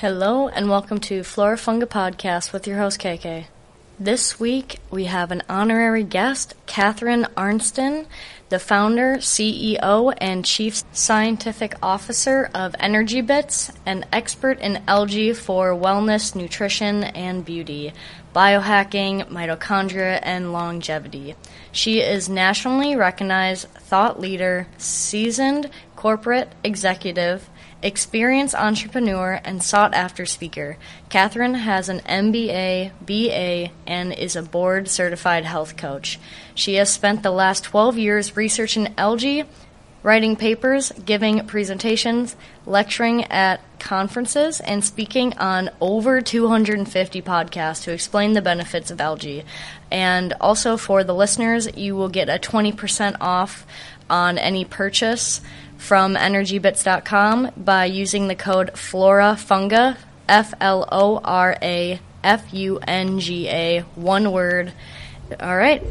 [0.00, 3.46] Hello and welcome to Flora Funga Podcast with your host KK.
[3.98, 8.06] This week we have an honorary guest, Catherine Arnston,
[8.50, 15.70] the founder, CEO, and chief scientific officer of Energy Bits, an expert in algae for
[15.70, 17.94] wellness, nutrition, and beauty,
[18.34, 21.34] biohacking, mitochondria, and longevity.
[21.72, 27.48] She is nationally recognized thought leader, seasoned corporate executive,
[27.86, 30.76] experienced entrepreneur, and sought after speaker.
[31.08, 36.18] Catherine has an MBA, BA, and is a board certified health coach.
[36.54, 39.44] She has spent the last 12 years researching algae,
[40.02, 48.32] writing papers, giving presentations, lecturing at conferences, and speaking on over 250 podcasts to explain
[48.32, 49.44] the benefits of algae.
[49.90, 53.66] And also for the listeners, you will get a 20% off
[54.08, 55.40] on any purchase
[55.76, 59.96] from energybits.com by using the code FLORAFUNGA,
[60.28, 64.72] F L O R A F U N G A, one word.
[65.40, 65.82] All right.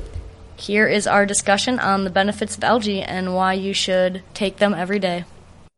[0.58, 4.74] Here is our discussion on the benefits of algae and why you should take them
[4.74, 5.26] every day.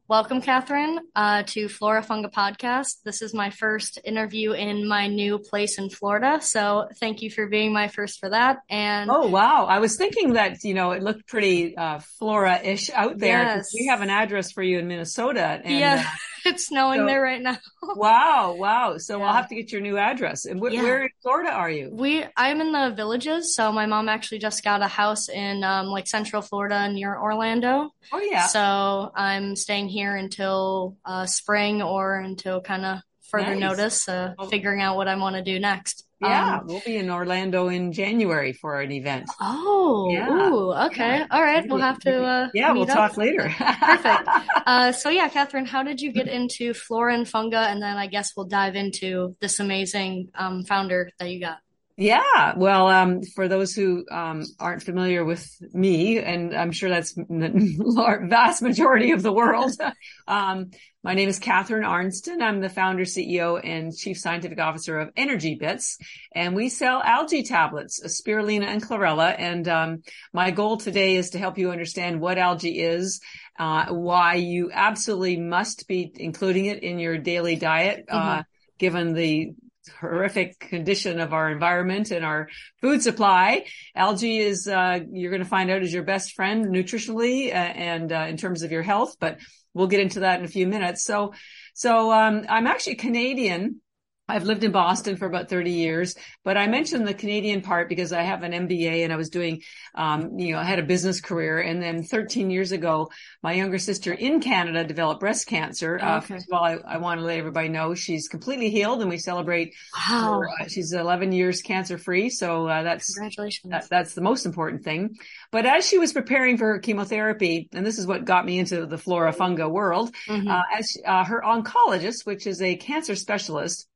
[0.10, 3.02] Welcome, Catherine, uh, to Flora Funga Podcast.
[3.04, 7.48] This is my first interview in my new place in Florida, so thank you for
[7.48, 8.60] being my first for that.
[8.70, 13.18] And oh wow, I was thinking that you know it looked pretty uh, Flora-ish out
[13.18, 13.44] there.
[13.44, 13.68] Yes.
[13.78, 15.60] We have an address for you in Minnesota.
[15.62, 16.10] And, yeah, uh,
[16.48, 17.58] it's snowing so- there right now.
[17.96, 18.98] wow, wow.
[18.98, 19.26] So Yeah.
[19.26, 20.46] I'll have to get your new address.
[20.46, 20.84] And wh- Yeah.
[20.84, 21.90] where in Florida are you?
[21.92, 25.88] We, I'm in the villages, so my mom actually just got a house in um,
[25.88, 27.92] like Central Florida near Orlando.
[28.12, 28.48] Oh yeah.
[28.48, 33.60] So I'm staying here until uh, spring or until kind of further Nice.
[33.60, 36.06] notice, uh, figuring out what I want to do next.
[36.20, 39.30] Yeah, Um, we'll be in Orlando in January for an event.
[39.40, 40.30] oh, Yeah.
[40.50, 41.24] ooh, okay.
[41.30, 41.68] All right.
[41.68, 42.24] We'll have to.
[42.24, 42.90] Uh, yeah, we'll up.
[42.90, 43.54] talk later.
[43.58, 44.28] Perfect.
[44.66, 47.68] Uh, so yeah, Catherine, how did you get into flora and funga?
[47.72, 51.58] And then I guess we'll dive into this amazing um, founder that you got.
[52.00, 55.44] Yeah, well, um, for those who um, aren't familiar with
[55.74, 59.72] me, and I'm sure that's the vast majority of the world,
[60.28, 60.70] um,
[61.08, 62.42] my name is Catherine Arnston.
[62.42, 65.98] I'm the founder, CEO, and chief scientific officer of Energy Bits,
[66.34, 69.34] and we sell algae tablets, spirulina and chlorella.
[69.40, 70.04] And um,
[70.34, 73.22] my goal today is to help you understand what algae is,
[73.58, 78.44] uh, why you absolutely must be including it in your daily diet, uh,
[78.78, 79.54] given the
[80.02, 82.50] horrific condition of our environment and our
[82.82, 83.64] food supply.
[83.96, 88.12] Algae is, uh, you're going to find out is your best friend nutritionally uh, and
[88.12, 89.38] uh, in terms of your health, but
[89.78, 91.04] we'll get into that in a few minutes.
[91.04, 91.34] So,
[91.74, 93.82] so, um, I'm actually Canadian.
[94.30, 98.12] I've lived in Boston for about 30 years, but I mentioned the Canadian part because
[98.12, 99.62] I have an MBA and I was doing,
[99.96, 101.60] um, you know, I had a business career.
[101.60, 103.10] And then 13 years ago,
[103.42, 105.98] my younger sister in Canada developed breast cancer.
[106.02, 106.34] Uh, Okay.
[106.34, 109.18] first of all, I, I want to let everybody know she's completely healed and we
[109.18, 109.74] celebrate
[110.10, 110.42] Wow.
[110.42, 112.30] her, uh, she's 11 years cancer free.
[112.30, 113.72] So, uh, that's, Congratulations.
[113.72, 115.16] that, that's the most important thing.
[115.54, 118.86] But as she was preparing for her chemotherapy, and this is what got me into
[118.88, 120.50] the flora funga world, Mhm.
[120.52, 123.88] uh, as uh, her oncologist, which is a cancer specialist,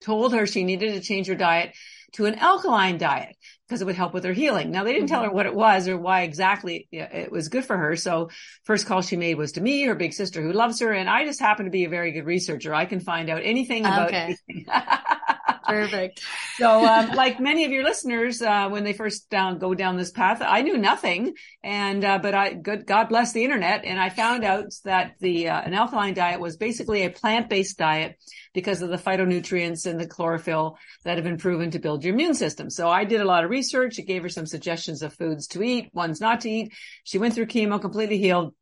[0.00, 1.74] told her she needed to change her diet
[2.14, 4.70] to an alkaline diet because it would help with her healing.
[4.70, 5.36] Now they didn't tell her mm-hmm.
[5.36, 7.96] what it was or why exactly it was good for her.
[7.96, 8.30] So
[8.64, 10.92] first call she made was to me, her big sister who loves her.
[10.92, 12.74] And I just happen to be a very good researcher.
[12.74, 14.36] I can find out anything about Okay.
[14.48, 14.66] anything.
[15.66, 16.22] Perfect.
[16.56, 20.10] So, um, like many of your listeners, uh, when they first down, go down this
[20.10, 21.34] path, I knew nothing.
[21.62, 23.84] And, uh, but I, good, God bless the internet.
[23.84, 28.18] And I found out that the, uh, an alkaline diet was basically a plant-based diet
[28.52, 32.34] because of the phytonutrients and the chlorophyll that have been proven to build your immune
[32.34, 32.70] system.
[32.70, 33.98] So I did a lot of research.
[33.98, 36.72] It gave her some suggestions of foods to eat, ones not to eat.
[37.02, 38.54] She went through chemo, completely healed.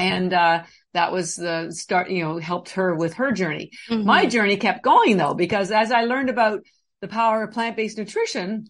[0.00, 0.62] And, uh,
[0.92, 3.70] that was the start, you know, helped her with her journey.
[3.88, 4.04] Mhm.
[4.04, 6.64] My journey kept going though, because as I learned about
[7.00, 8.66] the power of plant-based nutrition,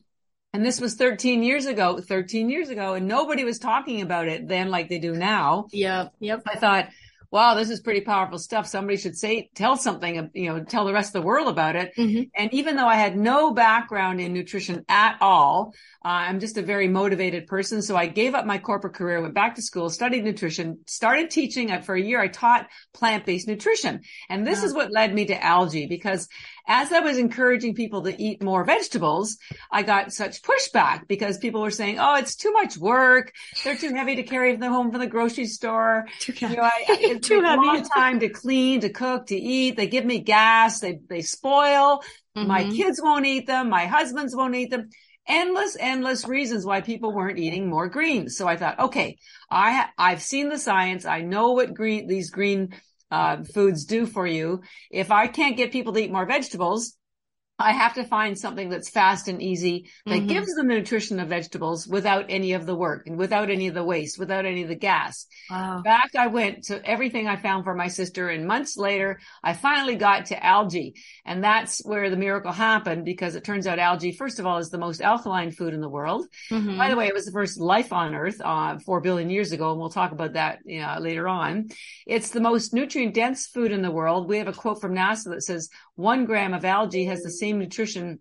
[0.53, 4.49] and this was 13 years ago, 13 years ago, and nobody was talking about it
[4.49, 5.67] then like they do now.
[5.73, 6.13] Yep.
[6.21, 6.43] Yep.
[6.47, 6.89] I thought,
[7.33, 8.67] wow, this is pretty powerful stuff.
[8.67, 11.93] Somebody should say, tell something, you know, tell the rest of the world about it.
[11.97, 12.29] Mhm.
[12.37, 15.73] And even though I had no background in nutrition at all,
[16.05, 17.83] uh, I'm just a very motivated person.
[17.83, 21.71] So I gave up my corporate career, went back to school, studied nutrition, started teaching.
[21.83, 24.01] For a year, I taught plant-based nutrition.
[24.29, 24.65] And this Wow.
[24.67, 26.29] is what led me to algae because
[26.67, 29.37] as I was encouraging people to eat more vegetables,
[29.71, 33.33] I got such pushback because people were saying, Oh, it's too much work.
[33.65, 36.07] They're too heavy to carry them home from the grocery store.
[36.19, 37.67] Too You know, I, I, it Too heavy.
[37.67, 39.77] long time to clean, to cook, to eat.
[39.77, 40.81] They give me gas.
[40.81, 42.03] They, they spoil.
[42.41, 42.65] My Mhm.
[42.65, 43.69] kids won't eat them.
[43.69, 44.89] My husbands won't eat them.
[45.27, 48.37] Endless, endless reasons why people weren't eating more greens.
[48.37, 49.19] So I thought, okay,
[49.51, 51.05] I, I've seen the science.
[51.05, 52.71] I know what green, these green
[53.11, 54.63] uh, foods do for you.
[54.91, 56.97] If I can't get people to eat more vegetables,
[57.61, 60.27] I have to find something that's fast and easy that mm-hmm.
[60.27, 63.75] gives them the nutrition of vegetables without any of the work and without any of
[63.75, 65.27] the waste, without any of the gas.
[65.51, 65.83] Wow.
[65.83, 69.97] Back I went to everything I found for my sister and months later, I finally
[69.97, 74.39] got to algae and that's where the miracle happened because it turns out algae, first
[74.39, 76.27] of all, is the most alkaline food in the world.
[76.51, 76.77] Mm-hmm.
[76.77, 79.71] By the way, it was the first life on earth, uh, four billion years ago.
[79.71, 81.69] And we'll talk about that you know, later on.
[82.07, 84.29] It's the most nutrient dense food in the world.
[84.29, 85.69] We have a quote from NASA that says
[86.01, 88.21] one gram of algae has the same nutrition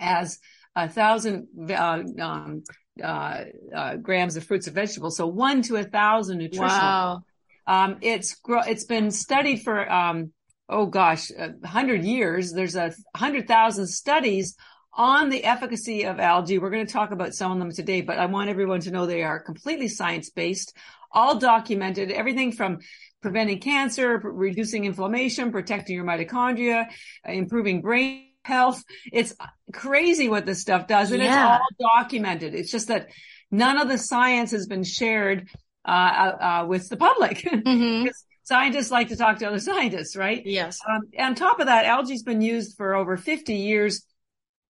[0.00, 0.38] as
[0.74, 2.62] a thousand uh, um,
[3.02, 3.44] uh,
[3.74, 5.16] uh, grams of fruits and vegetables.
[5.16, 6.68] So one to a thousand nutritional.
[6.70, 7.22] Wow.
[7.66, 10.32] Um, it's it's been studied for um,
[10.68, 12.52] oh gosh, a hundred years.
[12.52, 14.56] There's a hundred thousand studies
[14.94, 16.58] on the efficacy of algae.
[16.58, 19.06] We're going to talk about some of them today, but I want everyone to know
[19.06, 20.76] they are completely science based,
[21.12, 22.10] all documented.
[22.10, 22.78] Everything from
[23.20, 26.86] preventing cancer, reducing inflammation, protecting your mitochondria,
[27.24, 28.82] improving brain health.
[29.12, 29.34] It's
[29.72, 31.56] crazy what this stuff does and yeah.
[31.56, 32.54] it's all documented.
[32.54, 33.08] It's just that
[33.50, 35.48] none of the science has been shared
[35.84, 37.46] uh, uh, uh with the public.
[37.68, 38.08] Mm-hmm.
[38.44, 40.42] scientists like to talk to other scientists, right?
[40.44, 40.78] Yes.
[40.88, 44.02] Um, on top of that, algae's been used for over 50 years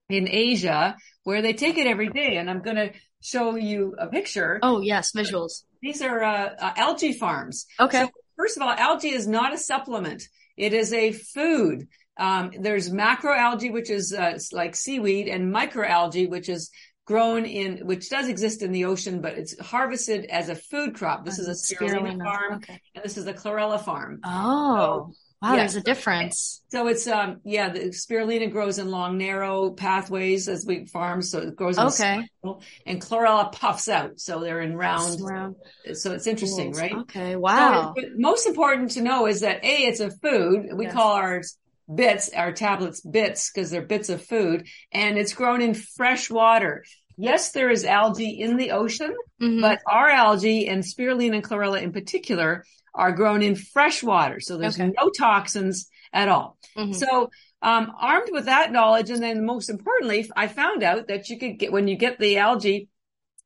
[0.08, 2.36] in Asia where they take it every day.
[2.38, 4.58] And I'm going to show you a picture.
[4.62, 5.12] Oh, yes.
[5.12, 5.62] Visuals.
[5.80, 7.66] These are uh, uh, algae farms.
[7.78, 8.04] Okay.
[8.04, 10.22] So first of all, algae is not a supplement.
[10.56, 11.88] It is a food.
[12.18, 16.70] Um, there's macroalgae, which is uh, like seaweed, and microalgae, which is
[17.04, 21.24] grown in, which does exist in the ocean, but it's harvested as a food crop.
[21.24, 22.80] This is a spirulina, farm, okay.
[22.94, 24.20] and this is a chlorella farm.
[24.24, 25.10] Oh.
[25.10, 25.56] So, Wow, yeah.
[25.58, 26.62] there's a difference.
[26.68, 31.38] So it's um yeah, the spirulina grows in long, narrow pathways as we farm, so
[31.38, 32.28] it grows in okay.
[32.42, 35.20] Circle, and chlorella puffs out, so they're in round.
[35.20, 35.54] round.
[35.92, 36.92] So it's interesting, right?
[36.92, 37.94] Okay, wow.
[37.96, 40.70] So most important to know is that a it's a food.
[40.72, 40.94] We yes.
[40.94, 41.56] call ours
[41.92, 46.84] bits, our tablets bits because they're bits of food, and it's grown in fresh water.
[47.16, 49.60] Yes, there is algae in the ocean, mm-hmm.
[49.60, 52.64] but our algae and spirulina and chlorella in particular
[52.98, 54.40] are grown in fresh water.
[54.40, 54.92] So there's okay.
[54.94, 56.58] no toxins at all.
[56.76, 56.92] Mm-hmm.
[56.92, 57.30] So,
[57.62, 61.58] um, armed with that knowledge, and then most importantly, I found out that you could
[61.58, 62.88] get, when you get the algae,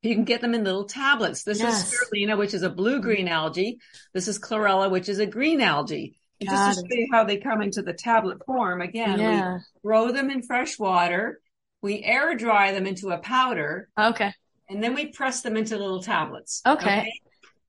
[0.03, 1.45] you can get them in little tablets.
[1.45, 1.93] This yes.
[1.93, 3.79] is spirulina, which is a blue green algae.
[4.13, 6.17] This is chlorella, which is a green algae.
[6.41, 9.55] just to show you how they come into the tablet form, again, yeah.
[9.55, 11.41] we grow them in fresh water.
[11.83, 13.89] We air dry them into a powder.
[13.99, 14.33] Okay.
[14.69, 16.63] And then we press them into little tablets.
[16.67, 17.01] Okay.
[17.01, 17.13] okay?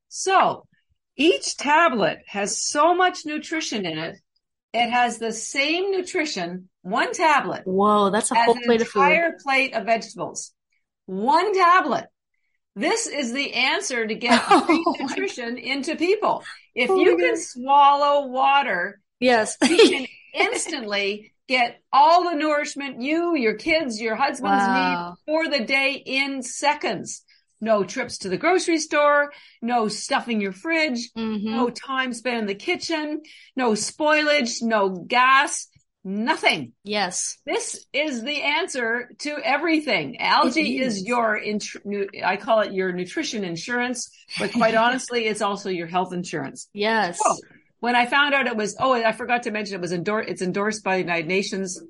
[0.09, 0.65] So
[1.15, 4.17] each tablet has so much nutrition in it.
[4.73, 7.61] It has the same nutrition, one tablet.
[7.65, 9.01] Whoa, that's a whole plate of food.
[9.01, 10.51] entire plate of vegetables.
[11.05, 12.07] One tablet.
[12.75, 16.43] This is the answer to get oh nutrition into people.
[16.73, 23.35] If oh you can swallow water, yes, you can instantly get all the nourishment you,
[23.35, 25.09] your kids, your husbands wow.
[25.09, 27.23] need for the day in seconds
[27.63, 29.31] no trips to the grocery store,
[29.61, 31.49] no stuffing your fridge, mm-hmm.
[31.49, 33.21] no time spent in the kitchen,
[33.55, 35.67] no spoilage, no gas,
[36.03, 36.73] nothing.
[36.83, 37.37] Yes.
[37.45, 40.19] This is the answer to everything.
[40.19, 40.97] Algae is.
[40.97, 41.07] is.
[41.07, 41.39] your,
[42.23, 46.67] I call it your nutrition insurance, but quite honestly, it's also your health insurance.
[46.73, 47.19] Yes.
[47.23, 47.37] So
[47.79, 50.41] when I found out it was, oh, I forgot to mention it was endorsed, it's
[50.41, 51.81] endorsed by the United Nations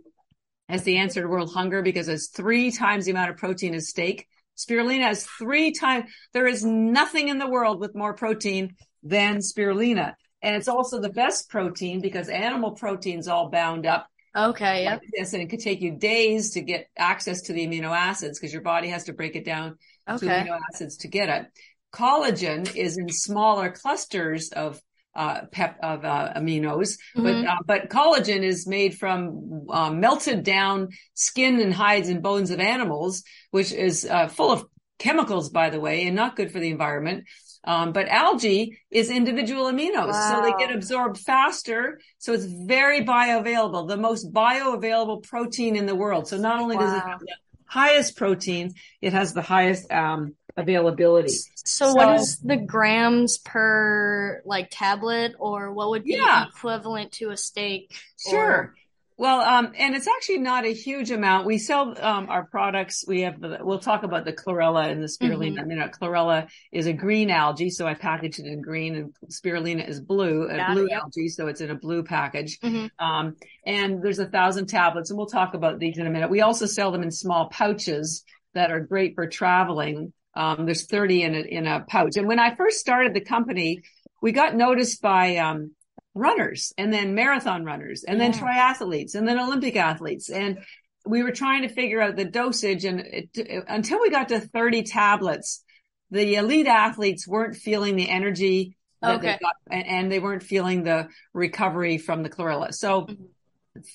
[0.69, 3.89] as the answer to world hunger because it's three times the amount of protein as
[3.89, 4.27] steak.
[4.57, 10.13] Spirulina has three times, there is nothing in the world with more protein than spirulina.
[10.41, 14.07] And it's also the best protein because animal protein's all bound up.
[14.35, 14.83] Okay.
[14.83, 14.91] Yep.
[14.91, 18.39] Like this, and it could take you days to get access to the amino acids
[18.39, 19.77] because your body has to break it down
[20.09, 20.25] okay.
[20.25, 21.45] to amino acids to get it.
[21.93, 24.81] Collagen is in smaller clusters of
[25.15, 27.23] uh, pep of uh, aminos, mm-hmm.
[27.23, 32.51] but uh, but collagen is made from uh, melted down skin and hides and bones
[32.51, 34.65] of animals, which is uh, full of
[34.99, 37.25] chemicals, by the way, and not good for the environment.
[37.65, 40.29] Um, but algae is individual aminos, wow.
[40.29, 42.01] so they get absorbed faster.
[42.17, 46.27] So it's very bioavailable, the most bioavailable protein in the world.
[46.27, 46.81] So not only wow.
[46.81, 51.29] does it have the highest protein, it has the highest um, availability.
[51.65, 56.47] So, so, what is the grams per like tablet or what would be yeah.
[56.47, 57.93] equivalent to a steak?
[58.29, 58.39] Sure.
[58.39, 58.75] Or...
[59.15, 61.45] Well, um, and it's actually not a huge amount.
[61.45, 63.05] We sell um, our products.
[63.07, 65.59] We have the, we'll talk about the chlorella and the spirulina.
[65.59, 65.59] Mm-hmm.
[65.59, 69.87] I mean, chlorella is a green algae, so I package it in green, and spirulina
[69.87, 72.59] is blue, a blue algae, so it's in a blue package.
[72.59, 73.05] Mm-hmm.
[73.05, 76.31] Um, and there's a thousand tablets, and we'll talk about these in a minute.
[76.31, 80.11] We also sell them in small pouches that are great for traveling.
[80.35, 82.17] Um, there's 30 in a, in a pouch.
[82.17, 83.81] And when I first started the company,
[84.21, 85.71] we got noticed by, um,
[86.15, 88.29] runners and then marathon runners and Yeah.
[88.29, 90.29] then triathletes and then Olympic athletes.
[90.29, 90.59] And
[91.07, 93.29] we were trying to figure out the dosage and it,
[93.67, 95.63] until we got to 30 tablets,
[96.11, 99.31] the elite athletes weren't feeling the energy that Okay.
[99.31, 102.71] they got and, and they weren't feeling the recovery from the chlorella.
[102.73, 103.17] So Mhm.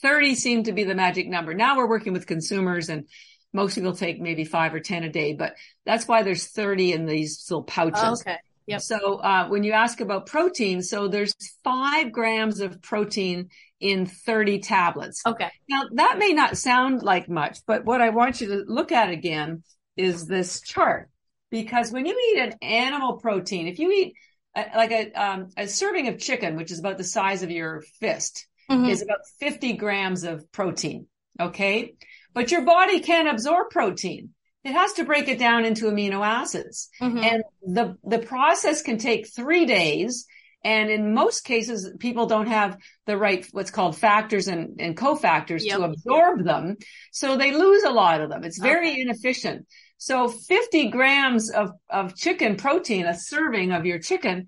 [0.02, 1.54] 30 seemed to be the magic number.
[1.54, 3.04] Now we're working with consumers and
[3.52, 5.54] most people take maybe five or 10 a day, but
[5.86, 8.00] that's why there's 30 in these little pouches.
[8.02, 8.38] Oh, okay.
[8.66, 8.80] Yep.
[8.82, 11.32] So uh, when you ask about protein, so there's
[11.64, 13.48] five grams of protein
[13.80, 15.22] in 30 tablets.
[15.26, 15.48] Okay.
[15.70, 19.08] Now that may not sound like much, but what I want you to look at
[19.08, 19.62] again
[19.96, 21.08] is this chart.
[21.50, 24.14] Because when you eat an animal protein, if you eat
[24.54, 27.82] a, like a, um, a serving of chicken, which is about the size of your
[28.00, 28.90] fist, Mhm.
[28.90, 31.06] is about 50 grams of protein.
[31.40, 31.94] Okay.
[32.38, 34.30] But your body can't absorb protein.
[34.62, 36.88] It has to break it down into amino acids.
[37.00, 37.24] Mhm.
[37.24, 37.42] And
[37.74, 40.24] the, the process can take three days.
[40.62, 45.64] And in most cases, people don't have the right, what's called factors and, and cofactors
[45.64, 45.78] Yep.
[45.78, 46.76] to absorb them.
[47.10, 48.44] So they lose a lot of them.
[48.44, 49.00] It's very Okay.
[49.00, 49.66] inefficient.
[49.96, 54.46] So 50 grams of, of chicken protein, a serving of your chicken,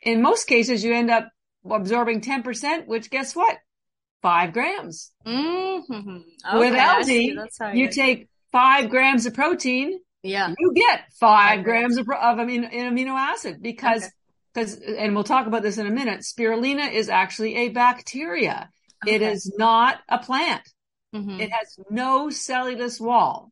[0.00, 1.28] in most cases, you end up
[1.70, 3.58] absorbing 10%, which guess what?
[4.22, 5.12] Five grams.
[5.26, 5.82] Mhm.
[5.88, 6.24] With
[6.54, 7.30] Okay, I see.
[7.30, 10.52] algae, That's how You take five grams of protein, yeah.
[10.58, 14.12] you get five Five grams of, of amino, an amino acid because, Okay.
[14.54, 16.20] because, and we'll talk about this in a minute.
[16.20, 18.68] Spirulina is actually a bacteria.
[19.06, 19.32] It Okay.
[19.32, 20.68] is not a plant.
[21.14, 21.40] Mhm.
[21.40, 23.50] It has no cellulose wall.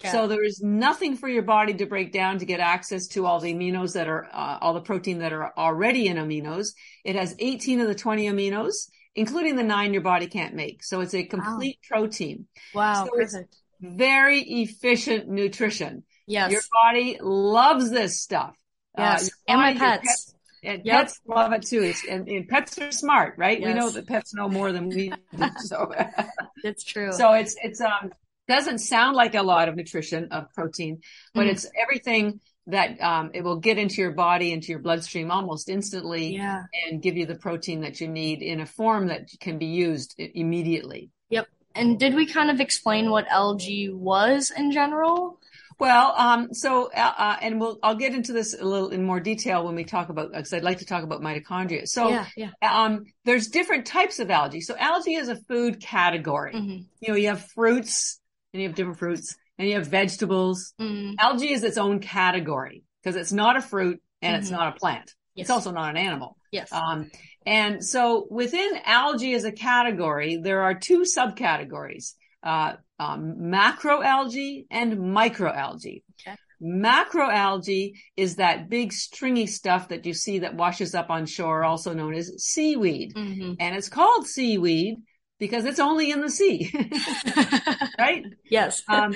[0.00, 0.10] Okay.
[0.12, 3.40] So there is nothing for your body to break down to get access to all
[3.40, 6.68] the aminos that are, uh, all the protein that are already in aminos.
[7.04, 10.84] It has 18 of the 20 aminos, including the nine your body can't make.
[10.84, 12.46] So it's a complete protein.
[12.74, 13.04] wow.
[13.06, 13.56] so Perfect.
[13.80, 16.04] Very efficient nutrition.
[16.26, 16.50] Yes.
[16.52, 18.54] Your body loves this stuff.
[18.96, 19.24] yes.
[19.24, 20.34] your and my pets.
[20.62, 20.96] and Yep.
[20.96, 21.82] pets love it too.
[21.82, 23.58] It's, and, and pets are smart, right?
[23.60, 23.66] Yes.
[23.68, 25.44] We know that pets know more than we do.
[25.58, 25.92] So,
[26.64, 27.12] It's true.
[27.12, 28.12] so it's, it's, um,
[28.48, 31.00] doesn't sound like a lot of nutrition of protein,
[31.34, 31.50] but Mhm.
[31.50, 36.34] it's everything that, um, it will get into your body, into your bloodstream almost instantly
[36.34, 36.64] yeah.
[36.88, 40.14] and give you the protein that you need in a form that can be used
[40.18, 41.10] immediately.
[41.30, 41.46] Yep.
[41.74, 45.38] And did we kind of explain what algae was in general?
[45.78, 49.20] Well, um, so, uh, uh, and we'll, I'll get into this a little in more
[49.20, 51.86] detail when we talk about, because I'd like to talk about mitochondria.
[51.86, 52.26] So, yeah.
[52.34, 52.50] Yeah.
[52.62, 54.62] um, there's different types of algae.
[54.62, 56.52] So algae is a food category.
[56.52, 58.18] hmm You know, you have fruits
[58.52, 60.74] and you have different fruits and you have vegetables.
[60.78, 64.52] hmm Algae is its own category because it's not a fruit and it's Mhm.
[64.58, 65.14] not a plant.
[65.34, 65.44] Yes.
[65.44, 66.36] It's also not an animal.
[66.50, 66.72] yes.
[66.72, 67.10] Um,
[67.44, 74.94] and so within algae as a category, there are two subcategories, uh, um, macroalgae and
[74.98, 76.02] microalgae.
[76.26, 76.36] Okay.
[76.62, 81.92] Macroalgae is that big stringy stuff that you see that washes up on shore, also
[81.92, 83.12] known as seaweed.
[83.14, 84.96] hmm And it's called seaweed
[85.38, 86.70] because it's only in the sea,
[87.98, 88.24] right?
[88.50, 88.82] yes.
[88.88, 89.14] Um,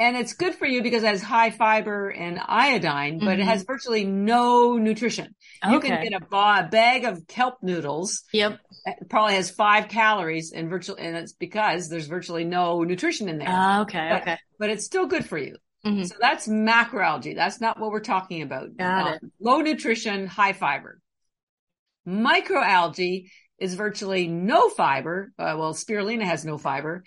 [0.00, 3.46] and it's good for you because it has high fiber and iodine, but it Mhm.
[3.46, 5.34] has virtually no nutrition.
[5.64, 5.72] Okay.
[5.74, 8.22] You can get a, a bag of kelp noodles.
[8.32, 8.60] Yep.
[8.86, 13.38] It probably has five calories and virtually, and it's because there's virtually no nutrition in
[13.38, 14.08] there, Ah, okay.
[14.12, 14.36] But- Okay.
[14.60, 15.56] but it's still good for you.
[15.84, 16.06] Mhm.
[16.08, 17.34] So that's macroalgae.
[17.34, 18.76] That's not what we're talking about.
[18.76, 19.22] Got it.
[19.40, 21.00] Low nutrition, high fiber.
[22.06, 25.32] Microalgae is virtually no fiber.
[25.38, 27.04] Uh, well, spirulina has no fiber.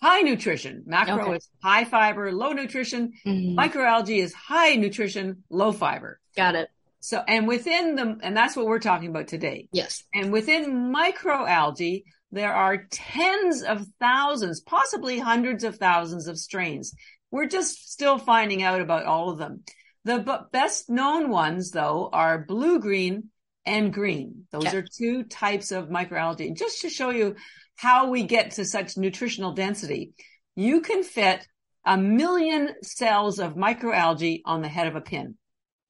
[0.00, 0.84] High nutrition.
[0.86, 1.36] Macro Okay.
[1.36, 3.12] is high fiber, low nutrition.
[3.26, 3.56] Mhm.
[3.56, 6.20] Microalgae is high nutrition, low fiber.
[6.36, 6.68] Got it.
[7.00, 9.68] So, and within the, and that's what we're talking about today.
[9.72, 10.04] Yes.
[10.14, 16.94] And within microalgae, there are tens of thousands, possibly hundreds of thousands of strains.
[17.30, 19.64] We're just still finding out about all of them.
[20.04, 23.30] The b- best known ones, though, are blue green
[23.68, 24.46] and green.
[24.50, 24.78] Those Okay.
[24.78, 26.56] are two types of microalgae.
[26.56, 27.36] Just to show you
[27.76, 30.12] how we get to such nutritional density,
[30.56, 31.46] you can fit
[31.84, 35.36] a million cells of microalgae on the head of a pin.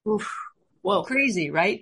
[0.07, 0.31] Oof.
[0.81, 1.03] Whoa.
[1.03, 1.81] Crazy, right?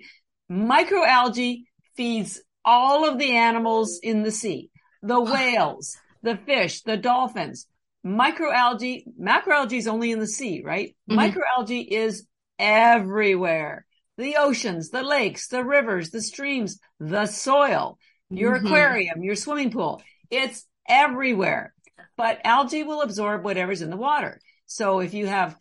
[0.50, 1.64] Microalgae
[1.96, 4.70] feeds all of the animals in the sea,
[5.02, 7.66] the whales, the fish, the dolphins.
[8.04, 10.96] Microalgae, macroalgae is only in the sea, right?
[11.10, 11.16] Mhm.
[11.34, 12.26] Microalgae is
[12.58, 13.84] everywhere.
[14.18, 17.98] The oceans, the lakes, the rivers, the streams, the soil,
[18.28, 18.66] your Mhm.
[18.66, 20.02] aquarium, your swimming pool.
[20.28, 21.72] It's everywhere.
[22.16, 24.40] But algae will absorb whatever's in the water.
[24.66, 25.56] So if you have,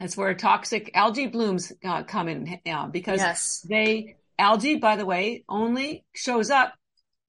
[0.00, 3.64] that's where toxic algae blooms uh, come in uh, because Yes.
[3.68, 6.74] they, algae, by the way, only shows up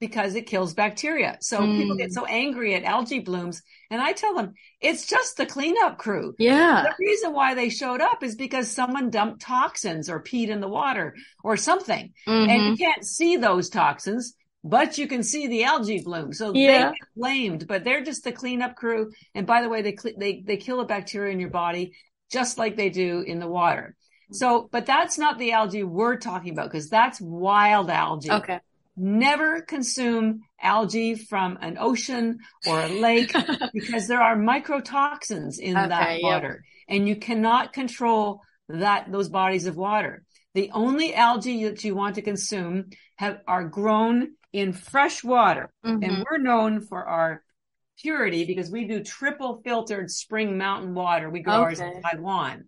[0.00, 1.38] because it kills bacteria.
[1.40, 1.76] So mm.
[1.76, 3.62] people get so angry at algae blooms.
[3.90, 6.34] And I tell them it's just the cleanup crew.
[6.38, 6.84] Yeah.
[6.84, 10.68] The reason why they showed up is because someone dumped toxins or peed in the
[10.68, 12.12] water or something.
[12.26, 12.50] Mm-hmm.
[12.50, 16.32] And you can't see those toxins, but you can see the algae bloom.
[16.32, 16.90] So yeah.
[16.90, 19.10] they get blamed, but they're just the cleanup crew.
[19.34, 21.92] And by the way, they, they, they kill a bacteria in your body
[22.30, 23.96] just like they do in the water.
[24.30, 28.30] So, but that's not the algae we're talking about because that's wild algae.
[28.30, 28.60] Okay.
[28.98, 33.32] Never consume algae from an ocean or a lake
[33.72, 36.96] because there are mycotoxins in okay, that water yep.
[36.96, 40.24] and you cannot control that, those bodies of water.
[40.54, 42.86] The only algae that you want to consume
[43.16, 45.70] have, are grown in fresh water.
[45.84, 46.02] Mm-hmm.
[46.02, 47.42] And we're known for our
[47.98, 51.30] purity because we do triple filtered spring mountain water.
[51.30, 51.62] We grow okay.
[51.62, 52.64] ours in Taiwan.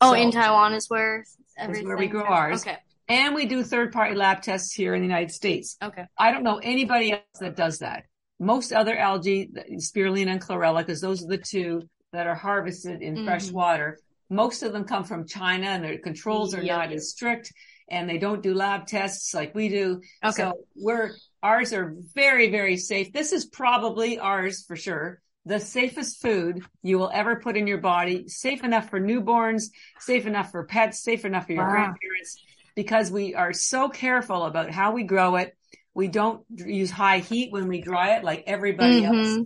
[0.00, 1.24] Oh, so, in Taiwan is where
[1.58, 1.84] everything.
[1.84, 2.62] Is where we grow ours.
[2.62, 2.78] Okay.
[3.08, 5.76] And we do third party lab tests here in the United States.
[5.82, 6.04] Okay.
[6.18, 8.04] I don't know anybody else that does that.
[8.38, 11.82] Most other algae, spirulina and chlorella, because those are the two
[12.12, 13.24] that are harvested in mm-hmm.
[13.24, 13.98] fresh water.
[14.28, 16.78] Most of them come from China and their controls are yep.
[16.78, 17.52] not as strict
[17.88, 20.00] and they don't do lab tests like we do.
[20.24, 20.42] Okay.
[20.42, 23.12] So we're, ours are very, very safe.
[23.12, 27.78] This is probably ours for sure the safest food you will ever put in your
[27.78, 29.70] body, safe enough for newborns,
[30.00, 31.70] safe enough for pets, safe enough for your wow.
[31.70, 32.44] grandparents,
[32.76, 35.56] because we are so careful about how we grow it.
[35.94, 39.40] We don't use high heat when we dry it like everybody mm-hmm.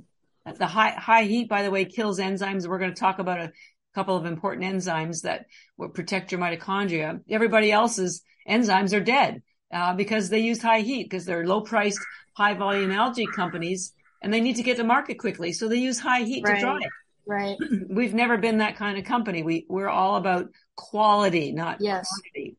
[0.48, 0.58] else.
[0.58, 2.66] The high, high heat, by the way, kills enzymes.
[2.66, 3.52] We're going to talk about a
[3.94, 5.46] couple of important enzymes that
[5.78, 7.20] will protect your mitochondria.
[7.30, 12.00] Everybody else's enzymes are dead, uh, because they use high heat because they're low priced,
[12.34, 15.52] high volume algae companies and they need to get to market quickly.
[15.52, 16.56] So they use high heat right.
[16.56, 16.90] to dry it.
[17.26, 17.56] Right.
[17.88, 19.42] We've never been that kind of company.
[19.42, 22.08] We, we're all about quality, not yes.
[22.08, 22.49] quantity.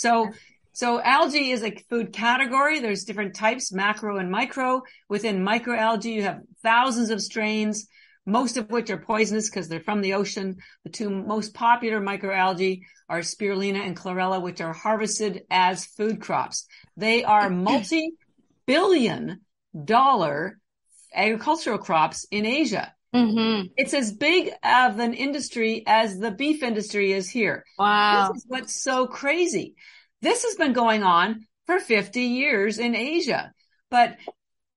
[0.00, 0.30] So,
[0.72, 2.80] so algae is a food category.
[2.80, 4.82] There's different types, macro and micro.
[5.10, 7.86] Within microalgae, you have thousands of strains,
[8.24, 10.56] most of which are poisonous because they're from the ocean.
[10.84, 12.80] The two most popular microalgae
[13.10, 16.66] are spirulina and chlorella, which are harvested as food crops.
[16.96, 19.42] They are multi-billion
[19.84, 20.58] dollar
[21.14, 22.94] agricultural crops in Asia.
[23.14, 23.68] Mm-hmm.
[23.76, 27.64] It's as big of an industry as the beef industry is here.
[27.78, 28.28] Wow.
[28.32, 29.74] This is what's so crazy.
[30.22, 33.52] This has been going on for 50 years in Asia,
[33.90, 34.16] but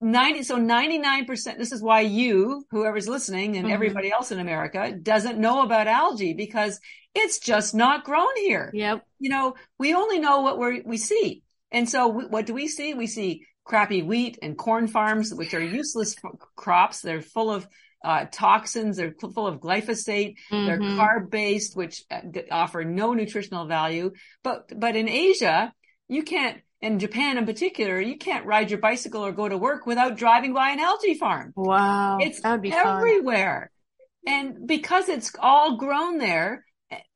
[0.01, 3.73] 90, so 99%, this is why you, whoever's listening and mm-hmm.
[3.73, 6.79] everybody else in America doesn't know about algae because
[7.15, 8.71] it's just not grown here.
[8.73, 9.05] Yep.
[9.19, 11.43] You know, we only know what we we see.
[11.71, 12.93] And so we, what do we see?
[12.93, 16.15] We see crappy wheat and corn farms, which are useless
[16.55, 17.01] crops.
[17.01, 17.67] They're full of
[18.03, 18.97] uh, toxins.
[18.97, 20.35] They're full of glyphosate.
[20.51, 20.65] Mm-hmm.
[20.65, 24.11] They're carb based, which uh, offer no nutritional value.
[24.43, 25.73] But, but in Asia,
[26.07, 29.85] you can't, in Japan in particular, you can't ride your bicycle or go to work
[29.85, 31.53] without driving by an algae farm.
[31.55, 32.17] Wow.
[32.19, 33.71] It's everywhere.
[34.25, 34.35] Fun.
[34.35, 36.65] And because it's all grown there,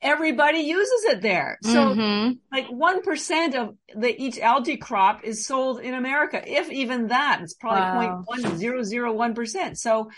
[0.02, 1.58] everybody uses it there.
[1.62, 2.34] So mm-hmm.
[2.52, 6.41] like 1% of the each algae crop is sold in America.
[6.45, 8.23] If even that, it's probably wow.
[8.30, 9.78] 0.1001%.
[9.78, 10.10] So,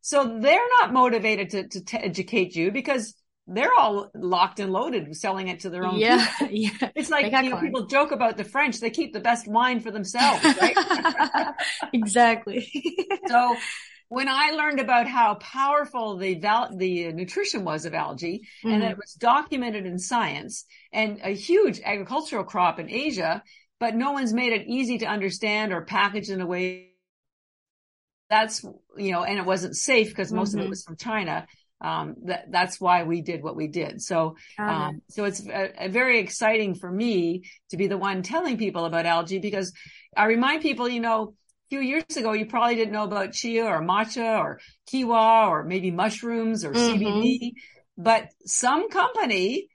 [0.00, 3.14] so they're not motivated to, to, to educate you because
[3.46, 6.48] they're all locked and loaded selling it to their own yeah, people.
[6.56, 6.90] Yeah.
[6.94, 9.90] It's like you know, people joke about the French, they keep the best wine for
[9.90, 11.54] themselves, right?
[11.92, 12.70] exactly.
[13.26, 13.56] so
[14.08, 18.72] when I learned about how powerful the val- the nutrition was of algae mm-hmm.
[18.72, 23.42] and that it was documented in science and a huge agricultural crop in Asia,
[23.78, 26.89] but no one's made it easy to understand or packaged in a way
[28.30, 28.64] that's,
[28.96, 30.58] you know, and it wasn't safe because most mm-hmm.
[30.58, 30.70] of it mm-hmm.
[30.70, 31.46] was from China.
[31.82, 34.02] Um, that, that's why we did what we did.
[34.02, 38.58] So, um, so it's a, a very exciting for me to be the one telling
[38.58, 39.72] people about algae because
[40.14, 43.64] I remind people, you know, a few years ago, you probably didn't know about chia
[43.64, 44.60] or matcha or
[44.92, 47.02] kiwa or maybe mushrooms or mm-hmm.
[47.02, 47.52] CBD,
[47.96, 49.68] but some company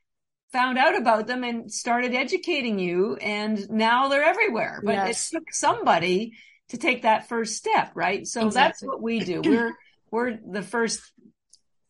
[0.51, 4.79] found out about them and started educating you and now they're everywhere.
[4.83, 5.27] But yes.
[5.27, 6.33] it took somebody
[6.69, 8.25] to take that first step, right?
[8.27, 8.67] So exactly.
[8.67, 9.41] that's what we do.
[9.45, 9.73] We're,
[10.11, 11.01] we're the first,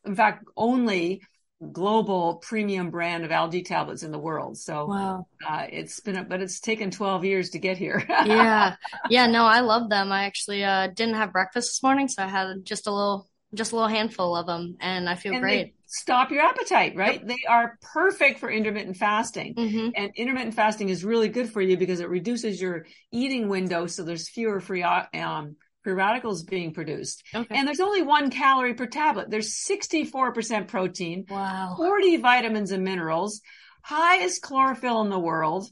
[0.06, 1.22] in fact, only
[1.72, 4.58] global premium brand of algae tablets in the world.
[4.58, 5.28] So wow.
[5.48, 8.04] uh, it's been, a, but it's taken 12 years to get here.
[8.10, 8.76] yeah.
[9.10, 9.28] Yeah.
[9.28, 10.12] No, I love them.
[10.12, 12.08] I actually, uh, didn't have breakfast this morning.
[12.08, 15.34] So I had just a little, just a little handful of them and I feel
[15.34, 15.76] and great.
[15.88, 17.20] Stop your appetite, right?
[17.20, 17.28] Yep.
[17.28, 19.56] They are perfect for intermittent fasting.
[19.56, 19.90] Mm-hmm.
[19.96, 23.88] And intermittent fasting is really good for you because it reduces your eating window.
[23.88, 27.24] So there's fewer free, um, free radicals being produced.
[27.34, 27.56] Okay.
[27.56, 29.30] And there's only one calorie per tablet.
[29.30, 31.76] There's 64% protein, wow.
[31.78, 33.42] 40 vitamins and minerals,
[33.84, 35.68] highest chlorophyll in the world.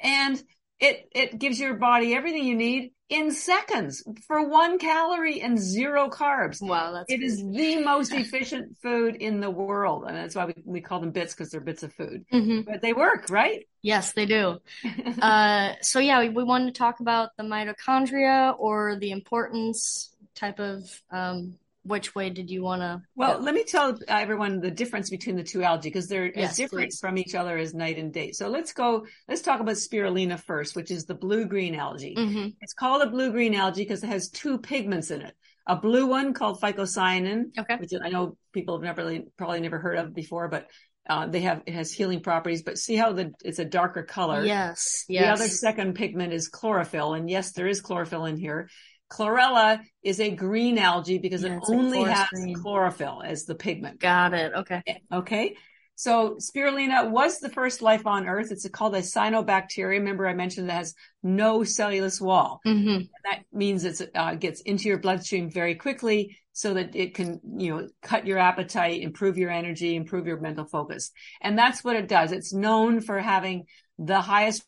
[0.00, 0.40] And
[0.78, 6.08] it, it gives your body everything you need in seconds for one calorie and zero
[6.08, 6.60] carbs.
[6.60, 10.54] Wow, that's it is the most efficient food in the world, and that's why we,
[10.64, 12.24] we call them bits because they're bits of food.
[12.32, 12.64] Mhm.
[12.66, 13.66] But they work, right?
[13.82, 14.58] Yes, they do.
[15.22, 20.58] Uh, so yeah, we, we wanted to talk about the mitochondria or the importance type
[20.58, 21.54] of um,
[21.86, 23.02] which way did you want to?
[23.14, 26.56] Well, let me tell everyone the difference between the two algae because they're Yes, as
[26.56, 27.00] different please.
[27.00, 28.32] from each other as night and day.
[28.32, 32.14] So let's go, let's talk about spirulina first, which is the blue-green algae.
[32.16, 35.34] hmm It's called a blue-green algae because it has two pigments in it.
[35.66, 37.76] A blue one called phycocyanin, Okay.
[37.76, 40.68] which I know people have never really, probably never heard of before, but
[41.08, 44.44] uh, they have, it has healing properties, but see how the, it's a darker color.
[44.44, 45.04] Yes.
[45.08, 45.22] Yes.
[45.24, 47.14] The other second pigment is chlorophyll.
[47.14, 48.68] And yes, there is chlorophyll in here.
[49.10, 52.54] Chlorella is a green algae because Yeah, it only forest has green.
[52.62, 54.00] chlorophyll as the pigment.
[54.00, 54.52] Got it.
[54.54, 54.82] Okay.
[55.12, 55.56] Okay.
[55.94, 58.52] So spirulina was the first life on earth.
[58.52, 59.88] It's called a cyanobacteria.
[60.00, 62.60] Remember I mentioned it has no cellulose wall.
[62.64, 67.40] hmm That means it uh, gets into your bloodstream very quickly so that it can,
[67.58, 71.10] you know, cut your appetite, improve your energy, improve your mental focus.
[71.40, 72.32] And that's what it does.
[72.32, 73.66] It's known for having
[73.98, 74.64] the highest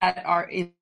[0.00, 0.72] that are in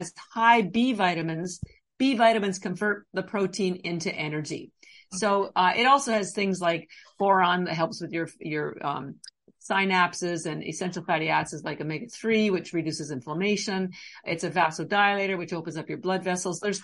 [0.00, 1.60] as high B vitamins.
[1.98, 4.72] B vitamins convert the protein into energy.
[5.12, 9.16] So uh, it also has things like boron that helps with your your um,
[9.60, 13.92] synapses and essential fatty acids like omega three, which reduces inflammation.
[14.24, 16.60] It's a vasodilator, which opens up your blood vessels.
[16.60, 16.80] There's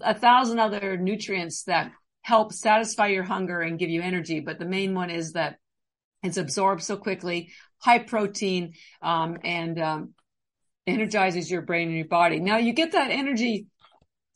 [0.00, 4.64] a thousand other nutrients that help satisfy your hunger and give you energy, but the
[4.64, 5.58] main one is that
[6.22, 8.72] it's absorbed so quickly, high protein,
[9.02, 10.14] um, and um,
[10.86, 12.40] energizes your brain and your body.
[12.40, 13.66] Now you get that energy.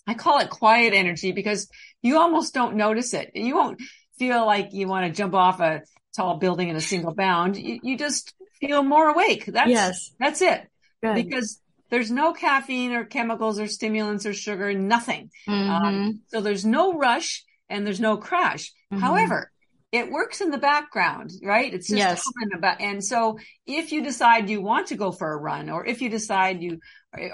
[0.07, 1.69] I call it quiet energy because
[2.03, 3.33] you almost don't notice it.
[3.35, 3.81] You won't
[4.19, 5.83] feel like you want to jump off a
[6.17, 7.57] tall building in a single bound.
[7.57, 9.45] You, you just feel more awake.
[9.47, 10.11] That's, Yes.
[10.19, 10.67] that's it
[11.03, 11.15] Good.
[11.15, 15.31] because there's no caffeine or chemicals or stimulants or sugar, nothing.
[15.47, 15.69] Mhm.
[15.69, 18.73] Um, so there's no rush and there's no crash.
[18.93, 19.01] Mhm.
[19.01, 19.53] However,
[19.91, 21.73] it works in the background, right?
[21.73, 22.23] It's just Yes.
[22.55, 22.81] about.
[22.81, 26.11] And so if you decide you want to go for a run or if you
[26.11, 26.79] decide you,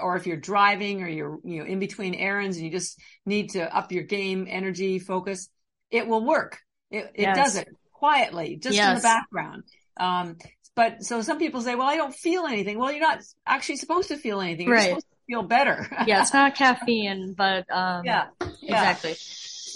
[0.01, 3.49] or if you're driving or you're, you know, in between errands and you just need
[3.51, 5.49] to up your game, energy, focus,
[5.91, 6.59] it will work.
[6.91, 7.35] It, it Yes.
[7.35, 9.63] does it quietly, just in the background.
[9.97, 10.37] Um,
[10.75, 12.77] but so some people say, well, I don't feel anything.
[12.79, 14.67] Well, you're not actually supposed to feel anything.
[14.67, 14.87] You're Right.
[14.89, 15.87] supposed to feel better.
[16.07, 18.27] yeah, it's not caffeine, but um, yeah.
[18.61, 18.91] Yeah.
[18.91, 19.15] exactly.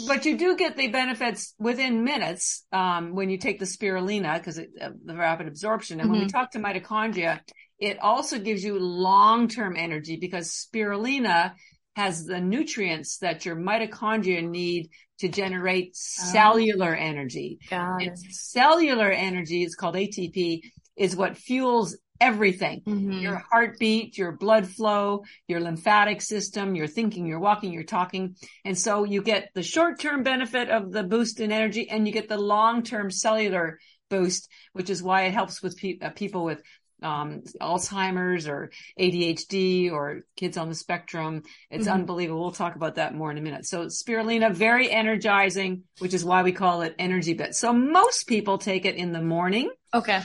[0.07, 4.57] But you do get the benefits within minutes um, when you take the spirulina because
[4.57, 4.65] of
[5.03, 5.99] the rapid absorption.
[5.99, 6.31] And when we Mhm.
[6.31, 7.41] talk to mitochondria,
[7.79, 11.53] it also gives you long-term energy because spirulina
[11.95, 17.59] has the nutrients that your mitochondria need to generate cellular energy.
[17.69, 20.61] Got And cellular energy is called ATP
[20.95, 23.21] is what fuels everything Mhm.
[23.21, 28.35] your heartbeat, your blood flow, your lymphatic system, your thinking, your walking, your talking.
[28.65, 32.13] And so you get the short term benefit of the boost in energy and you
[32.13, 33.79] get the long term cellular
[34.09, 36.61] boost, which is why it helps with pe- uh, people with
[37.01, 41.43] um, Alzheimer's or ADHD or kids on the spectrum.
[41.71, 41.93] It's Mhm.
[41.93, 42.41] unbelievable.
[42.41, 43.65] We'll talk about that more in a minute.
[43.65, 47.55] So spirulina, very energizing, which is why we call it energy bit.
[47.55, 50.19] So most people take it in the morning Okay.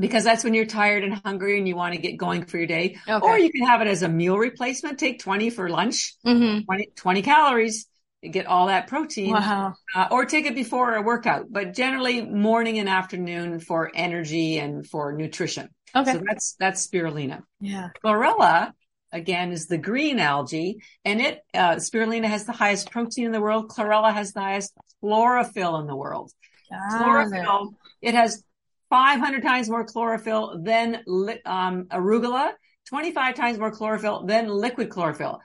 [0.00, 2.66] Because that's when you're tired and hungry and you want to get going for your
[2.66, 2.96] day.
[3.08, 3.26] Okay.
[3.26, 4.98] Or you can have it as a meal replacement.
[4.98, 7.86] Take 20 for lunch, hmm 20, 20 calories,
[8.28, 9.32] get all that protein.
[9.32, 9.74] Wow.
[9.94, 14.86] Uh, or take it before a workout, but generally morning and afternoon for energy and
[14.86, 15.68] for nutrition.
[15.94, 16.12] Okay.
[16.12, 17.42] So that's, that's spirulina.
[17.60, 17.88] yeah.
[18.04, 18.72] Chlorella,
[19.12, 23.40] again, is the green algae and it, uh, spirulina has the highest protein in the
[23.40, 23.68] world.
[23.68, 26.30] Chlorella has the highest chlorophyll in the world.
[26.70, 27.04] Got it.
[27.04, 27.74] chlorophyll.
[28.00, 28.44] It has
[28.90, 32.52] 500 times more chlorophyll than li- um, arugula,
[32.88, 35.40] 25 times more chlorophyll than liquid chlorophyll.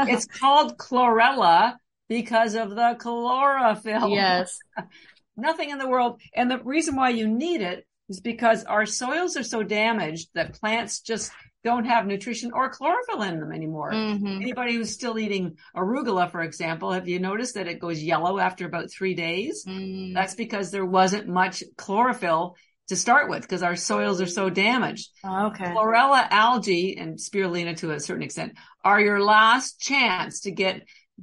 [0.00, 1.76] It's called chlorella
[2.08, 4.10] because of the chlorophyll.
[4.10, 4.58] yes.
[5.36, 6.20] Nothing in the world.
[6.34, 10.52] And the reason why you need it is because our soils are so damaged that
[10.54, 11.32] plants just
[11.64, 13.90] don't have nutrition or chlorophyll in them anymore.
[13.92, 18.38] hmm Anybody who's still eating arugula, for example, have you noticed that it goes yellow
[18.38, 19.64] after about three days?
[19.66, 20.12] Mm.
[20.14, 22.56] That's because there wasn't much chlorophyll
[22.88, 25.08] to start with because our soils are so damaged.
[25.24, 25.64] Okay.
[25.66, 30.82] Chlorella algae and spirulina to a certain extent are your last chance to get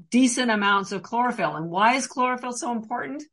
[0.10, 1.58] decent amounts of chlorophyll.
[1.58, 3.24] And why is chlorophyll so important?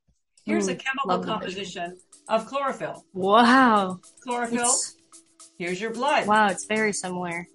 [0.44, 1.96] Here's a Mm, chemical composition
[2.28, 3.04] of chlorophyll.
[3.12, 4.00] Wow.
[4.24, 4.95] Chlorophyll, It's-
[5.58, 6.26] here's your blood.
[6.26, 7.46] wow, it's very similar.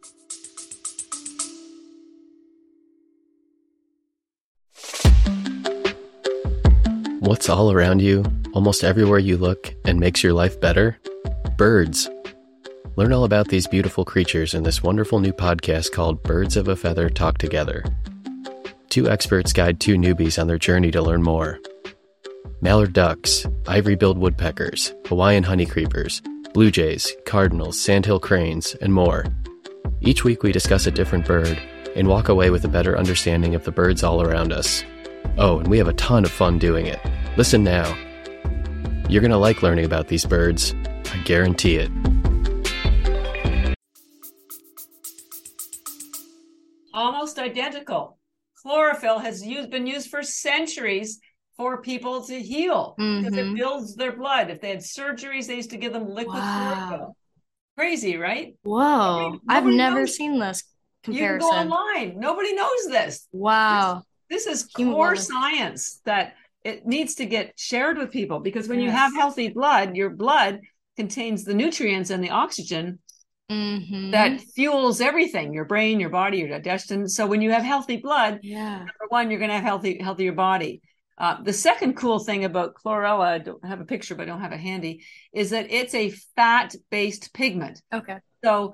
[7.19, 10.97] What's all around you, almost everywhere you look, and makes your life better?
[11.55, 12.09] Birds.
[12.95, 16.75] Learn all about these beautiful creatures in this wonderful new podcast called Birds of a
[16.75, 17.85] Feather Talk Together.
[18.89, 21.59] Two experts guide two newbies on their journey to learn more.
[22.59, 26.21] Mallard ducks, ivory billed woodpeckers, Hawaiian honeycreepers,
[26.53, 29.25] blue jays, cardinals, sandhill cranes, and more.
[30.01, 31.57] Each week we discuss a different bird
[31.95, 34.83] and walk away with a better understanding of the birds all around us.
[35.37, 36.99] Oh, and we have a ton of fun doing it.
[37.37, 37.95] Listen now.
[39.09, 40.73] You're going to like learning about these birds.
[41.11, 41.91] I guarantee it.
[46.93, 48.17] Almost identical.
[48.61, 51.19] Chlorophyll has used, been used for centuries
[51.57, 53.51] for people to heal because Mhm.
[53.51, 54.49] it builds their blood.
[54.49, 56.85] If they had surgeries, they used to give them liquid Wow.
[56.87, 57.15] chlorophyll.
[57.77, 58.55] Crazy, right?
[58.63, 59.29] Whoa.
[59.29, 60.63] Nobody- I've never knows- seen this
[61.03, 61.47] comparison.
[61.47, 62.19] You can go online.
[62.19, 63.27] Nobody knows this.
[63.31, 64.03] Wow.
[64.29, 65.27] This is Human core wellness.
[65.27, 69.95] science that it needs to get shared with people because when you have healthy blood,
[69.95, 70.59] your blood
[70.95, 72.99] contains the nutrients and the oxygen
[73.49, 74.11] Mm-hmm.
[74.11, 78.39] that fuels everything your brain your body your digestion so when you have healthy blood
[78.43, 78.77] yeah.
[78.77, 80.79] number one you're going to have healthy healthier body
[81.17, 84.41] uh, the second cool thing about chlorella i don't have a picture but i don't
[84.41, 88.17] have it handy is that it's a fat based pigment Okay.
[88.43, 88.73] so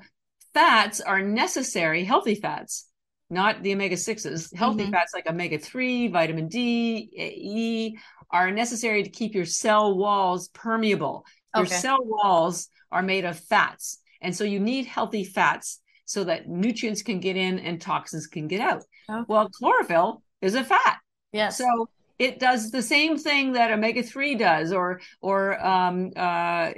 [0.54, 2.88] fats are necessary healthy fats
[3.30, 4.92] not the omega-6s healthy Mhm.
[4.92, 7.98] fats like omega-3 vitamin d e
[8.32, 11.76] are necessary to keep your cell walls permeable your Okay.
[11.76, 17.02] cell walls are made of fats and so you need healthy fats so that nutrients
[17.02, 19.24] can get in and toxins can get out Okay.
[19.28, 20.98] well chlorophyll is a fat
[21.34, 21.58] Yes.
[21.58, 26.72] so it does the same thing that omega three does, or or um, uh,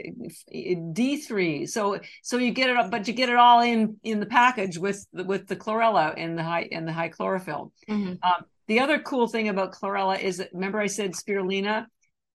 [0.93, 1.65] D three.
[1.65, 5.05] So so you get it, but you get it all in in the package with
[5.13, 7.71] the, with the chlorella and the high and the high chlorophyll.
[7.89, 8.19] Mhm.
[8.23, 11.85] Um, the other cool thing about chlorella is that remember I said spirulina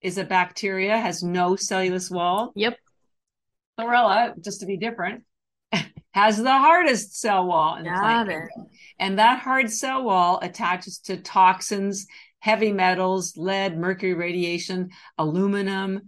[0.01, 2.51] is a bacteria has no cellulose wall.
[2.55, 2.77] Yep.
[3.79, 5.23] Chlorella, just to be different,
[6.13, 8.49] has the hardest cell wall in the Got plant it.
[8.99, 12.07] and that hard cell wall attaches to toxins,
[12.45, 15.99] heavy metals, lead, mercury radiation, aluminum,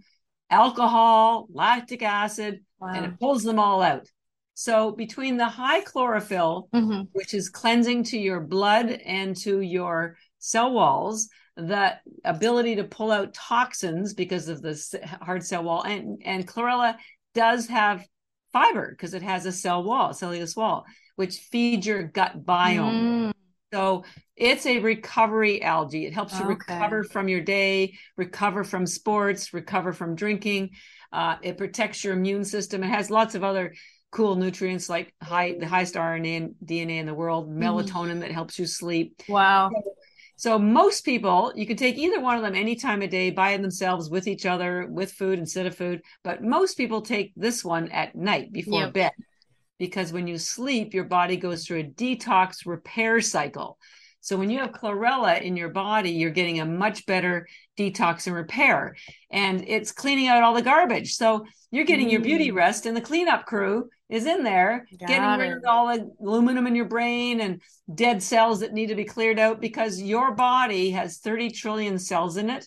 [0.48, 4.06] alcohol, lactic acid, and it pulls them all out.
[4.54, 10.16] So between the high chlorophyll, hmm which is cleansing to your blood and to your
[10.38, 14.76] cell walls, the ability to pull out toxins because of the
[15.20, 16.96] hard cell wall, and and chlorella
[17.34, 18.06] does have
[18.52, 20.84] fiber because it has a cell wall, cellulose wall,
[21.16, 23.32] which feeds your gut biome.
[23.32, 23.32] Mm.
[23.72, 24.04] So
[24.36, 26.06] it's a recovery algae.
[26.06, 26.74] It helps you Okay.
[26.78, 30.70] recover from your day, recover from sports, recover from drinking.
[31.12, 32.82] Uh, it protects your immune system.
[32.82, 33.74] It has lots of other
[34.10, 37.60] cool nutrients like high the highest RNA and DNA in the world, Mm-hmm.
[37.60, 39.20] melatonin that helps you sleep.
[39.26, 39.70] Wow.
[40.36, 43.56] So most people, you can take either one of them any time of day by
[43.56, 46.00] themselves with each other, with food instead of food.
[46.22, 48.94] But most people take this one at night before Yep.
[48.94, 49.12] bed
[49.78, 53.78] because when you sleep, your body goes through a detox repair cycle.
[54.20, 57.46] So when you have chlorella in your body, you're getting a much better
[57.78, 58.96] detox and repair.
[59.30, 61.14] And it's cleaning out all the garbage.
[61.14, 62.56] So you're getting your beauty Mm.
[62.56, 66.66] rest, and the cleanup crew is in there getting Got rid of all the aluminum
[66.66, 67.62] in your brain and
[67.94, 72.36] dead cells that need to be cleared out because your body has 30 trillion cells
[72.36, 72.66] in it.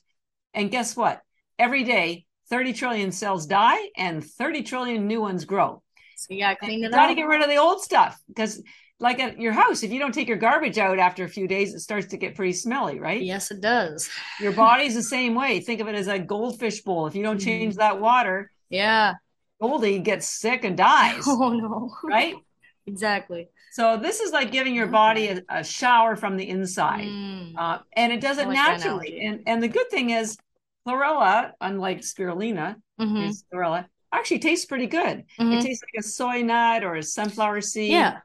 [0.53, 1.21] And guess what?
[1.59, 5.81] Every day, 30 trillion cells die and 30 trillion new ones grow.
[6.29, 8.61] So gotta clean You it got to get rid of the old stuff because,
[8.99, 11.73] like at your house, if you don't take your garbage out after a few days,
[11.73, 13.21] it starts to get pretty smelly, right?
[13.21, 14.09] Yes, it does.
[14.39, 15.59] Your body's the same way.
[15.59, 17.07] Think of it as a goldfish bowl.
[17.07, 19.13] If you don't change that water, Yeah.
[19.59, 21.89] Goldie gets sick and dies, Oh no.
[22.03, 22.35] right?
[22.87, 23.47] Exactly.
[23.73, 27.53] So this is like giving your body a, a shower from the inside, Mm.
[27.57, 29.21] uh, and it does it like naturally.
[29.21, 30.35] And and the good thing is,
[30.85, 33.31] chlorella, unlike spirulina, Mhm.
[33.53, 35.25] chlorella, actually tastes pretty good.
[35.39, 35.53] Mhm.
[35.53, 37.91] It tastes like a soy nut or a sunflower seed.
[37.91, 38.21] Yeah.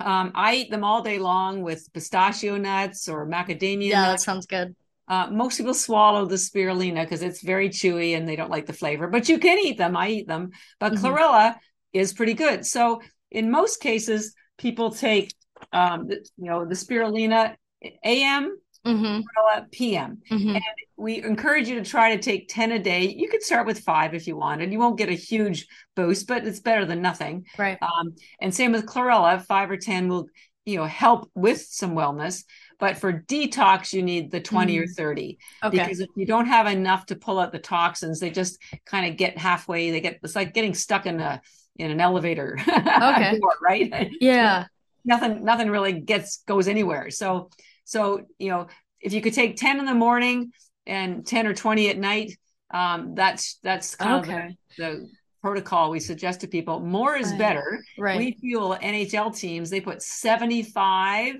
[0.00, 4.46] Um, I eat them all day long with pistachio nuts or macadamia Yeah, that sounds
[4.46, 4.74] good.
[5.06, 8.72] Uh, most people swallow the spirulina because it's very chewy and they don't like the
[8.72, 9.96] flavor, but you can eat them.
[9.96, 10.50] I eat them.
[10.80, 10.98] But Mhm.
[10.98, 11.56] chlorella
[11.92, 12.64] is pretty good.
[12.66, 15.34] So in most cases, people take,
[15.72, 17.56] um, you know, the spirulina
[18.04, 19.64] AM, Mm-hmm.
[19.70, 20.18] PM.
[20.30, 20.56] Mm-hmm.
[20.96, 23.08] We encourage you to try to take 10 a day.
[23.08, 24.72] You could start with five if you wanted.
[24.72, 25.66] You won't get a huge
[25.96, 27.46] boost, but it's better than nothing.
[27.58, 27.78] Right.
[27.80, 30.26] Um, and same with chlorella, five or 10 will,
[30.64, 32.44] you know, help with some wellness.
[32.78, 35.78] But for detox, you need the 20 or 30 Okay.
[35.78, 39.16] because if you don't have enough to pull out the toxins, they just kind of
[39.16, 39.90] get halfway.
[39.90, 41.40] They get, it's like getting stuck in a,
[41.76, 43.38] in an elevator Okay.
[43.40, 44.10] door, right?
[44.20, 44.66] yeah.
[45.04, 47.10] nothing, nothing really gets, goes anywhere.
[47.10, 47.50] So,
[47.84, 48.66] so, you know,
[49.00, 50.52] if you could take 10 in the morning
[50.86, 52.32] and 10 or 20 at night,
[52.72, 55.10] um, that's, that's kind of the, the
[55.42, 57.38] protocol we suggest to people more is Right.
[57.38, 57.84] better.
[57.98, 58.18] Right.
[58.18, 61.36] We fuel NHL teams, they put 75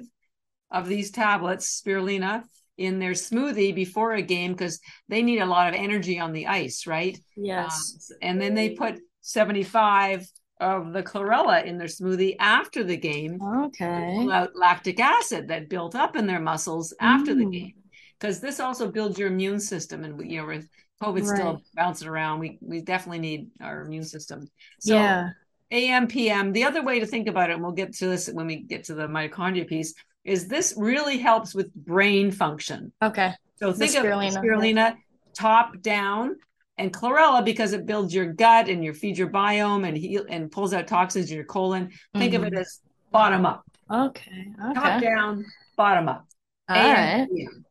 [0.71, 2.45] of these tablets, spirulina,
[2.77, 6.49] in their smoothie before a game because they need a lot of energy on the
[6.49, 7.19] ice, right?
[7.37, 8.11] yes.
[8.13, 10.27] Um, and then they put 75
[10.73, 13.33] of the chlorella in their smoothie after the game
[13.67, 14.15] okay.
[14.17, 17.53] pull out lactic acid that built up in their muscles after the Mm.
[17.59, 17.75] game
[18.19, 20.67] because this also builds your immune system and you know with
[21.03, 24.39] covid still bouncing around we we definitely need our immune system
[24.81, 25.31] so yeah.
[25.71, 28.47] am pm the other way to think about it and we'll get to this when
[28.47, 29.93] we get to the mitochondria piece
[30.25, 33.31] is this really helps with brain function Okay.
[33.61, 34.37] so The think of spirulina.
[34.39, 34.87] spirulina
[35.35, 36.37] top down
[36.79, 40.51] and chlorella because it builds your gut and your feeds your biome and heal and
[40.51, 42.61] pulls out toxins in your colon think of it Mhm.
[42.61, 42.81] as
[43.13, 44.47] bottom up Okay.
[44.75, 45.45] top down
[45.77, 46.27] bottom up
[46.69, 47.29] All AM, right.
[47.29, 47.65] PM.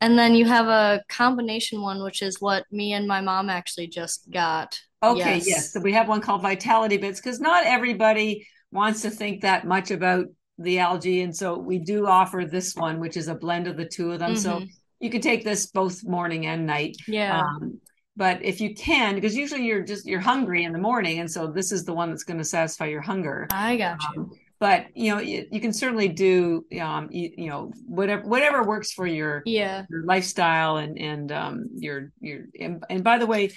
[0.00, 3.86] And then you have a combination one, which is what me and my mom actually
[3.86, 4.80] just got.
[5.02, 5.48] Okay, Yes.
[5.48, 5.72] yes.
[5.72, 9.92] So we have one called Vitality Bits because not everybody wants to think that much
[9.92, 10.26] about
[10.58, 11.22] the algae.
[11.22, 14.18] And so we do offer this one, which is a blend of the two of
[14.18, 14.34] them.
[14.34, 14.68] So Mhm.
[14.98, 16.96] you can take this both morning and night.
[17.06, 17.42] Yeah.
[17.42, 17.80] Um,
[18.16, 21.46] but if you can, because usually you're just you're hungry in the morning, and so
[21.46, 23.46] this is the one that's going to satisfy your hunger.
[23.50, 24.22] I got you.
[24.22, 28.62] Um, but you know, you, you can certainly do um, you, you know whatever whatever
[28.64, 29.84] works for your Yeah.
[29.90, 33.50] your lifestyle and and um your your and, and by the way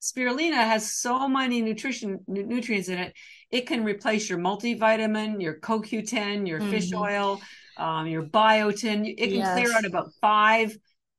[0.00, 3.12] spirulina has so many nutrition nu- nutrients in it
[3.50, 7.00] it can replace your multivitamin your coq10 your fish Mhm.
[7.00, 7.40] oil
[7.76, 10.76] um, your biotin it can clear out about five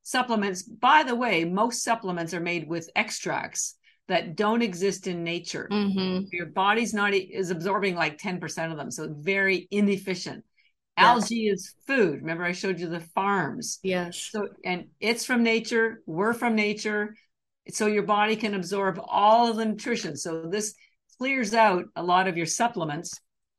[0.09, 3.75] supplements by the way most supplements are made with extracts
[4.07, 6.25] that don't exist in nature Mm-hmm.
[6.31, 10.43] your body's not is absorbing like 10% of them so very inefficient
[10.97, 11.07] Yes.
[11.23, 14.27] algae is food remember i showed you the farms Yes.
[14.31, 17.15] so, and it's from nature, we're from nature.
[17.71, 20.17] So your body can absorb all of the nutrition.
[20.17, 20.73] So this
[21.17, 23.09] clears out a lot of your supplements.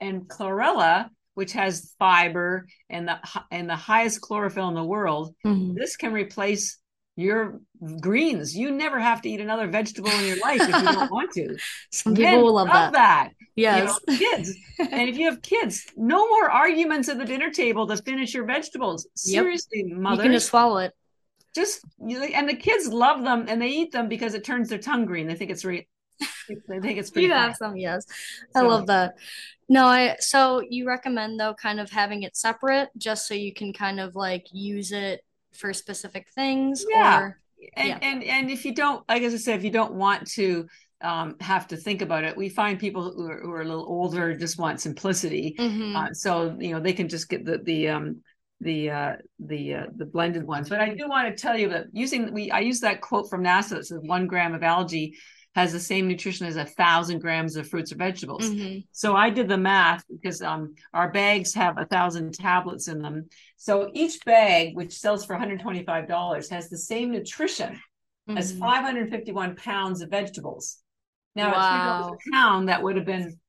[0.00, 1.10] And chlorella,
[1.40, 3.16] which has fiber and the
[3.50, 5.74] and the highest chlorophyll in the world, Mhm.
[5.74, 6.64] this can replace
[7.16, 7.60] your
[8.00, 8.54] greens.
[8.62, 11.56] You never have to eat another vegetable in your life if you don't want to.
[11.90, 12.92] Some people will love that.
[12.92, 13.28] that.
[13.56, 13.98] You Yes.
[14.06, 14.46] know, kids.
[14.78, 18.44] and if you have kids, no more arguments at the dinner table to finish your
[18.44, 19.00] vegetables.
[19.24, 19.42] Yep.
[19.42, 20.92] Seriously, you can just swallow it.
[21.60, 21.74] just
[22.38, 25.26] and the kids love them and they eat them because it turns their tongue green.
[25.26, 25.78] They think it's re
[26.68, 28.02] they think it's pretty You have some, yes.
[28.54, 29.08] I love that.
[29.70, 33.72] No, I so you recommend though kind of having it separate just so you can
[33.72, 35.20] kind of like use it
[35.54, 37.18] for specific things Yeah.
[37.20, 37.40] or
[37.76, 37.98] and Yeah.
[38.02, 40.66] and and if you don't like as I said, if you don't want to
[41.02, 43.86] um, have to think about it, we find people who are, who are a little
[43.86, 45.54] older just want simplicity.
[45.58, 45.96] Mhm.
[45.96, 48.22] Uh, so you know they can just get the the um
[48.60, 50.68] the uh the uh, the blended ones.
[50.68, 53.44] But I do want to tell you that using we I use that quote from
[53.44, 55.16] NASA that says one gram of algae
[55.56, 58.48] has the same nutrition as a thousand grams of fruits or vegetables.
[58.48, 58.86] Mhm.
[58.92, 63.28] So I did the math because um, our bags have a thousand tablets in them.
[63.56, 67.80] So each bag, which sells for $125, has the same nutrition
[68.28, 68.58] as Mhm.
[68.60, 70.78] 551 pounds of vegetables.
[71.34, 71.58] Now, Wow.
[71.58, 73.40] at three dollars a pound, that would have been,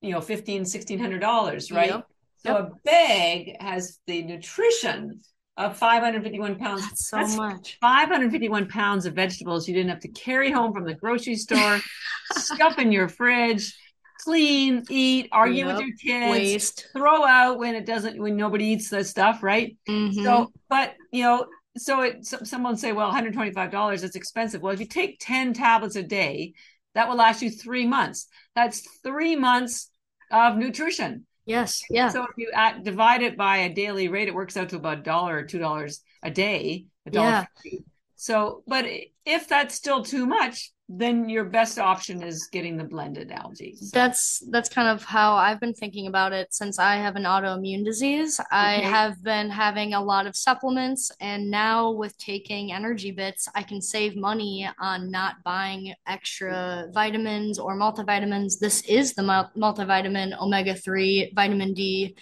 [0.00, 1.90] you know, fifteen, sixteen hundred dollars, $1,600, right?
[1.90, 2.06] Yep.
[2.44, 5.20] So a bag has the nutrition
[5.56, 6.82] of 551 pounds.
[6.88, 7.78] That's so much.
[7.80, 11.80] 551 pounds of vegetables you didn't have to carry home from the grocery store,
[12.32, 13.76] stuff in your fridge,
[14.24, 16.88] clean, eat, argue with your kids, Waste.
[16.94, 19.76] throw out when it doesn't, when nobody eats the stuff, right?
[19.88, 20.22] Mhm.
[20.22, 24.62] So, but you know, so it, so someone say, well, $125, that's expensive.
[24.62, 26.54] Well, if you take 10 tablets a day,
[26.94, 28.26] that will last you three months.
[28.54, 29.88] That's three months
[30.30, 31.26] of nutrition.
[31.46, 32.08] Yes, yeah.
[32.08, 34.98] So if you at, divide it by a daily rate, it works out to about
[34.98, 36.86] a dollar or two dollars a day.
[37.06, 37.78] A dollar Yeah.
[38.16, 38.86] So, but
[39.26, 43.74] if that's still too much, then your best option is getting the blended algae.
[43.76, 47.24] So- That's that's kind of how I've been thinking about it since I have an
[47.24, 48.40] autoimmune disease.
[48.50, 53.62] I have been having a lot of supplements, and now with taking energy bits, I
[53.62, 58.58] can save money on not buying extra vitamins or multivitamins.
[58.58, 59.22] This is the
[59.56, 62.16] multivitamin, omega-3, vitamin D,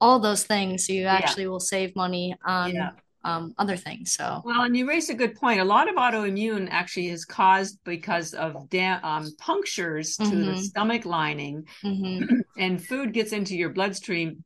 [0.00, 0.86] all those things.
[0.86, 2.90] So you actually will save money on Yeah.
[3.24, 4.12] Um, other things.
[4.14, 5.60] So Well, and you raise a good point.
[5.60, 10.56] A lot of autoimmune actually is caused because of da- um, punctures to the Mhm.
[10.56, 12.44] stomach lining, mhm.
[12.56, 14.42] and food gets into your bloodstream,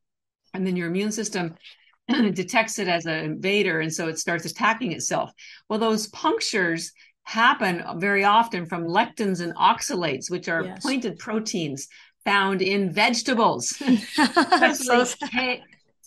[0.53, 1.55] and then your immune system
[2.33, 5.31] detects it as an invader, and so it starts attacking itself.
[5.69, 6.91] Well, those punctures
[7.23, 10.83] happen very often from lectins and oxalates, which are Yes.
[10.83, 11.87] pointed proteins
[12.25, 13.73] found in vegetables.
[14.73, 15.59] So especially sad.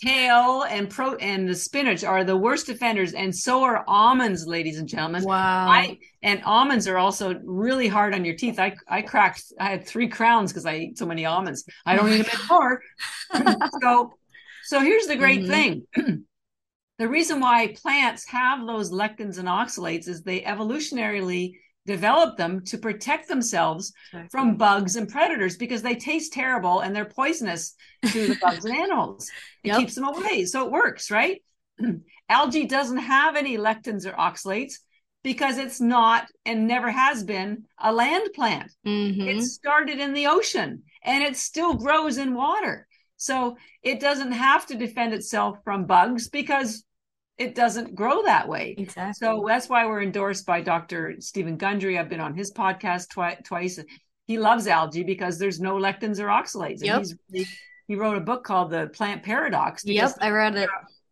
[0.03, 4.79] Kale, and pro and the spinach are the worst offenders, and so are almonds, ladies
[4.79, 5.25] and gentlemen.
[5.25, 5.69] Wow.
[5.69, 8.59] I and almonds are also really hard on your teeth.
[8.59, 9.45] I I cracked.
[9.61, 11.65] I had three crowns because I ate so many almonds.
[11.87, 12.83] I don't eat them anymore.
[13.83, 14.13] so
[14.65, 15.49] so here's the great Mhm.
[15.49, 15.87] thing.
[16.99, 21.55] the reason why plants have those lectins and oxalates is they evolutionarily
[21.89, 23.93] developed them to protect themselves
[24.30, 27.74] from bugs and predators because they taste terrible and they're poisonous
[28.12, 29.28] to the bugs and animals.
[29.64, 29.78] It Yep.
[29.80, 30.45] keeps them away.
[30.45, 31.43] So it works, right?
[32.28, 34.74] Algae doesn't have any lectins or oxalates
[35.24, 38.70] because it's not and never has been a land plant.
[38.86, 39.28] Mhm.
[39.28, 42.86] It started in the ocean and it still grows in water.
[43.16, 46.84] So it doesn't have to defend itself from bugs because
[47.39, 48.74] it doesn't grow that way.
[48.76, 49.12] exactly.
[49.26, 51.14] So that's why we're endorsed by Dr.
[51.20, 51.99] Stephen Gundry.
[51.99, 53.78] I've been on his podcast twi- twice.
[54.26, 56.80] He loves algae because there's no lectins or oxalates.
[56.82, 57.18] And Yep.
[57.32, 57.47] really,
[57.86, 59.84] he wrote a book called The Plant Paradox.
[59.86, 60.68] yep, I read it.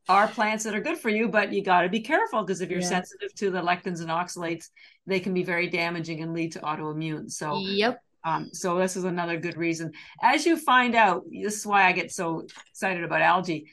[0.08, 2.70] are plants that are good for you, but you got to be careful because if
[2.70, 2.86] you're Yeah.
[2.86, 4.66] sensitive to the lectins and oxalates,
[5.06, 7.28] they can be very damaging and lead to autoimmune.
[7.30, 8.00] So Yep.
[8.22, 9.92] um, so this is another good reason.
[10.22, 13.66] As you find out, this is why I get so excited about algae.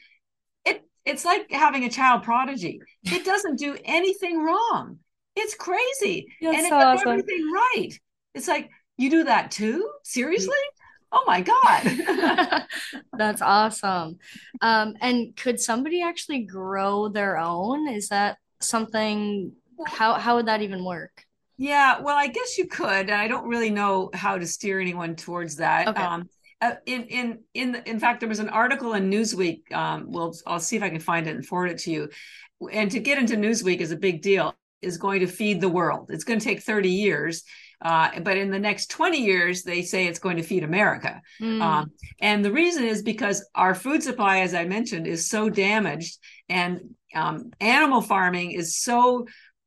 [1.04, 2.80] It it's like having a child prodigy.
[3.04, 4.98] It doesn't do anything wrong.
[5.36, 7.10] It's crazy, That's and it so does awesome.
[7.10, 7.90] everything right.
[8.34, 9.90] It's like you do that too.
[10.04, 10.54] Seriously?
[11.12, 12.66] Oh my god!
[13.18, 14.18] That's awesome.
[14.60, 17.88] Um, and could somebody actually grow their own?
[17.88, 19.52] Is that something?
[19.86, 21.24] How how would that even work?
[21.56, 23.10] Yeah, well, I guess you could.
[23.10, 25.88] I don't really know how to steer anyone towards that.
[25.88, 26.02] Okay.
[26.02, 26.28] Um,
[26.64, 29.60] uh, in in in in fact, there was an article in Newsweek.
[29.72, 32.02] Um, well, I'll see if I can find it and forward it to you.
[32.78, 34.46] And to get into Newsweek is a big deal.
[34.82, 36.10] Is going to feed the world.
[36.12, 37.42] It's going to take thirty years,
[37.80, 41.22] uh, but in the next twenty years, they say it's going to feed America.
[41.40, 45.48] Mm, Um, and the reason is because our food supply, as I mentioned, is so
[45.48, 46.18] damaged,
[46.50, 46.72] and
[47.14, 49.26] um, animal farming is so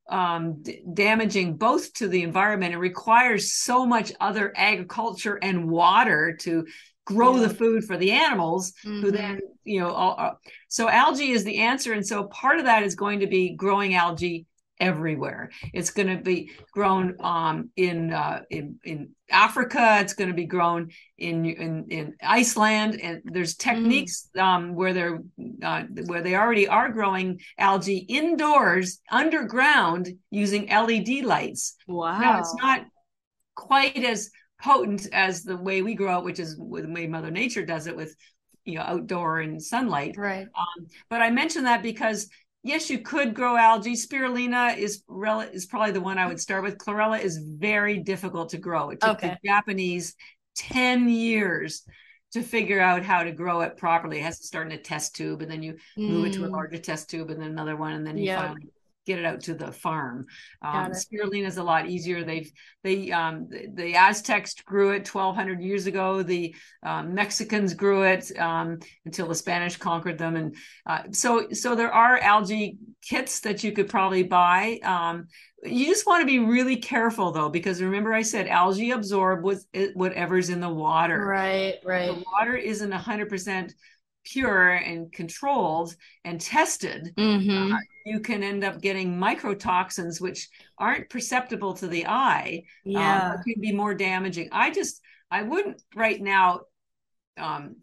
[0.10, 2.74] um, d- damaging both to the environment.
[2.74, 6.66] It requires so much other agriculture and water to
[7.06, 7.48] grow Yeah.
[7.48, 9.12] the food for the animals, who mhm.
[9.12, 10.32] then, you know, all, uh,
[10.68, 11.94] so algae is the answer.
[11.94, 14.46] And so part of that is going to be growing algae
[14.80, 15.52] everywhere.
[15.74, 19.98] It's going to be grown um, in uh, in in Africa.
[20.02, 25.20] It's going to be grown in in in Iceland, and there's techniques um, where they're
[25.64, 31.76] uh, where they already are growing algae indoors underground using LED lights.
[31.88, 32.20] Wow.
[32.20, 32.86] Now it's not
[33.56, 34.30] quite as
[34.62, 37.96] potent as the way we grow it, which is the way Mother Nature does it
[37.96, 38.16] with
[38.66, 40.16] you know outdoor and sunlight.
[40.18, 40.48] Right.
[40.58, 42.30] Um, but I mention that because
[42.68, 43.94] yes, you could grow algae.
[43.94, 46.78] Spirulina is rel- is probably the one I would start with.
[46.78, 48.90] Chlorella is very difficult to grow.
[48.92, 49.30] It took Okay.
[49.32, 50.16] the Japanese
[50.56, 51.84] ten years
[52.34, 54.20] to figure out how to grow it properly.
[54.20, 56.48] It has to start in a test tube, and then you move it to a
[56.48, 58.38] Mm, larger test tube, and then another one, and then you Yeah.
[58.40, 58.68] finally
[59.08, 60.28] get it out to the farm.
[60.62, 62.24] Um, spirulina is a lot easier.
[62.24, 62.52] They've
[62.84, 66.22] they um, the, the Aztecs grew it 1,200 years ago.
[66.22, 66.54] The
[66.84, 70.56] um, Mexicans grew it um, until the Spanish conquered them, and
[70.86, 74.80] uh, so so there are algae kits that you could probably buy.
[74.84, 75.28] Um,
[75.64, 79.44] you just want to be really careful though, because remember I said algae absorb
[79.96, 81.76] whatever's in the water Right.
[81.84, 82.08] Right.
[82.08, 83.74] the water isn't 100%
[84.32, 91.74] pure and controlled and tested hmm you can end up getting microtoxins which aren't perceptible
[91.74, 92.64] to the eye
[92.96, 93.28] um, Yeah.
[93.28, 95.02] but can be more damaging i just
[95.32, 96.62] i wouldn't right now
[97.38, 97.78] um,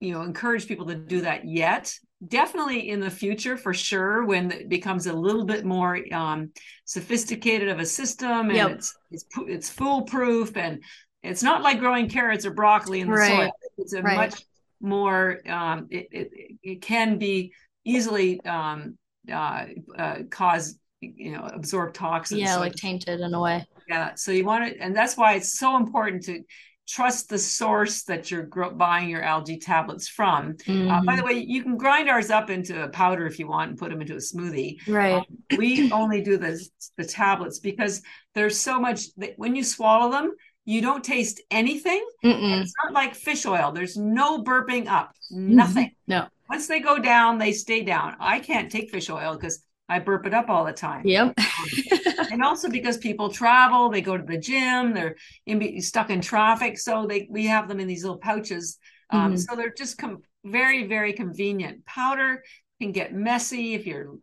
[0.00, 1.94] you know encourage people to do that yet
[2.26, 6.50] definitely in the future for sure when it becomes a little bit more um,
[6.84, 8.70] sophisticated of a system and Yep.
[8.70, 10.82] it's it's it's foolproof and
[11.22, 13.18] it's not like growing carrots or broccoli in the Right.
[13.18, 14.12] soil it's a Right.
[14.14, 14.44] much
[14.82, 16.30] more um, it, it
[16.62, 17.52] it can be
[17.84, 18.98] easily um,
[19.32, 19.66] uh,
[19.96, 23.66] uh, cause you know absorb toxins Yeah, So like tainted in a way.
[23.88, 24.14] yeah.
[24.14, 26.42] So you want to, and that's why it's so important to
[26.88, 30.56] trust the source that you're gro- buying your algae tablets from.
[30.68, 33.70] Uh, by the way, you can grind ours up into a powder if you want
[33.70, 34.76] and put them into a smoothie.
[34.88, 35.24] Right.
[35.56, 36.60] We only do the
[36.96, 38.02] the tablets because
[38.34, 40.32] there's so much that when you swallow them,
[40.64, 42.04] you don't taste anything.
[42.24, 42.62] Mm-mm.
[42.62, 43.72] It's not like fish oil.
[43.72, 45.90] There's no burping up, nothing.
[46.06, 46.28] No.
[46.48, 48.14] Once they go down, they stay down.
[48.20, 51.34] I can't take fish oil because I burp it up all the time Yep.
[52.30, 56.78] and also because people travel, they go to the gym, they're in, stuck in traffic,
[56.78, 58.78] so they we have them in these little pouches.
[59.10, 59.38] Um, Mhm.
[59.38, 61.84] So they're just com- very very convenient.
[61.84, 62.42] Powder
[62.80, 64.14] can get messy if your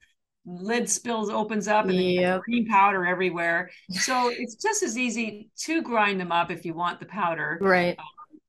[0.49, 2.41] lid spills opens up and Yep.
[2.41, 3.69] green powder everywhere.
[3.91, 7.97] So it's just as easy to grind them up if you want the powder, Right.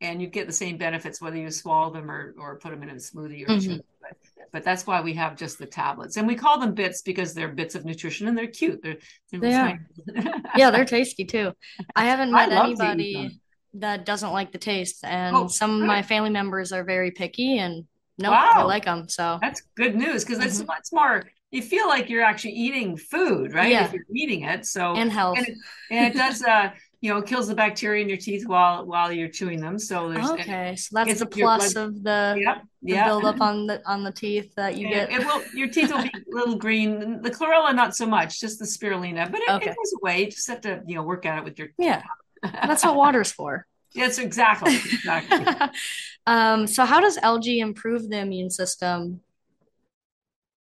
[0.00, 2.90] and you get the same benefits whether you swallow them or or put them in
[2.90, 3.62] a smoothie or Mhm.
[3.62, 3.80] chew.
[4.00, 4.16] But,
[4.52, 7.48] but that's why we have just the tablets, and we call them bits because they're
[7.52, 8.82] bits of nutrition and they're cute.
[8.82, 8.96] They're,
[9.30, 9.78] they're They are.
[10.56, 11.52] yeah, they're tasty too.
[11.94, 13.40] I haven't met eat anybody
[13.74, 17.58] that doesn't like the taste, and Oh, some of my family members are very picky
[17.58, 17.84] and
[18.18, 18.50] no, Wow.
[18.56, 19.08] they like them.
[19.08, 20.66] So That's good news because it's Mhm.
[20.66, 21.24] much more.
[21.50, 23.70] You feel like you're actually eating food, right?
[23.72, 23.86] Yeah.
[23.86, 25.38] If you're eating it, so and health.
[25.38, 25.56] and it,
[25.90, 26.70] and it does, uh,
[27.00, 29.76] you know, kills the bacteria in your teeth while while you're chewing them.
[29.78, 33.04] So there's Okay, so that's the plus blood- of the, Yep, the yeah.
[33.06, 35.20] buildup on the on the teeth that you And get.
[35.20, 35.42] It will.
[35.52, 37.20] Your teeth will be a little green.
[37.20, 38.38] The chlorella, not so much.
[38.40, 39.70] Just the spirulina, but it, Okay.
[39.70, 40.20] it goes away.
[40.26, 41.68] You just have to, you know, work at it with your.
[41.78, 42.02] Yeah,
[42.44, 43.66] that's what water's for.
[43.92, 45.44] Yes, exactly, exactly.
[46.28, 49.20] Um, so how does algae improve the immune system?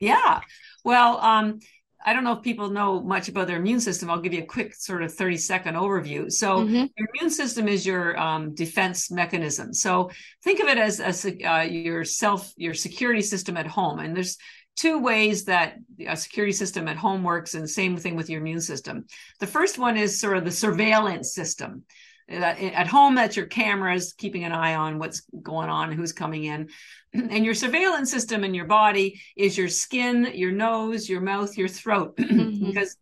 [0.00, 0.40] Yeah.
[0.88, 1.58] Well, um,
[2.02, 4.08] I don't know if people know much about their immune system.
[4.08, 6.32] I'll give you a quick sort of 30 second overview.
[6.32, 6.88] So Mhm.
[6.96, 9.74] your immune system is your um, defense mechanism.
[9.74, 10.10] So
[10.42, 13.98] think of it as, as uh, your self, your security system at home.
[13.98, 14.38] And there's
[14.76, 15.74] two ways that
[16.06, 19.04] a security system at home works, and same thing with your immune system.
[19.40, 21.84] The first one is sort of the surveillance system.
[22.28, 26.68] At home, that's your cameras keeping an eye on what's going on, who's coming in.
[27.14, 31.68] And your surveillance system in your body is your skin, your nose, your mouth, your
[31.68, 32.66] throat, Mhm.
[32.66, 32.96] because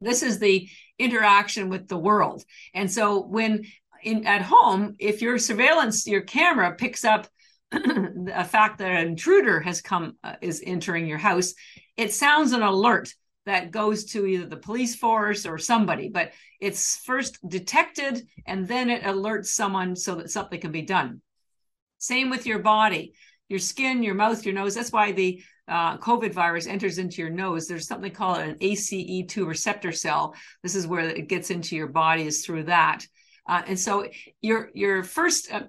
[0.00, 2.42] this is the interaction with the world.
[2.72, 3.66] And so when
[4.02, 7.28] in at home, if your surveillance, your camera picks up
[7.72, 11.52] a fact that an intruder has come uh, is entering your house,
[11.96, 13.12] it sounds an alert
[13.46, 18.90] that goes to either the police force or somebody, but it's first detected and then
[18.90, 21.22] it alerts someone so that something can be done.
[21.98, 23.14] Same with your body,
[23.48, 24.74] your skin, your mouth, your nose.
[24.74, 27.66] That's why the uh, COVID virus enters into your nose.
[27.66, 30.34] There's something called an ACE2 receptor cell.
[30.62, 33.06] This is where it gets into your body is through that.
[33.48, 34.08] Uh, and so
[34.42, 35.62] your your first uh,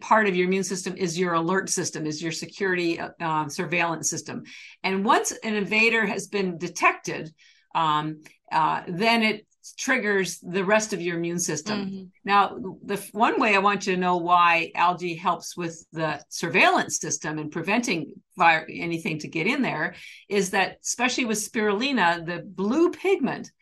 [0.00, 4.08] part of your immune system is your alert system, is your security uh, um, surveillance
[4.08, 4.44] system.
[4.82, 7.32] And once an invader has been detected,
[7.74, 9.46] um, uh, then it
[9.76, 11.78] triggers the rest of your immune system.
[11.78, 12.08] Mhm.
[12.24, 16.98] Now, the one way I want you to know why algae helps with the surveillance
[16.98, 19.94] system and preventing vir- anything to get in there
[20.28, 23.52] is that, especially with spirulina, the blue pigment,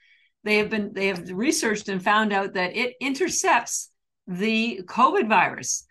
[0.45, 3.91] they have been they have researched and found out that it intercepts
[4.27, 5.85] the COVID virus.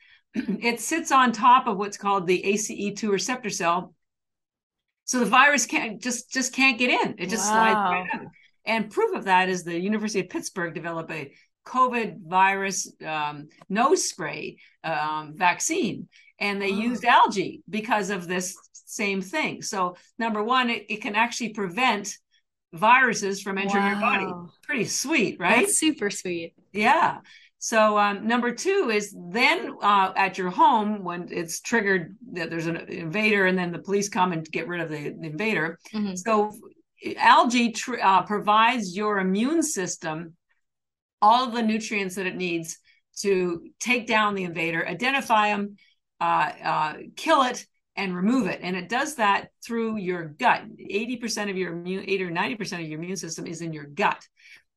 [0.61, 3.93] it sits on top of what's called the ACE2 receptor cell.
[5.05, 7.15] So the virus can't just just can't get in.
[7.17, 8.27] It just slides right out.
[8.65, 11.31] And proof of that is the University of Pittsburgh developed a
[11.65, 16.07] COVID virus um, nose spray um, vaccine,
[16.39, 16.77] and they Oh.
[16.77, 19.61] used algae because of this same thing.
[19.61, 22.17] So number one, it, it can actually prevent
[22.73, 24.27] viruses from entering your body.
[24.63, 25.61] Pretty sweet, right?
[25.65, 26.53] That's super sweet.
[26.73, 27.19] Yeah.
[27.67, 32.67] So um, number two is then uh, at your home when it's triggered that there's
[32.67, 35.77] an invader and then the police come and get rid of the, invader.
[35.93, 36.17] Mhm.
[36.17, 36.53] So
[37.17, 40.37] algae tr- uh, provides your immune system
[41.21, 42.77] all of the nutrients that it needs
[43.17, 45.75] to take down the invader, identify them,
[46.21, 47.65] uh, uh, kill it,
[47.97, 48.61] and remove it.
[48.63, 50.61] And it does that through your gut.
[50.79, 54.25] 80% of your immune, 80 or 90% of your immune system is in your gut.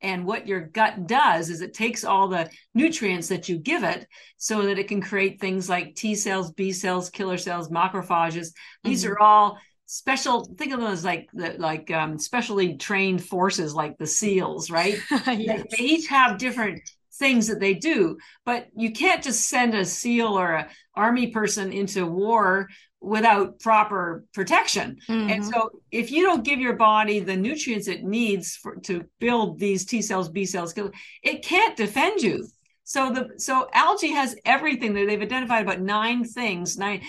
[0.02, 4.06] And what your gut does is it takes all the nutrients that you give it
[4.38, 8.48] so that it can create things like T cells, B cells, killer cells, macrophages.
[8.84, 9.10] These Mhm.
[9.10, 13.98] are all special think of them as like the like um specially trained forces like
[13.98, 15.04] the seals right
[15.44, 15.64] they, Yes.
[15.76, 16.80] they each have different
[17.14, 21.72] things that they do but you can't just send a seal or a army person
[21.72, 22.68] into war
[23.00, 24.98] without proper protection.
[25.08, 25.52] And Mhm.
[25.52, 29.86] so if you don't give your body the nutrients it needs for to build these
[29.86, 30.74] t cells b cells
[31.22, 32.46] it can't defend you.
[32.84, 37.02] So the so algae has everything that they've identified about nine things nine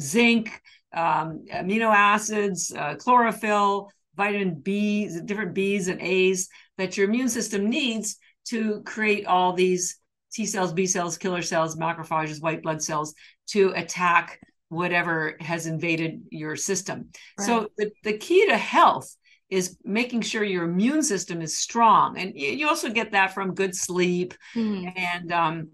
[0.00, 7.28] zinc um, amino acids uh, chlorophyll vitamin b different b's and a's that your immune
[7.28, 8.16] system needs
[8.46, 9.98] to create all these
[10.32, 13.14] t cells b cells killer cells macrophages white blood cells
[13.46, 17.10] to attack whatever has invaded your system.
[17.38, 19.14] So the, the key to health
[19.48, 22.18] is making sure your immune system is strong.
[22.18, 24.92] And you also get that from good sleep Mhm.
[24.96, 25.68] and um,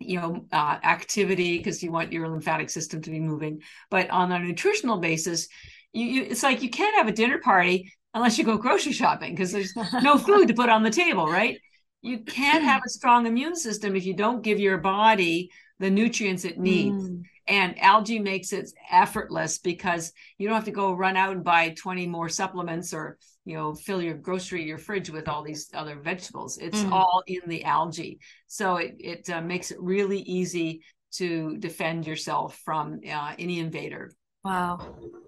[0.00, 3.62] you know uh, activity because you want your lymphatic system to be moving.
[3.90, 5.48] But on a nutritional basis
[5.92, 9.34] you, you it's like you can't have a dinner party unless you go grocery shopping
[9.34, 11.58] because there's no food to put on the table right?
[12.02, 16.44] You can't have a strong immune system if you don't give your body the nutrients
[16.44, 17.22] it needs Mm.
[17.46, 21.70] and algae makes it effortless because you don't have to go run out and buy
[21.70, 25.96] 20 more supplements or you know fill your grocery your fridge with all these other
[26.00, 26.92] vegetables it's Mhm.
[26.92, 32.58] all in the algae so it, it uh, makes it really easy to defend yourself
[32.64, 34.12] from uh, any invader
[34.44, 34.78] Wow.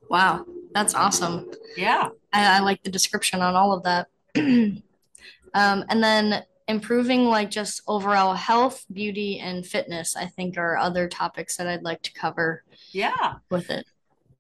[0.09, 0.47] Wow.
[0.73, 1.51] That's awesome.
[1.77, 2.09] Yeah.
[2.33, 4.07] I, I like the description on all of that.
[4.37, 4.83] um,
[5.89, 11.57] and then improving like just overall health, beauty, and fitness, I think are other topics
[11.59, 13.39] that I'd like to cover Yeah.
[13.51, 13.87] with it.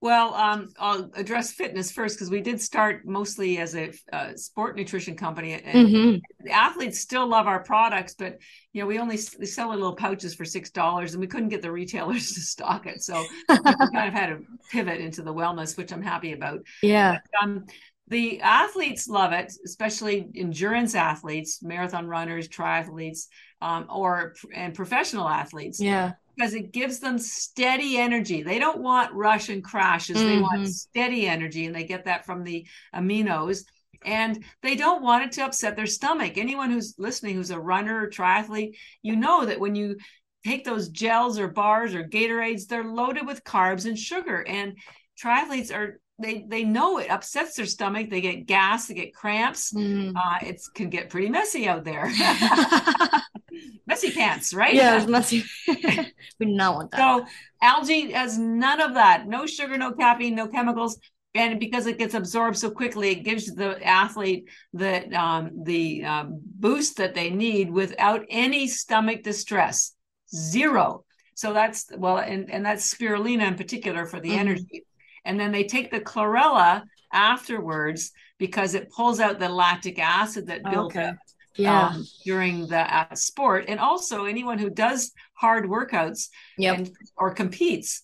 [0.02, 4.74] Well, um, I'll address fitness first because we did start mostly as a uh, sport
[4.76, 8.38] nutrition company, and hmm the athletes still love our products, but
[8.72, 11.60] you know we only we sell little pouches for six dollars, and we couldn't get
[11.60, 13.28] the retailers to stock it, so
[13.62, 14.38] we kind of had to
[14.70, 16.60] pivot into the wellness, which I'm happy about.
[16.82, 17.20] Yeah.
[17.42, 17.66] Um,
[18.10, 23.26] the athletes love it, especially endurance athletes, marathon runners, triathletes,
[23.62, 26.12] um, or and professional athletes Yeah.
[26.36, 28.42] because it gives them steady energy.
[28.42, 30.24] They don't want rush and crashes.
[30.24, 30.66] They want Mhm.
[30.66, 33.64] steady energy, and they get that from the aminos.
[34.04, 36.38] And they don't want it to upset their stomach.
[36.38, 39.96] Anyone who's listening, who's a runner or triathlete, you know that when you
[40.44, 44.42] take those gels or bars or Gatorades, they're loaded with carbs and sugar.
[44.46, 44.78] And
[45.22, 48.10] triathletes are they they know it upsets their stomach.
[48.10, 49.72] They get gas, they get cramps.
[49.72, 50.14] Mm.
[50.16, 52.10] Uh, it can get pretty messy out there.
[53.86, 54.74] messy pants, right?
[54.74, 55.44] yeah, it's messy.
[55.68, 56.98] we do not want that.
[56.98, 57.26] So
[57.62, 59.26] algae has none of that.
[59.26, 60.98] No sugar, no caffeine, no chemicals.
[61.34, 66.40] And because it gets absorbed so quickly, it gives the athlete the um, the um,
[66.44, 69.94] boost that they need without any stomach distress.
[70.34, 71.04] Zero.
[71.34, 74.38] So that's well, and, and that's spirulina in particular for the Mhm.
[74.38, 74.84] energy.
[75.24, 80.62] And then they take the chlorella afterwards because it pulls out the lactic acid that
[80.62, 81.08] builds Okay.
[81.08, 81.16] up
[81.56, 81.88] yeah.
[81.88, 83.66] um, during the uh, sport.
[83.68, 86.78] And also anyone who does hard workouts yep.
[86.78, 88.02] and or competes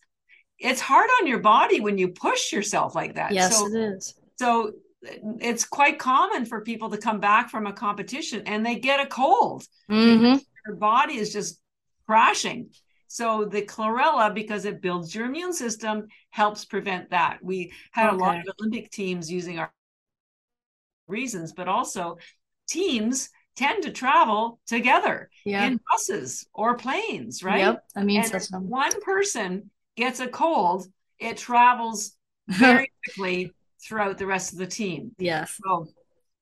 [0.59, 4.15] it's hard on your body when you push yourself like that yes, so it is.
[4.39, 4.73] so
[5.41, 9.07] it's quite common for people to come back from a competition and they get a
[9.07, 10.37] cold hmm
[10.67, 11.61] your body is just
[12.07, 12.71] crashing
[13.09, 18.17] so the chlorella because it builds your immune system helps prevent that we had a
[18.17, 19.73] lot of olympic teams using our
[21.09, 22.19] reasons but also
[22.69, 25.67] teams tend to travel together Yeah.
[25.67, 27.85] in buses or planes right Yep.
[27.97, 28.69] Immune and if system.
[28.69, 30.87] one person gets a cold,
[31.19, 32.13] it travels
[32.49, 35.13] very quickly throughout the rest of the team.
[35.19, 35.59] yes.
[35.65, 35.87] So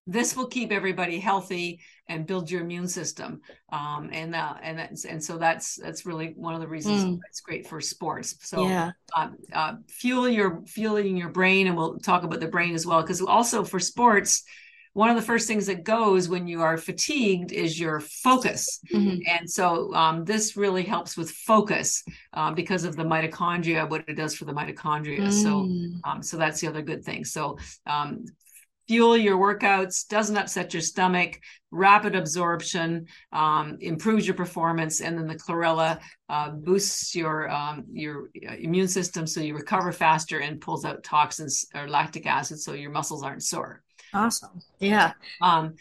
[0.07, 3.41] this will keep everybody healthy and build your immune system.
[3.73, 7.21] Um, and uh, and that's, and so that's that's really one of the reasons Mm.
[7.29, 8.37] it's great for sports.
[8.41, 8.93] So yeah.
[9.17, 13.01] um, uh, fuel your fueling your brain, and we'll talk about the brain as well
[13.01, 14.45] because also for sports.
[14.93, 18.79] One of the first things that goes when you are fatigued is your focus.
[18.93, 19.23] Mhm.
[19.27, 24.15] And so um, this really helps with focus um, because of the mitochondria, what it
[24.15, 25.33] does for the mitochondria.
[25.33, 26.01] So, Mm.
[26.05, 27.25] um, so that's the other good thing.
[27.25, 28.25] So, um,
[28.87, 35.27] fuel your workouts, doesn't upset your stomach, rapid absorption, um, improves your performance, and then
[35.27, 40.61] the chlorella uh, boosts your um, your uh, immune system so you recover faster and
[40.61, 43.83] pulls out toxins or lactic acid so your muscles aren't sore.
[44.13, 44.61] Awesome.
[44.79, 45.13] Yeah.
[45.41, 45.75] Um,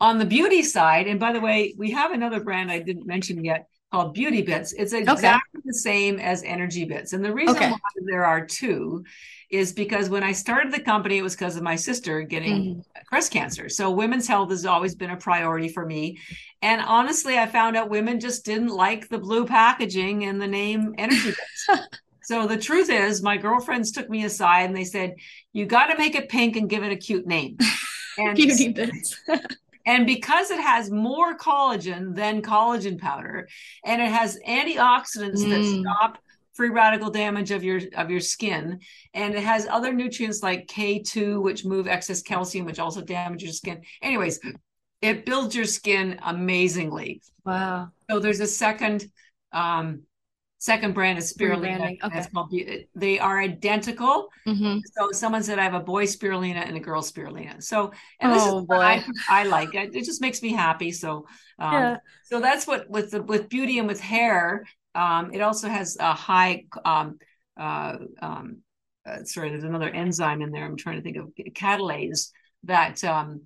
[0.00, 3.44] on the beauty side, and by the way, we have another brand I didn't mention
[3.44, 4.72] yet called Beauty Bits.
[4.72, 7.12] It's exactly the same as Energy Bits.
[7.12, 7.70] And the reason Okay.
[7.70, 9.04] why there are two
[9.50, 12.84] is because when I started the company, it was because of my sister getting Mhm.
[13.10, 13.68] breast cancer.
[13.70, 16.18] So women's health has always been a priority for me.
[16.60, 20.94] And honestly, I found out women just didn't like the blue packaging and the name
[20.98, 21.30] Energy
[21.68, 21.68] Bits.
[22.22, 25.14] so the truth is, my girlfriends took me aside and they said,
[25.54, 27.56] "You got to make it pink and give it a cute name."
[28.20, 29.16] And Beauty bits.
[29.88, 33.48] and because it has more collagen than collagen powder,
[33.84, 35.80] and it has antioxidants that Mm.
[35.80, 36.18] stop
[36.52, 38.80] free radical damage of your of your skin,
[39.14, 43.52] and it has other nutrients like K2, which move excess calcium, which also damages your
[43.54, 43.82] skin.
[44.02, 44.40] Anyways,
[45.00, 47.22] it builds your skin amazingly.
[47.44, 47.88] wow.
[48.10, 49.06] So there's a second
[49.52, 50.02] um
[50.58, 51.80] second brand is spirulina.
[51.80, 52.28] Rebranding, and it's okay.
[52.28, 52.52] called
[52.94, 54.28] they are identical.
[54.46, 57.62] hmm So someone said I have a boy spirulina and a girl spirulina.
[57.62, 59.04] So and this Oh, is what I.
[59.30, 59.74] I like.
[59.74, 60.92] It, it just makes me happy.
[60.92, 61.26] So
[61.58, 61.98] um, Yeah.
[62.22, 64.64] so that's what with the with beauty and with hair.
[64.94, 67.18] Um, it also has a high um,
[67.58, 68.58] uh, um,
[69.06, 70.64] uh, sorry, there's another enzyme in there.
[70.64, 72.30] I'm trying to think of catalase
[72.64, 73.42] that um,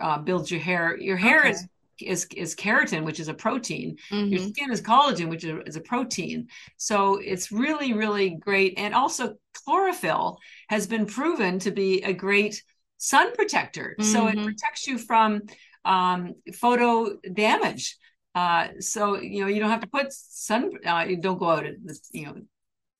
[0.00, 0.96] uh, builds your hair.
[0.98, 1.46] Your hair Okay.
[1.46, 1.66] is
[2.00, 4.48] is is keratin, which is a protein your Mhm.
[4.50, 9.34] skin is collagen which is, is a protein so it's really really great and also
[9.64, 10.38] chlorophyll
[10.68, 12.62] has been proven to be a great
[12.98, 14.44] sun protector so it Mhm.
[14.44, 15.42] protects you from
[15.84, 17.96] um, photo damage
[18.34, 21.64] uh, so you know you don't have to put sun uh, you don't go out
[21.66, 22.34] at this, you know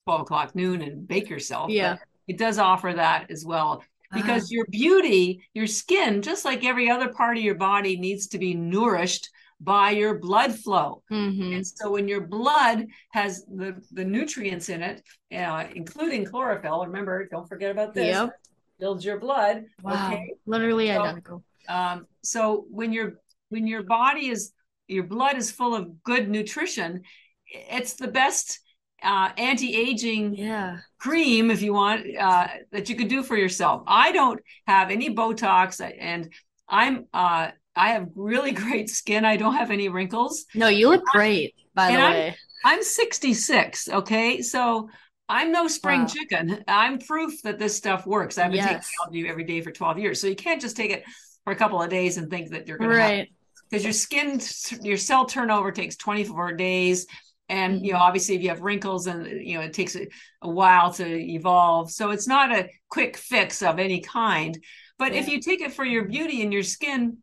[0.06, 1.96] 12 o'clock noon and bake yourself Yeah.
[2.28, 3.82] it does offer that as well
[4.12, 8.38] because your beauty, your skin, just like every other part of your body, needs to
[8.38, 9.30] be nourished
[9.60, 11.02] by your blood flow.
[11.10, 11.54] Mm-hmm.
[11.54, 15.02] And so when your blood has the, the nutrients in it,
[15.34, 18.14] uh, including chlorophyll, remember, don't forget about this.
[18.14, 18.30] Yep.
[18.78, 19.64] Builds your blood.
[19.82, 20.08] Wow.
[20.08, 20.34] Okay.
[20.46, 21.44] Literally So- identical.
[21.68, 23.14] Um, so when your
[23.48, 24.52] when your body is
[24.86, 27.02] your blood is full of good nutrition,
[27.46, 28.60] it's the best
[29.02, 30.78] uh, anti-aging Yeah.
[30.98, 33.82] cream if you want uh, that you could do for yourself.
[33.86, 36.32] I don't have any Botox, and
[36.68, 39.24] I'm uh, I have really great skin.
[39.24, 40.46] I don't have any wrinkles.
[40.54, 42.36] No, you look great, by the and I'm- way.
[42.64, 43.88] I'm 66.
[43.88, 44.88] Okay, so
[45.28, 46.06] I'm no spring Wow.
[46.06, 46.64] chicken.
[46.66, 48.38] I'm proof that this stuff works.
[48.38, 48.88] I've been Yes.
[49.06, 51.04] taking algae every day for 12 years, so you can't just take it
[51.44, 53.28] for a couple of days and think that you're going to have Right.
[53.70, 54.40] because your skin
[54.82, 57.06] your cell turnover takes 24 days
[57.48, 60.06] and you know obviously if you have wrinkles and you know it takes a,
[60.42, 61.90] a while to evolve.
[61.90, 64.58] So it's not a quick fix of any kind.
[64.98, 67.18] But if you take it for your beauty and your skin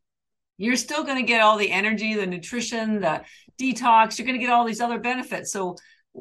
[0.58, 3.22] you're still going to get all the energy the nutrition the
[3.60, 4.18] detox.
[4.18, 5.52] You're going to get all these other benefits.
[5.52, 5.76] So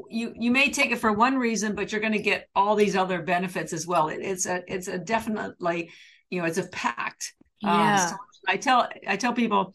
[0.09, 2.97] you you may take it for one reason but you're going to get all these
[2.97, 4.09] other benefits as well.
[4.09, 5.91] It, it's a it's a definitely
[6.31, 7.35] you know it's a pact.
[7.65, 7.97] Um, Yeah.
[7.97, 8.17] so
[8.49, 9.75] I tell I tell people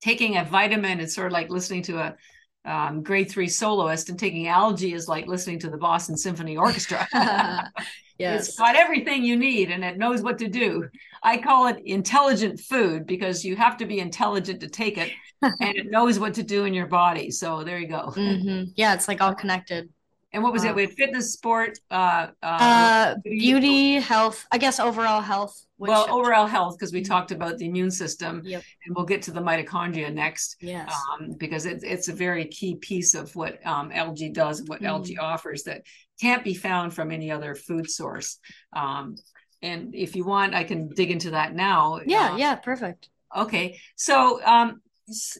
[0.00, 2.16] taking a vitamin is sort of like listening to a
[2.64, 7.06] um, grade three soloist, and taking algae is like listening to the Boston Symphony Orchestra.
[8.18, 8.48] yes.
[8.48, 10.88] It's got everything you need and it knows what to do.
[11.22, 15.12] I call it intelligent food because you have to be intelligent to take it
[15.42, 17.30] and it knows what to do in your body.
[17.30, 18.10] So there you go.
[18.10, 19.88] hmm Yeah, it's like all connected.
[20.34, 20.74] And what was it?
[20.74, 25.64] We had fitness, sport, uh, uh, Uh, beauty- health, I guess overall health.
[25.76, 27.06] Which, well, overall health, because we Mhm.
[27.06, 28.62] talked about the immune system Yep.
[28.84, 30.56] and we'll get to the mitochondria next.
[30.60, 30.92] Yes.
[31.12, 34.86] um, because it's it's a very key piece of what um, algae does, what Mhm.
[34.88, 35.82] algae offers that
[36.20, 38.38] can't be found from any other food source.
[38.72, 39.14] Um,
[39.62, 42.00] and if you want, I can dig into that now.
[42.06, 43.08] Yeah, Uh, yeah, perfect.
[43.36, 44.80] Okay, so um,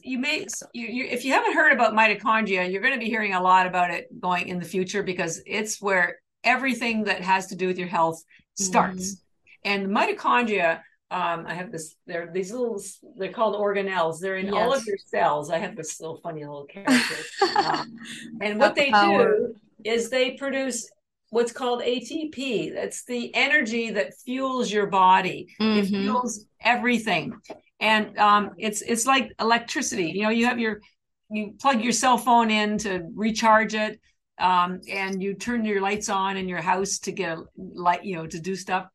[0.03, 3.33] you may you, you, if you haven't heard about mitochondria, you're going to be hearing
[3.33, 7.55] a lot about it going in the future because it's where everything that has to
[7.55, 8.21] do with your health
[8.55, 9.21] starts.
[9.63, 11.95] And mitochondria, um, I have this.
[12.05, 12.81] They're these little.
[13.17, 14.19] They're called organelles.
[14.19, 15.49] They're in all of your cells.
[15.49, 17.15] I have this little funny little character.
[17.55, 17.99] um,
[18.41, 20.89] and what they do is they produce
[21.29, 22.73] what's called ATP.
[22.73, 25.47] That's the energy that fuels your body.
[25.59, 25.87] It Mhm.
[26.03, 27.33] fuels everything,
[27.79, 30.11] and um, it's it's like electricity.
[30.11, 30.81] You know, you have your
[31.29, 33.99] you plug your cell phone in to recharge it,
[34.39, 38.05] um, and you turn your lights on in your house to get a light.
[38.05, 38.87] You know, to do stuff.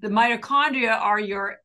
[0.00, 1.56] The mitochondria are your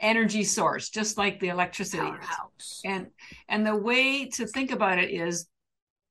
[0.00, 2.02] energy source, just like the electricity.
[2.02, 2.80] Powerhouse.
[2.84, 3.08] And
[3.48, 5.46] and the way to think about it is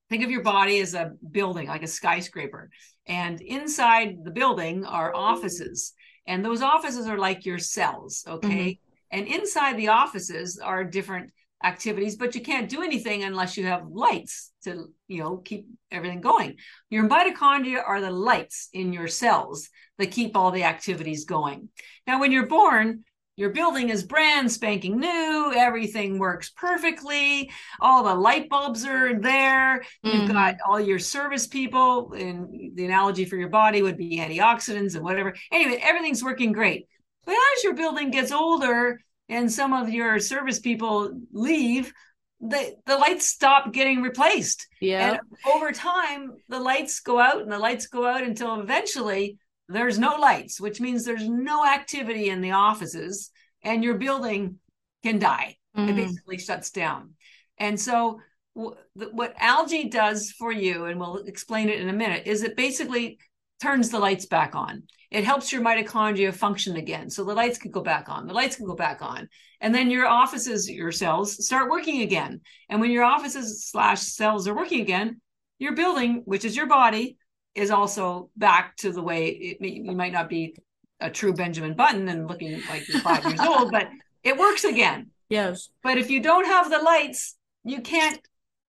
[0.09, 2.69] think of your body as a building, like a skyscraper.
[3.07, 5.93] And inside the building are offices.
[6.25, 8.79] And those offices are like your cells, okay?
[9.11, 11.31] And inside the offices are different
[11.63, 16.21] activities, but you can't do anything unless you have lights to, you know, keep everything
[16.21, 16.57] going.
[16.89, 21.69] Your mitochondria are the lights in your cells that keep all the activities going.
[22.05, 23.03] Now, when you're born,
[23.37, 25.53] your building is brand spanking new.
[25.55, 27.51] Everything works perfectly.
[27.79, 29.83] All the light bulbs are there.
[30.01, 30.33] You've Mhm.
[30.33, 35.03] got all your service people, and the analogy for your body would be antioxidants and
[35.03, 35.35] whatever.
[35.51, 36.87] Anyway, everything's working great.
[37.27, 38.99] But as your building gets older
[39.29, 41.93] and some of your service people leave,
[42.39, 44.65] the, the lights stop getting replaced.
[44.79, 45.11] Yeah.
[45.11, 45.19] And
[45.53, 50.15] over time, the lights go out and the lights go out until eventually there's no
[50.15, 53.29] lights, which means there's no activity in the offices
[53.61, 54.59] and your building
[55.03, 55.57] can die.
[55.75, 55.95] It Mhm.
[55.95, 57.15] basically shuts down.
[57.57, 58.21] And so,
[58.55, 62.41] w- th- what algae does for you, and we'll explain it in a minute, is
[62.43, 63.19] it basically
[63.61, 64.83] turns the lights back on.
[65.09, 67.09] It helps your mitochondria function again.
[67.09, 69.29] So the lights can go back on, the lights can go back on.
[69.61, 72.41] And then your offices, your cells start working again.
[72.69, 75.21] And when your offices slash cells are working again,
[75.59, 77.17] your building, which is your body,
[77.55, 80.55] is also back to the way it, you might not be
[80.99, 83.87] a true Benjamin Button and looking like you're five years old, but
[84.23, 85.07] it works again.
[85.29, 85.69] Yes.
[85.83, 88.19] But if you don't have the lights, you can't,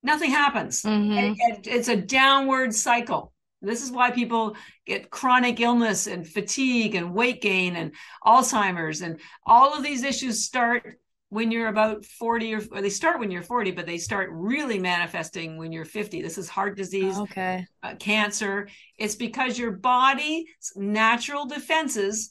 [0.02, 0.82] nothing happens.
[0.82, 1.16] Mhm.
[1.18, 3.32] And- and it's a downward cycle.
[3.60, 4.56] This is why people
[4.86, 7.92] get chronic illness and fatigue and weight gain and
[8.24, 9.00] Alzheimer's.
[9.02, 10.98] And all of these issues start
[11.30, 14.78] when you're about 40 or, or they start when you're 40, but they start really
[14.78, 16.22] manifesting when you're 50.
[16.22, 17.66] This is heart disease, Okay.
[17.82, 18.68] uh, cancer.
[18.96, 20.46] It's because your body's
[20.76, 22.30] natural defenses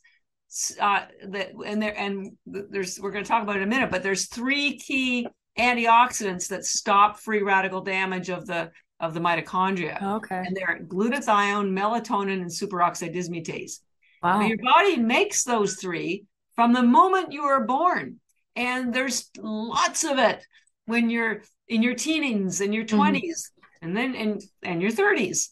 [0.79, 3.91] uh, that and there and there's we're going to talk about it in a minute,
[3.91, 5.27] but there's three key
[5.59, 10.43] antioxidants that stop free radical damage of the of the mitochondria, Okay.
[10.45, 13.79] and they're glutathione, melatonin, and superoxide dismutase.
[14.23, 14.39] Wow.
[14.39, 16.25] Now, your body makes those three
[16.55, 18.19] from the moment you are born,
[18.55, 20.43] and there's lots of it.
[20.85, 23.85] when you're in your teens and your 20s mm-hmm.
[23.85, 25.49] and then and and your 30s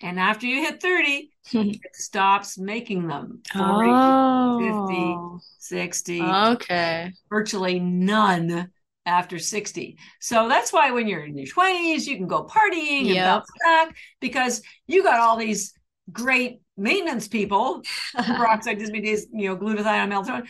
[0.00, 5.40] and after you hit 30 it stops making them 40 oh.
[5.40, 8.70] 50 60 okay virtually none
[9.06, 13.16] after 60 so that's why when you're in your 20s you can go partying and
[13.16, 15.74] bounce back because you got all these
[16.12, 17.82] great maintenance people
[18.14, 20.46] peroxide dismutase you know glutathione melatonin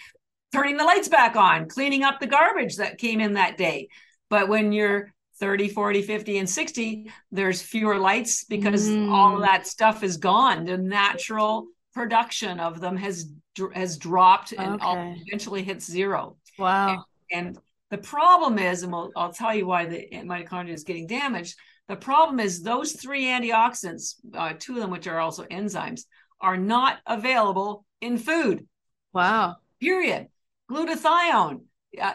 [0.54, 3.88] turning the lights back on cleaning up the garbage that came in that day.
[4.30, 9.10] But when you're 30 40 50 and 60 there's fewer lights because mm.
[9.10, 10.64] all of that stuff is gone.
[10.64, 13.30] The natural production of them has
[13.74, 15.16] has dropped and okay.
[15.26, 16.36] eventually hits zero.
[16.58, 17.04] Wow.
[17.30, 17.58] And, and
[17.94, 21.56] the problem is and we'll, i'll tell you why the mitochondria is getting damaged.
[21.86, 26.00] The problem is those three antioxidants uh, two of them which are also enzymes
[26.40, 28.66] are not available in food.
[29.12, 29.58] Wow.
[29.80, 30.26] Period.
[30.68, 31.60] Glutathione.
[32.00, 32.14] Uh,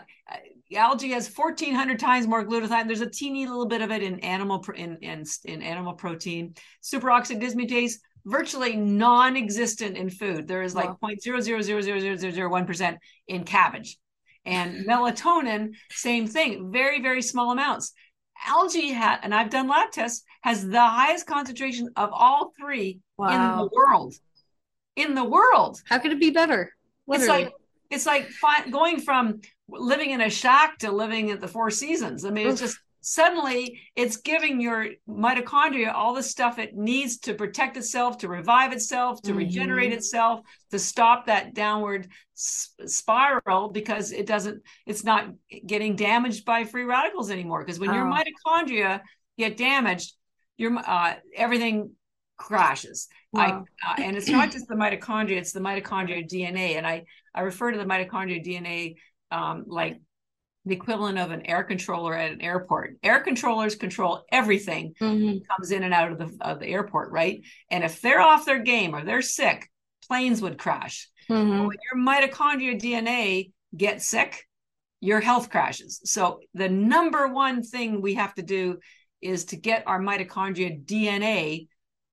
[0.75, 2.87] algae has 1400 times more glutathione.
[2.87, 6.55] There's a teeny little bit of it in animal in in, in animal protein.
[6.83, 7.93] Superoxide dismutase
[8.25, 10.45] virtually non-existent in food.
[10.45, 11.09] There is like wow.
[11.25, 12.97] 0.0000001%
[13.29, 13.97] in cabbage
[14.49, 17.93] and melatonin same thing very very small amounts
[18.47, 23.27] algae hat and i've done lab tests has the highest concentration of all three wow.
[23.27, 24.13] in the world
[24.95, 26.73] in the world how could it be better
[27.07, 27.43] Literally.
[27.43, 27.53] it's like
[27.89, 28.05] it's
[28.43, 32.25] like going from living in a shack to living at the Four Seasons.
[32.25, 37.33] I mean, it's just suddenly it's giving your mitochondria all the stuff it needs to
[37.33, 39.39] protect itself, to revive itself, to mm-hmm.
[39.39, 40.41] regenerate itself,
[40.71, 45.29] to stop that downward spiral because it doesn't, it's not
[45.65, 47.63] getting damaged by free radicals anymore.
[47.63, 47.93] Because when oh.
[47.93, 49.01] your mitochondria
[49.37, 50.13] get damaged,
[50.57, 51.91] your uh, everything
[52.37, 53.07] crashes.
[53.31, 53.65] Wow.
[53.83, 56.77] I, uh, and it's not just the mitochondria; it's the mitochondria DNA.
[56.77, 58.95] And I I refer to the mitochondria DNA
[59.31, 59.99] um, like
[60.65, 62.95] the equivalent of an air controller at an airport.
[63.01, 65.39] Air controllers control everything mm-hmm.
[65.49, 67.41] comes in and out of the of the airport, right?
[67.71, 69.69] And if they're off their game or they're sick,
[70.07, 71.09] planes would crash.
[71.29, 71.65] Mm-hmm.
[71.65, 74.47] When your mitochondria DNA gets sick,
[74.99, 76.01] your health crashes.
[76.03, 78.79] So the number one thing we have to do
[79.21, 81.67] is to get our mitochondria DNA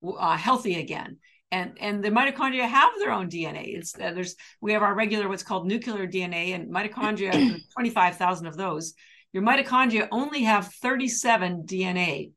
[0.07, 1.19] uh, healthy again
[1.51, 3.77] and and the mitochondria have their own DNA.
[3.77, 8.17] It's uh, there's we have our regular what's called nuclear DNA and mitochondria, twenty five
[8.17, 8.95] thousand of those.
[9.33, 12.33] Your mitochondria only have thirty seven DNA,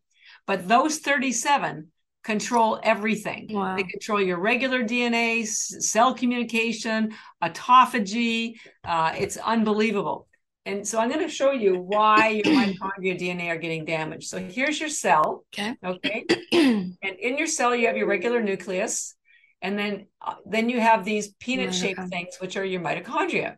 [0.46, 1.92] but those thirty seven
[2.24, 3.48] control everything.
[3.50, 3.76] Wow.
[3.76, 8.56] They control your regular DNA, cell communication, autophagy.
[8.84, 10.28] Uh, it's unbelievable.
[10.66, 14.28] And so I'm going to show you why your mitochondria DNA are getting damaged.
[14.28, 15.46] So here's your cell.
[15.54, 15.76] Okay.
[15.84, 16.26] Okay.
[16.52, 19.16] and in your cell, you have your regular nucleus.
[19.62, 23.58] And then, uh, then you have these peanut shaped things, which are your mitochondria.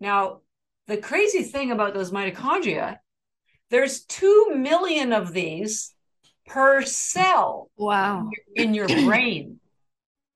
[0.00, 0.40] Now,
[0.86, 2.96] the crazy thing about those mitochondria,
[3.70, 5.94] there's 2 million of these
[6.46, 7.70] per cell.
[7.76, 8.30] Wow.
[8.54, 9.60] In your, in your brain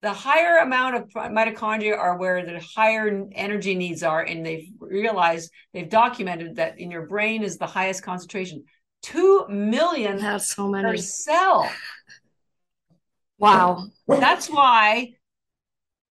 [0.03, 5.51] the higher amount of mitochondria are where the higher energy needs are and they've realized
[5.75, 8.65] they've documented that in your brain is the highest concentration.
[9.03, 10.89] 2 million that's so many.
[10.89, 11.71] per cell.
[13.39, 13.87] Wow.
[14.07, 15.15] That's why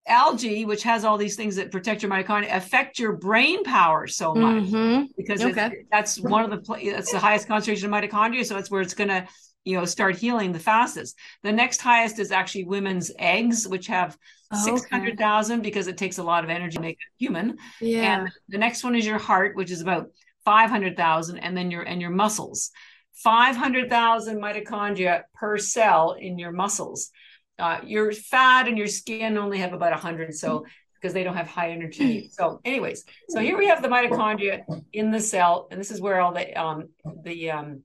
[0.07, 4.33] algae which has all these things that protect your mitochondria affect your brain power so
[4.33, 4.63] much.
[4.65, 5.07] Mm-hmm.
[5.17, 5.85] because okay.
[5.91, 9.09] that's one of the that's the highest concentration of mitochondria so that's where it's going
[9.09, 9.27] to
[9.67, 14.17] you know start healing the fastest the next highest is actually women's eggs which have
[14.53, 15.63] oh, 600000 okay.
[15.63, 17.59] because it takes a lot of energy to make a human.
[17.81, 18.21] Yeah.
[18.21, 20.09] And the next one is your heart which is about
[20.45, 22.71] 500000 and then your and your muscles.
[23.15, 27.11] 500000 mitochondria per cell in your muscles.
[27.59, 31.49] Uh, your fat and your skin only have about 100 so because they don't have
[31.49, 32.29] high energy.
[32.33, 34.63] So anyways so here we have the mitochondria
[34.93, 36.89] in the cell and this is where all the um
[37.23, 37.83] the um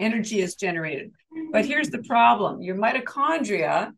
[0.00, 1.12] energy is generated.
[1.52, 3.92] But here's the problem your mitochondria,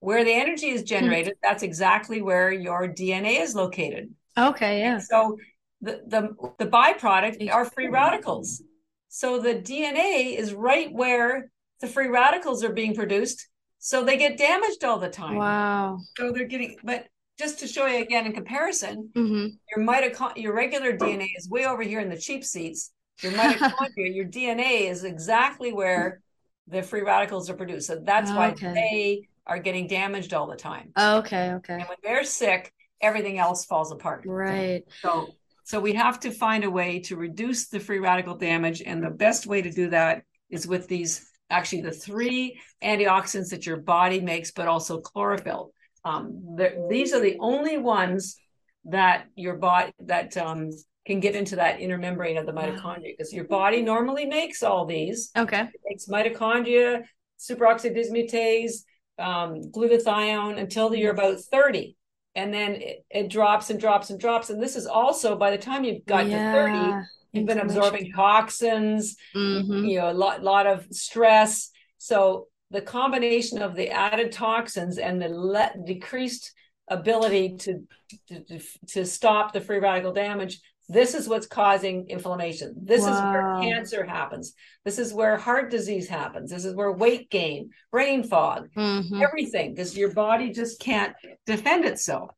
[0.00, 4.12] where the energy is generated, that's exactly where your DNA is located.
[4.38, 4.98] Okay, yeah.
[4.98, 5.36] So
[5.80, 8.62] the, the, the byproduct are free radicals.
[9.08, 11.50] So the DNA is right where
[11.80, 13.48] the free radicals are being produced.
[13.78, 15.36] So they get damaged all the time.
[15.36, 15.98] Wow.
[16.16, 17.06] So they're getting, but
[17.38, 19.46] just to show you again in comparison, mm-hmm.
[19.74, 22.92] your mitochondria, your regular DNA is way over here in the cheap seats.
[23.22, 26.20] Your mitochondria, your DNA is exactly where
[26.68, 27.86] the free radicals are produced.
[27.86, 28.72] So that's why okay.
[28.74, 30.90] they are getting damaged all the time.
[30.98, 31.74] Okay, okay.
[31.74, 34.24] And when they're sick, everything else falls apart.
[34.26, 34.84] Right.
[35.00, 35.28] So
[35.66, 39.10] so we have to find a way to reduce the free radical damage and the
[39.10, 44.20] best way to do that is with these actually the three antioxidants that your body
[44.20, 45.72] makes but also chlorophyll.
[46.04, 46.56] Um,
[46.88, 48.36] these are the only ones
[48.84, 50.70] that your body that um,
[51.06, 54.84] can get into that inner membrane of the mitochondria because your body normally makes all
[54.84, 55.30] these.
[55.36, 55.60] Okay.
[55.60, 57.04] It makes mitochondria,
[57.38, 58.82] superoxide dismutase,
[59.18, 61.96] um, glutathione until you're about 30.
[62.34, 64.50] And then it, it, drops and drops and drops.
[64.50, 66.52] And this is also by the time you've got yeah.
[66.52, 69.84] to 30, you've been absorbing toxins, mm-hmm.
[69.84, 71.70] you know, a lot, lot of stress.
[71.98, 76.52] So the combination of the added toxins and the le- decreased
[76.88, 77.82] ability to,
[78.28, 82.74] to, to stop the free radical damage this is what's causing inflammation.
[82.80, 83.12] This wow.
[83.12, 84.54] is where cancer happens.
[84.84, 86.50] This is where heart disease happens.
[86.50, 89.20] This is where weight gain, brain fog, mm-hmm.
[89.20, 91.14] everything, because your body just can't
[91.44, 92.30] defend itself.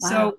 [0.00, 0.08] Wow.
[0.08, 0.36] So,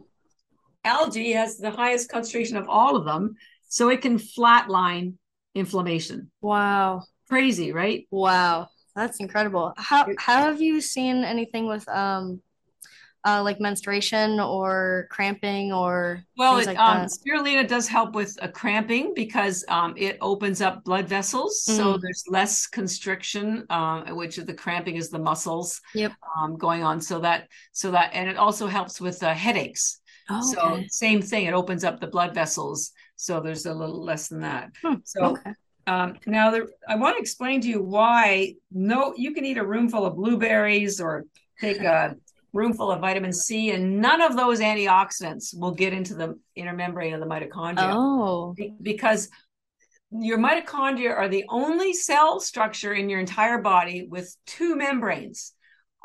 [0.84, 3.36] algae has the highest concentration of all of them.
[3.68, 5.14] So, it can flatline
[5.56, 6.32] inflammation.
[6.42, 7.04] Wow.
[7.30, 8.08] Crazy, right?
[8.12, 8.68] Wow.
[8.96, 9.74] That's incredible.
[9.78, 12.42] How, how have you seen anything with um,
[13.26, 18.48] uh, like menstruation or cramping or well it, like um, spirulina does help with a
[18.48, 21.76] cramping because um, it opens up blood vessels mm.
[21.76, 26.14] so there's less constriction um, which the cramping is the muscles yep.
[26.38, 30.42] Um, going on so that so that and it also helps with uh, headaches oh,
[30.54, 30.88] so okay.
[30.90, 34.72] same thing it opens up the blood vessels so there's a little less than that
[34.84, 34.96] hmm.
[35.04, 35.52] so okay.
[35.88, 39.64] Um, now, there, I want to explain to you why no, you can eat a
[39.64, 41.26] room full of blueberries or
[41.62, 42.16] take a
[42.56, 46.74] room full of vitamin C, and none of those antioxidants will get into the inner
[46.74, 47.92] membrane of the mitochondria.
[47.94, 49.30] Oh, because
[50.10, 55.54] your mitochondria are the only cell structure in your entire body with two membranes.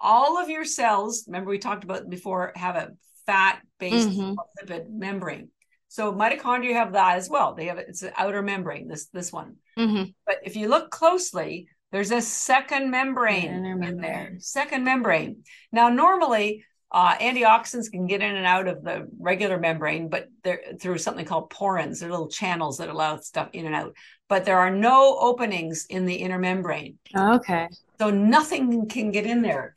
[0.02, 2.90] All of your cells, remember we talked about before, have a
[3.26, 4.34] fat-based mm-hmm.
[4.60, 5.50] lipid membrane.
[5.86, 7.54] So mitochondria have that as well.
[7.54, 8.88] They have it's an outer membrane.
[8.88, 9.56] This this one.
[9.78, 10.10] Mm-hmm.
[10.26, 14.36] But if you look closely, there's a second membrane in there.
[14.38, 15.42] Second membrane.
[15.72, 20.60] Now, normally, uh, antioxidants can get in and out of the regular membrane, but they're
[20.80, 22.00] through something called porins.
[22.00, 23.94] They're little channels that allow stuff in and out.
[24.28, 26.98] But there are no openings in the inner membrane.
[27.16, 27.68] okay.
[27.98, 29.74] So nothing can get in there.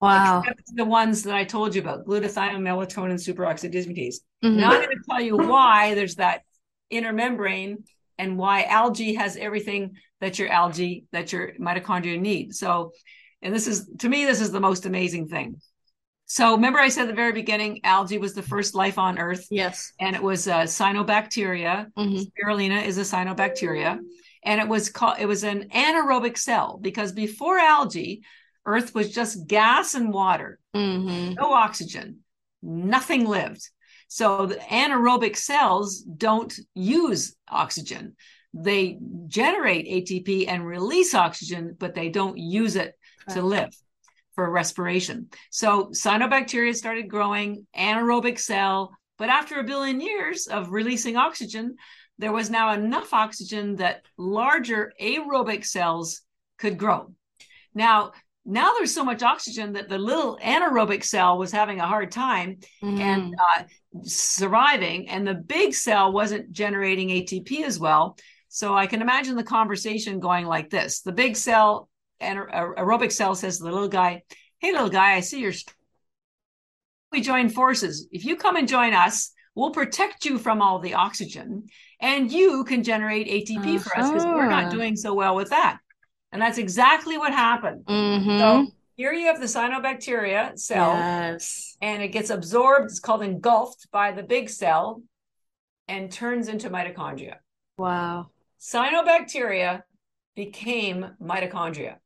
[0.00, 0.44] Wow.
[0.74, 4.16] the ones that I told you about glutathione, melatonin, superoxide dismutase.
[4.44, 4.60] Mm-hmm.
[4.60, 6.42] Now I'm going to tell you why there's that
[6.88, 7.84] inner membrane
[8.18, 12.54] and why algae has everything that your algae that your mitochondria need.
[12.54, 12.92] So
[13.40, 15.60] and this is to me this is the most amazing thing.
[16.26, 19.46] So remember i said at the very beginning algae was the first life on earth.
[19.50, 19.92] Yes.
[20.00, 21.90] And it was a cyanobacteria.
[21.96, 22.16] Mm-hmm.
[22.16, 23.98] spirulina is a cyanobacteria.
[24.44, 28.22] And it was called it was an anaerobic cell because before algae
[28.66, 30.58] earth was just gas and water.
[30.74, 31.34] Mm-hmm.
[31.34, 32.18] no oxygen.
[32.60, 33.70] Nothing lived
[34.08, 38.16] so the anaerobic cells don't use oxygen.
[38.54, 42.94] They generate ATP and release oxygen, but they don't use it
[43.28, 43.34] right.
[43.34, 43.70] to live
[44.34, 45.28] for respiration.
[45.50, 51.76] So cyanobacteria started growing, anaerobic cell, but after a billion years of releasing oxygen,
[52.18, 56.22] there was now enough oxygen that larger aerobic cells
[56.58, 57.12] could grow.
[57.74, 58.12] Now,
[58.44, 62.58] now there's so much oxygen that the little anaerobic cell was having a hard time
[62.82, 62.98] mm.
[62.98, 63.64] and uh,
[64.02, 68.16] surviving, and the big cell wasn't generating ATP as well.
[68.48, 71.88] So I can imagine the conversation going like this: the big cell
[72.20, 74.22] and aerobic cell says to the little guy,
[74.58, 75.52] "Hey, little guy, I see you're."
[77.10, 78.06] We join forces.
[78.12, 81.68] If you come and join us, we'll protect you from all the oxygen,
[82.00, 83.78] and you can generate ATP uh-huh.
[83.78, 84.72] for us because we're not uh-huh.
[84.72, 85.78] doing so well with that.
[86.32, 87.86] And that's exactly what happened.
[87.86, 88.38] Mm-hmm.
[88.38, 88.66] So
[88.98, 91.76] here you have the cyanobacteria cell, yes.
[91.80, 95.02] and it gets absorbed, it's called engulfed by the big cell
[95.86, 97.36] and turns into mitochondria.
[97.78, 98.30] Wow.
[98.60, 99.82] Cyanobacteria
[100.34, 101.98] became mitochondria.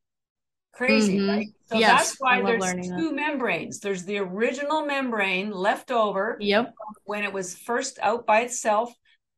[0.75, 1.31] Crazy, mm-hmm.
[1.31, 1.47] right?
[1.65, 3.15] So yes, that's why there's two that.
[3.15, 3.81] membranes.
[3.81, 6.75] There's the original membrane left over yep.
[7.05, 8.93] when it was first out by itself.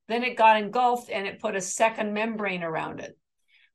[0.09, 3.17] Then it got engulfed and it put a second membrane around it.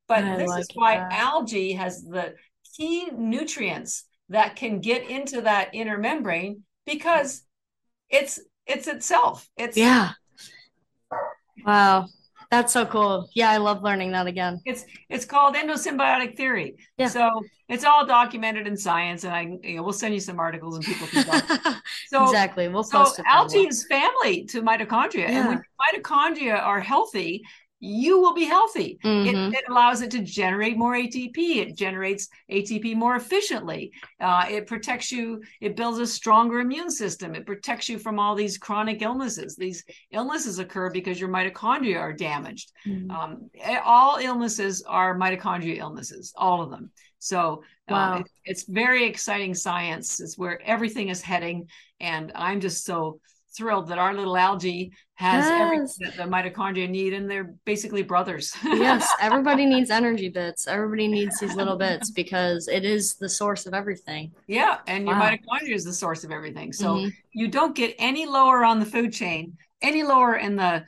[0.06, 1.14] But I this like is why that.
[1.14, 2.34] algae has the
[2.80, 7.44] key nutrients that can get into that inner membrane because
[8.10, 9.48] it's it's itself.
[9.58, 10.12] It's yeah.
[11.66, 12.08] Wow.
[12.52, 13.30] That's so cool.
[13.36, 14.60] Yeah, I love learning that again.
[14.66, 16.78] It's it's called endosymbiotic theory.
[16.98, 17.08] Yeah.
[17.08, 17.30] So
[17.68, 20.84] it's all documented in science, and I you know, we'll send you some articles and
[20.84, 21.76] people can.
[22.08, 25.40] so exactly, we'll so algae is family to mitochondria, yeah.
[25.40, 27.44] and when mitochondria are healthy,
[27.80, 29.00] you will be healthy.
[29.04, 29.54] Mm-hmm.
[29.54, 31.38] It, it, allows it to generate more ATP.
[31.38, 33.94] It generates ATP more efficiently.
[34.20, 35.42] Uh, it protects you.
[35.62, 37.36] It builds a stronger immune system.
[37.36, 39.56] It protects you from all these chronic illnesses.
[39.56, 42.74] These illnesses occur because your mitochondria are damaged.
[42.86, 43.12] Mm-hmm.
[43.12, 43.50] Um,
[43.86, 46.92] all illnesses are mitochondria illnesses, all of them.
[47.20, 48.18] So uh, wow.
[48.20, 50.20] it, it's very exciting science.
[50.20, 51.68] It's where everything is heading.
[52.00, 53.20] And I'm just so
[53.56, 55.60] thrilled that our little algae has Yes.
[55.60, 58.56] everything that the mitochondria need, and they're basically brothers.
[58.64, 60.68] Yes, everybody needs energy bits.
[60.68, 64.32] Everybody needs these little bits because it is the source of everything.
[64.47, 65.30] yeah, and your Wow.
[65.32, 66.72] mitochondria is the source of everything.
[66.74, 67.12] So Mhm.
[67.34, 70.86] you don't get any lower on the food chain, any lower in the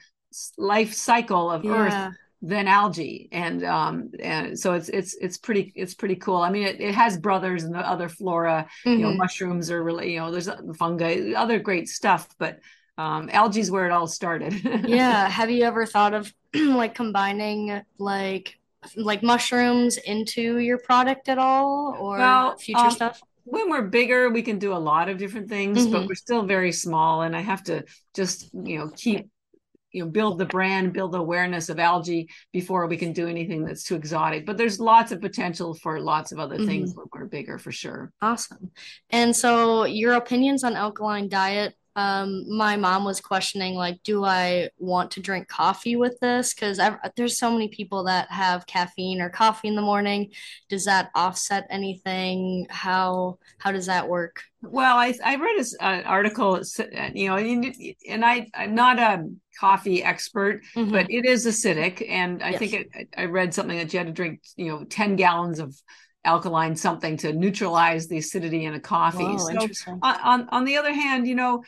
[0.58, 2.12] life cycle of Earth Yeah.
[2.44, 6.64] Than algae and um and so it's it's it's pretty it's pretty cool i mean
[6.64, 9.18] it, it has brothers and the other flora you know Mhm.
[9.18, 12.60] mushrooms are really you know there's fungi other great stuff but
[12.98, 14.54] um algae is where it all started
[14.86, 15.30] Yeah.
[15.30, 18.58] Have you ever thought of like combining like
[18.96, 23.22] like mushrooms into your product at all or Well, future um, stuff?
[23.44, 26.08] when we're bigger we can do a lot of different things but Mhm.
[26.08, 27.84] we're still very small and i have to
[28.14, 29.28] just you know keep
[29.92, 33.66] you know build the brand build the awareness of algae before we can do anything
[33.66, 34.46] that's too exotic.
[34.46, 37.02] But there's lots of potential for lots of other things mm-hmm.
[37.02, 38.12] when we're bigger for sure.
[38.22, 38.72] Awesome.
[39.10, 44.70] And so your opinions on alkaline diet, um, my mom was questioning like, do I
[44.78, 46.54] want to drink coffee with this?
[46.54, 46.80] Because
[47.16, 50.32] there's so many people that have caffeine or coffee in the morning.
[50.70, 52.68] Does that offset anything?
[52.70, 54.44] How how does that work?
[54.62, 59.28] Well, I I read an article, uh, you know, and I I'm not a
[59.60, 60.92] coffee expert, Mhm.
[60.92, 62.60] but it is acidic, and I Yes.
[62.60, 65.76] think it, I read something that you had to drink, you know, ten gallons of
[66.24, 69.36] alkaline something to neutralize the acidity in a coffee.
[69.36, 69.68] Whoa, so
[70.04, 71.64] on, on on the other hand, you know,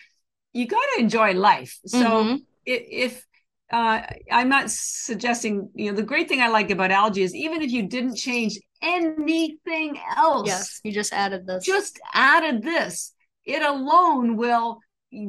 [0.54, 1.80] you got to enjoy life.
[1.86, 2.46] So Mhm.
[2.66, 3.26] if
[3.72, 4.02] uh,
[4.32, 7.72] I'm not suggesting, you know, the great thing I like about algae is even if
[7.72, 11.66] you didn't change anything else, Yes, you just added this.
[11.66, 13.14] just added this
[13.46, 14.80] it alone will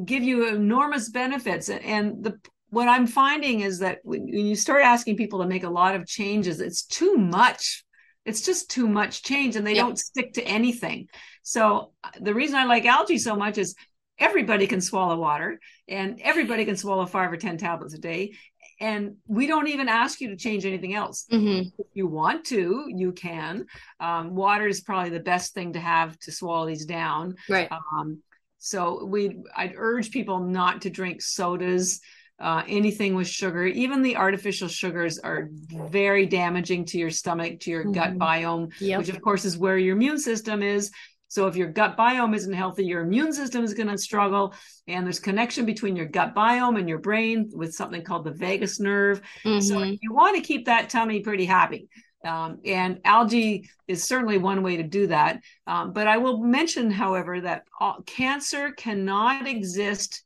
[0.04, 2.38] give you enormous benefits and the
[2.70, 5.94] what i'm finding is that when, when you start asking people to make a lot
[5.94, 7.84] of changes it's too much
[8.24, 9.84] it's just too much change and they Yep.
[9.84, 11.06] don't stick to anything
[11.42, 13.74] so uh, the reason i like algae so much is
[14.18, 15.58] everybody can swallow water
[15.88, 18.32] and everybody can swallow five or ten tablets a day
[18.80, 21.72] and we don't even ask you to change anything else Mhm.
[21.78, 23.66] if you want to, you can.
[24.00, 27.36] Um, water is probably the best thing to have to swallow these down.
[27.48, 27.68] Right.
[27.70, 28.20] Um,
[28.58, 32.00] so we, I'd urge people not to drink sodas,
[32.40, 33.64] uh, anything with sugar.
[33.64, 38.18] Even the artificial sugars are very damaging to your stomach, to your gut Mhm.
[38.18, 38.98] biome, Yep.
[38.98, 40.90] which of course is where your immune system is.
[41.28, 44.54] So if your gut biome isn't healthy, your immune system is going to struggle.
[44.86, 48.78] And there's connection between your gut biome and your brain with something called the vagus
[48.78, 49.20] nerve.
[49.58, 49.98] So Mhm.
[50.00, 51.88] you want to keep that tummy pretty happy.
[52.24, 55.42] Um, and algae is certainly one way to do that.
[55.66, 60.22] Um, but I will mention, however, that all, cancer cannot exist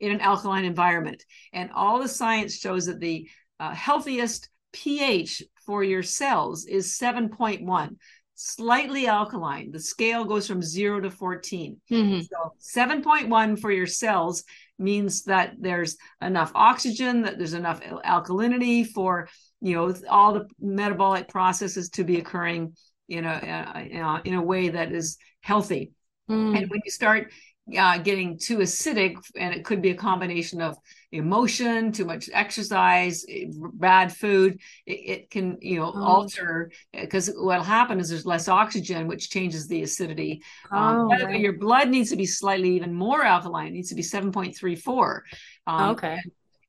[0.00, 1.24] in an alkaline environment.
[1.52, 3.28] And all the science shows that the
[3.60, 7.96] uh, healthiest pH for your cells is 7.1,
[8.44, 9.70] slightly alkaline.
[9.70, 11.80] The scale goes from zero to 14.
[11.90, 12.26] Mhm.
[12.28, 14.42] So 7.1 for your cells
[14.78, 19.28] means that there's enough oxygen, that there's enough alkalinity for
[19.60, 22.76] you know all the metabolic processes to be occurring
[23.08, 23.28] in a,
[23.74, 25.92] a- a in a way that is healthy.
[26.28, 26.56] Mhm.
[26.56, 27.32] And when you start
[27.78, 30.76] uh, getting too acidic, and it could be a combination of
[31.12, 33.44] emotion, too much exercise, eh,
[33.74, 36.00] bad food, it, it can you know Oh.
[36.02, 40.42] alter because what'll happen is there's less oxygen, which changes the acidity.
[40.74, 41.40] Um, Oh, way, right.
[41.40, 43.68] your blood needs to be slightly even more alkaline.
[43.68, 45.22] It needs to be 7.34.
[45.66, 46.18] Um, Okay.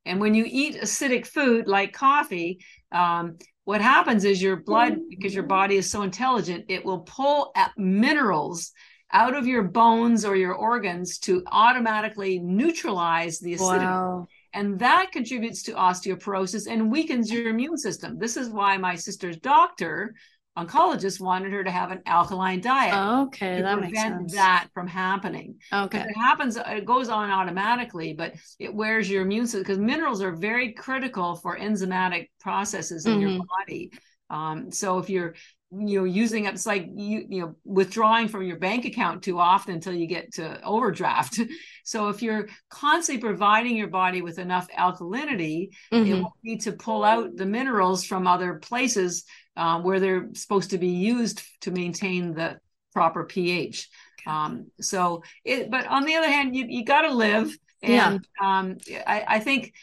[0.06, 2.60] And when you eat acidic food like coffee,
[2.91, 7.52] um, what happens is your blood, because your body is so intelligent, it will pull
[7.56, 8.74] at minerals
[9.14, 13.86] out of your bones or your organs to automatically neutralize the acidity.
[13.86, 14.28] Wow.
[14.53, 18.18] And that contributes to osteoporosis and weakens your immune system.
[18.20, 20.16] This is why my sister's doctor,
[20.57, 22.93] oncologist, wanted her to have an alkaline diet
[23.28, 24.34] Okay, to that makes prevent sense.
[24.34, 25.55] that from happening.
[25.72, 25.97] Okay.
[25.99, 30.22] Because it happens, it goes on automatically, but it wears your immune system because minerals
[30.22, 33.41] are very critical for enzymatic processes in your Mhm.
[33.48, 33.91] body.
[34.30, 35.34] Um, so if you're
[35.80, 39.40] you know using up it's like you you know withdrawing from your bank account too
[39.40, 41.40] often until you get to overdraft
[41.84, 45.70] so if you're constantly providing your body with enough alkalinity
[46.04, 46.22] it Mhm.
[46.22, 49.24] will need to pull out the minerals from other places
[49.56, 52.58] uh, where they're supposed to be used to maintain the
[52.91, 53.90] proper pH.
[54.26, 57.56] Um, so, it, but on the other hand, you you got to live,
[57.86, 58.18] Yeah.
[58.18, 59.74] and um, I, I think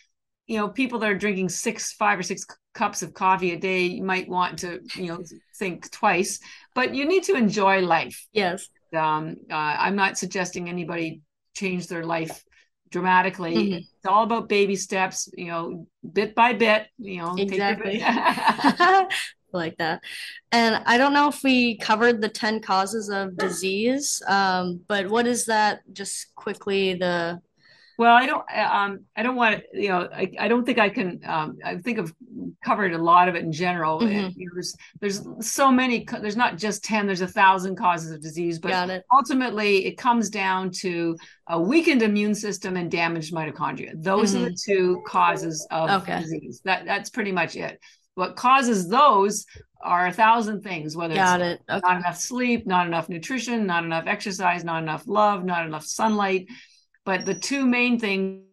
[0.46, 3.82] you know people that are drinking six, five or six cups of coffee a day
[3.82, 5.22] you might want to you know
[5.56, 6.40] think twice,
[6.74, 8.26] but you need to enjoy life.
[8.32, 8.68] Yes.
[8.96, 11.22] Um, uh, I'm not suggesting anybody
[11.54, 12.44] change their life
[12.90, 13.54] dramatically.
[13.54, 13.76] Mhm.
[13.78, 17.36] It's all about baby steps, you know, bit by bit, you know.
[17.36, 18.02] Exactly.
[19.52, 20.02] like that.
[20.52, 25.26] And I don't know if we covered the 10 causes of disease, um, but what
[25.26, 25.80] is that?
[25.92, 27.40] Just quickly, the
[28.00, 28.42] Well, I don't.
[28.56, 29.78] Um, I don't want to.
[29.78, 31.20] You know, I, I don't think I can.
[31.22, 32.14] Um, I think I've
[32.64, 34.00] covered a lot of it in general.
[34.00, 34.04] Mhm.
[34.10, 36.06] And, you know, there's there's so many.
[36.22, 37.04] There's not just ten.
[37.06, 38.58] There's a thousand causes of disease.
[38.58, 39.04] But it.
[39.12, 41.14] ultimately, it comes down to
[41.48, 43.92] a weakened immune system and damaged mitochondria.
[44.02, 46.02] Those are the two causes of Mm-hmm.
[46.10, 46.20] Okay.
[46.22, 46.62] disease.
[46.64, 47.78] That that's pretty much it.
[48.14, 49.44] What causes those
[49.82, 50.96] are a thousand things.
[50.96, 51.72] Whether Got it's it.
[51.72, 51.80] Okay.
[51.86, 56.46] not enough sleep, not enough nutrition, not enough exercise, not enough love, not enough sunlight.
[57.04, 58.44] But the two main things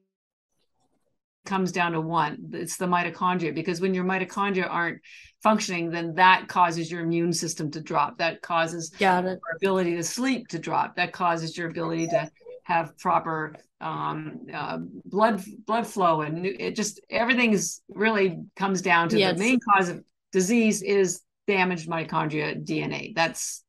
[1.46, 2.50] comes down to one.
[2.54, 5.02] It's the mitochondria because when your mitochondria aren't
[5.42, 8.18] functioning, then that causes your immune system to drop.
[8.18, 8.92] That causes
[9.24, 10.96] your ability to sleep to drop.
[10.98, 12.30] That causes your ability to
[12.64, 19.10] have proper um, uh, blood blood flow, and it just everything is really comes down
[19.10, 19.38] to Yes.
[19.38, 23.16] the main cause of disease is damaged mitochondria DNA.
[23.16, 23.64] That's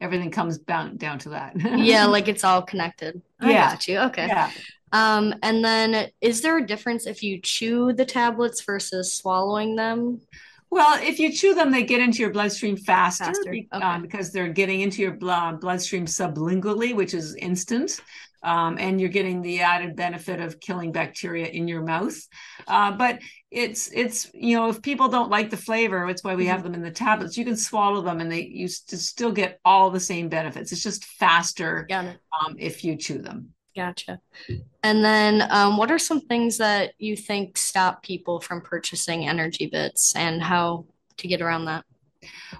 [0.00, 1.54] everything comes down down to that.
[1.60, 3.20] Yeah, like it's all connected.
[3.40, 3.70] I Yeah.
[3.70, 3.98] got you.
[4.00, 4.26] Okay.
[4.26, 4.50] yeah.
[4.92, 10.20] Um, and then is there a difference if you chew the tablets versus swallowing them?
[10.70, 13.68] Well, if you chew them, they get into your bloodstream faster, Faster, okay.
[13.72, 18.00] um, because they're getting into your blood, bloodstream sublingually, which is instant.
[18.42, 22.16] Um, and you're getting the added benefit of killing bacteria in your mouth.
[22.66, 23.18] Uh, but
[23.50, 26.52] it's it's you know if people don't like the flavor, it's why we Mm-hmm.
[26.52, 27.36] have them in the tablets.
[27.36, 30.70] You can swallow them, and they you st- still get all the same benefits.
[30.72, 31.86] It's just faster
[32.40, 33.54] um, if you chew them.
[33.74, 34.20] Gotcha.
[34.82, 39.66] And then, um, what are some things that you think stop people from purchasing energy
[39.66, 40.86] bits and how
[41.18, 41.84] to get around that?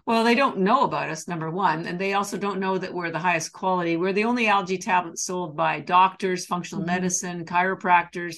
[0.07, 3.11] Well, they don't know about us, number one, and they also don't know that we're
[3.11, 3.97] the highest quality.
[3.97, 6.87] We're the only algae tablet sold by doctors, functional Mhm.
[6.87, 8.37] medicine, chiropractors,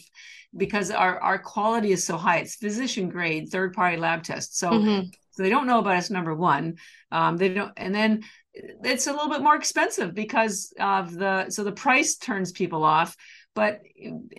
[0.57, 2.39] because our, our quality is so high.
[2.39, 4.59] It's physician grade, third party lab tests.
[4.59, 5.13] So, Mhm.
[5.31, 6.77] so they don't know about us, number one.
[7.13, 11.63] Um, they don't, and then it's a little bit more expensive because of the, so
[11.65, 13.17] the price turns people off.
[13.55, 13.81] But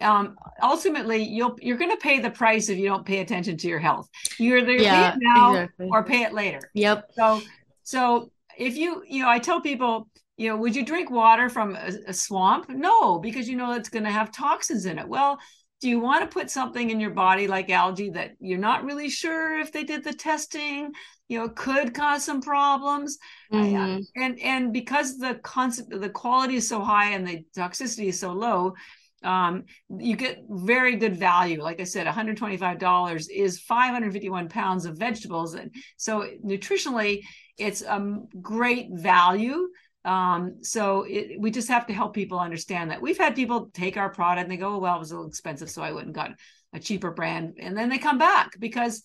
[0.02, 3.68] um, ultimately, you'll you're going to pay the price if you don't pay attention to
[3.68, 4.08] your health.
[4.40, 5.90] You either Yeah, pay it now exactly.
[5.92, 6.70] or pay it later.
[6.74, 7.10] Yep.
[7.18, 7.42] So,
[7.84, 10.08] so if you, you know, I tell people,
[10.38, 12.70] you know, would you drink water from a, a swamp?
[12.70, 15.08] No, because you know it's going to have toxins in it.
[15.08, 15.38] Well,
[15.82, 19.10] do you want to put something in your body like algae that you're not really
[19.10, 20.92] sure if they did the testing,
[21.28, 23.18] you know, could cause some problems?
[23.52, 24.06] Mhm.
[24.16, 28.32] And and because the concept, the quality is so high and the toxicity is so
[28.32, 28.74] low,
[29.24, 31.62] um, you get very good value.
[31.62, 35.54] Like I said, $125 is 551 pounds of vegetables.
[35.54, 37.22] And so nutritionally,
[37.58, 39.70] it's a great value.
[40.04, 43.02] Um, so it, we just have to help people understand that.
[43.02, 45.30] We've had people take our product and they go, oh, well, it was a little
[45.30, 46.32] expensive, so I went and got
[46.74, 47.58] a cheaper brand.
[47.60, 49.04] And then they come back because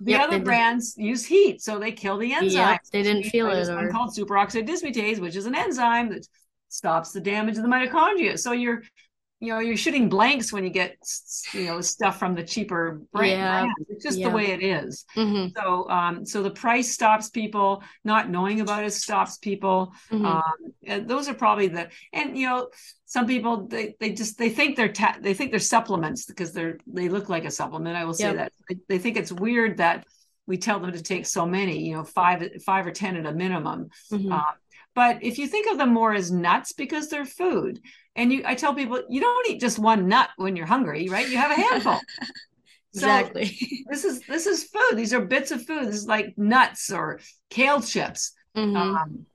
[0.00, 2.52] the Yep, other brands use heat, so they kill the enzymes.
[2.52, 6.26] Yep, they didn't feel it or called superoxide dismutase, which is an enzyme that
[6.68, 8.38] stops the damage of the mitochondria.
[8.38, 8.82] So you're,
[9.38, 10.96] you know, you're shooting blanks when you get,
[11.52, 13.32] you know, stuff from the cheaper brand.
[13.32, 13.74] Yeah, brands.
[13.90, 14.28] It's just yeah.
[14.30, 15.04] the way it is.
[15.14, 17.82] Mhm, So, um, so the price stops people.
[18.02, 19.92] Not knowing about it stops people.
[20.10, 20.24] mhm.
[20.24, 22.68] Um, and those are probably the, and you know,
[23.04, 26.78] some people they they just they think they're ta- they think they're supplements because they're
[26.86, 27.94] they look like a supplement.
[27.96, 28.36] I will say Yep.
[28.36, 30.06] that they, they think it's weird that
[30.46, 33.32] we tell them to take so many, you know, five five or ten at a
[33.32, 33.90] minimum.
[34.12, 34.32] Mhm.
[34.32, 34.44] Um,
[34.96, 37.80] but if you think of them more as nuts because they're food,
[38.16, 41.28] and you, I tell people you don't eat just one nut when you're hungry, right?
[41.28, 42.00] You have a handful.
[42.92, 43.58] So Exactly.
[43.90, 44.96] this is this is food.
[44.96, 45.86] These are bits of food.
[45.88, 47.20] This is like nuts or
[47.50, 48.32] kale chips.
[48.54, 48.96] Mhm.
[48.96, 49.26] Um,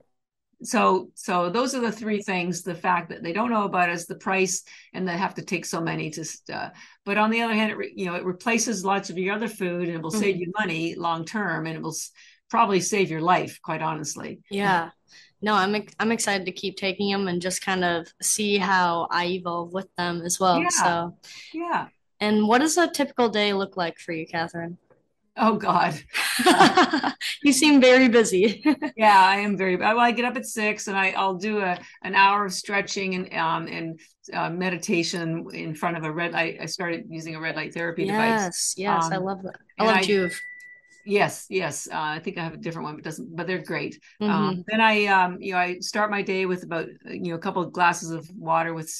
[0.64, 4.06] so so those are the three things: the fact that they don't know about is
[4.06, 4.62] the price,
[4.94, 6.26] and they have to take so many to.
[6.52, 6.70] Uh,
[7.04, 9.48] but on the other hand, it re, you know it replaces lots of your other
[9.48, 12.10] food, and it will save you money long term, and it will s-
[12.48, 13.60] probably save your life.
[13.62, 14.40] Quite honestly.
[14.50, 14.90] Yeah.
[15.42, 19.26] No, I'm I'm excited to keep taking them and just kind of see how I
[19.26, 20.60] evolve with them as well.
[20.60, 20.68] Yeah.
[20.68, 21.16] So,
[21.52, 21.88] Yeah.
[22.20, 24.78] and what does a typical day look like for you, Catherine?
[25.36, 25.94] Oh God.
[27.44, 28.62] You seem very busy.
[28.96, 29.76] Yeah, I am very.
[29.76, 33.14] Well, I get up at six, and I I'll do a an hour of stretching
[33.16, 33.98] and um and
[34.32, 36.58] uh, meditation in front of a red light.
[36.60, 38.28] I started using a red light therapy device.
[38.28, 39.56] Yes, yes, I Um, love that.
[39.78, 40.34] I love I- Joovv.
[41.04, 41.88] Yes, yes.
[41.90, 43.34] Uh, I think I have a different one, but doesn't.
[43.34, 44.00] But they're great.
[44.20, 44.30] Mhm.
[44.32, 47.38] Um, then I, um, you know, I start my day with about you know a
[47.40, 48.92] couple of glasses of water with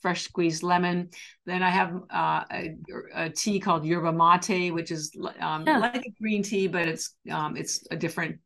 [0.00, 1.10] fresh squeezed lemon.
[1.46, 2.74] Then I have uh, a,
[3.14, 5.10] a tea called yerba mate, which is
[5.40, 5.78] um, Yeah.
[5.78, 8.40] like a green tea, but it's um, it's a different.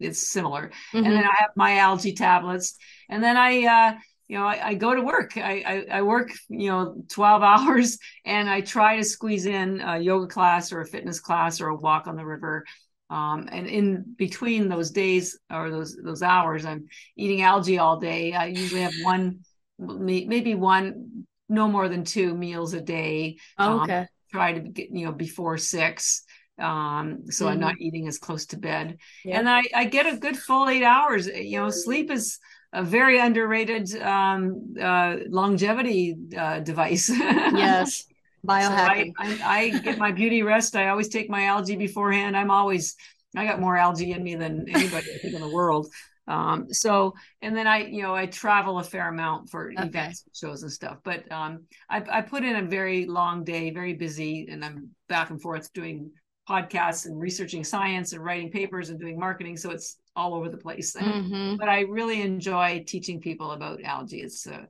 [0.00, 0.70] It's similar.
[0.94, 1.04] Mhm.
[1.04, 2.76] And then I have my algae tablets,
[3.08, 3.64] and then I.
[3.64, 3.98] Uh,
[4.30, 5.36] you know, I, I go to work.
[5.36, 9.98] I, I, I work, you know, 12 hours and I try to squeeze in a
[9.98, 12.64] yoga class or a fitness class or a walk on the river.
[13.10, 16.86] Um, and in between those days or those those hours, I'm
[17.16, 18.32] eating algae all day.
[18.32, 19.40] I usually have one,
[19.80, 23.36] maybe one no more than two meals a day.
[23.58, 24.06] Oh, Um, okay.
[24.30, 26.22] try to get you know before six
[26.60, 29.38] um so i'm not eating as close to bed Yeah.
[29.38, 32.38] and i i get a good full eight hours you know sleep is
[32.72, 37.10] a very underrated um uh longevity uh device.
[37.50, 38.06] Yes.
[38.58, 40.76] So I, I i get my beauty rest.
[40.76, 42.36] I always take my algae beforehand.
[42.36, 42.96] I'm always
[43.36, 45.86] i got more algae in me than anybody i think in the world.
[46.26, 49.82] Um so and then i you know i travel a fair amount for Okay.
[49.82, 50.98] events shows and stuff.
[51.04, 55.30] But um I, I put in a very long day very busy and i'm back
[55.30, 56.10] and forth doing
[56.48, 59.56] podcasts and researching science and writing papers and doing marketing.
[59.56, 64.20] So it's all over the place hmm but i really enjoy teaching people about algae
[64.22, 64.66] it's a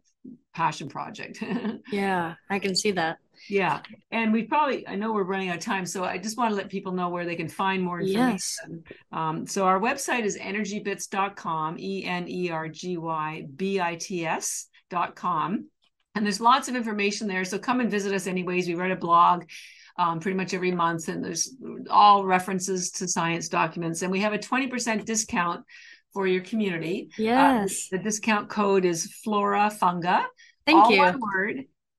[0.54, 1.42] passion project
[1.92, 3.18] Yeah, I can see that.
[3.48, 3.80] yeah
[4.10, 6.56] and we probably i know we're running out of time so i just want to
[6.56, 9.02] let people know where they can find more information Yes.
[9.12, 14.26] um, so our website is energybits.com, E N E R G Y B I T
[14.26, 15.66] S dot com.
[16.14, 17.44] And there's lots of information there.
[17.44, 18.66] So come and visit us anyways.
[18.66, 19.44] We write a blog
[20.00, 21.54] um, pretty much every month, and there's
[21.90, 24.00] all references to science documents.
[24.00, 25.62] And we have a 20% discount
[26.14, 27.10] for your community.
[27.12, 27.88] Uh, Yes.
[27.90, 30.24] the discount code is Flora Funga.
[30.64, 31.00] Thank all you.
[31.00, 31.56] one word.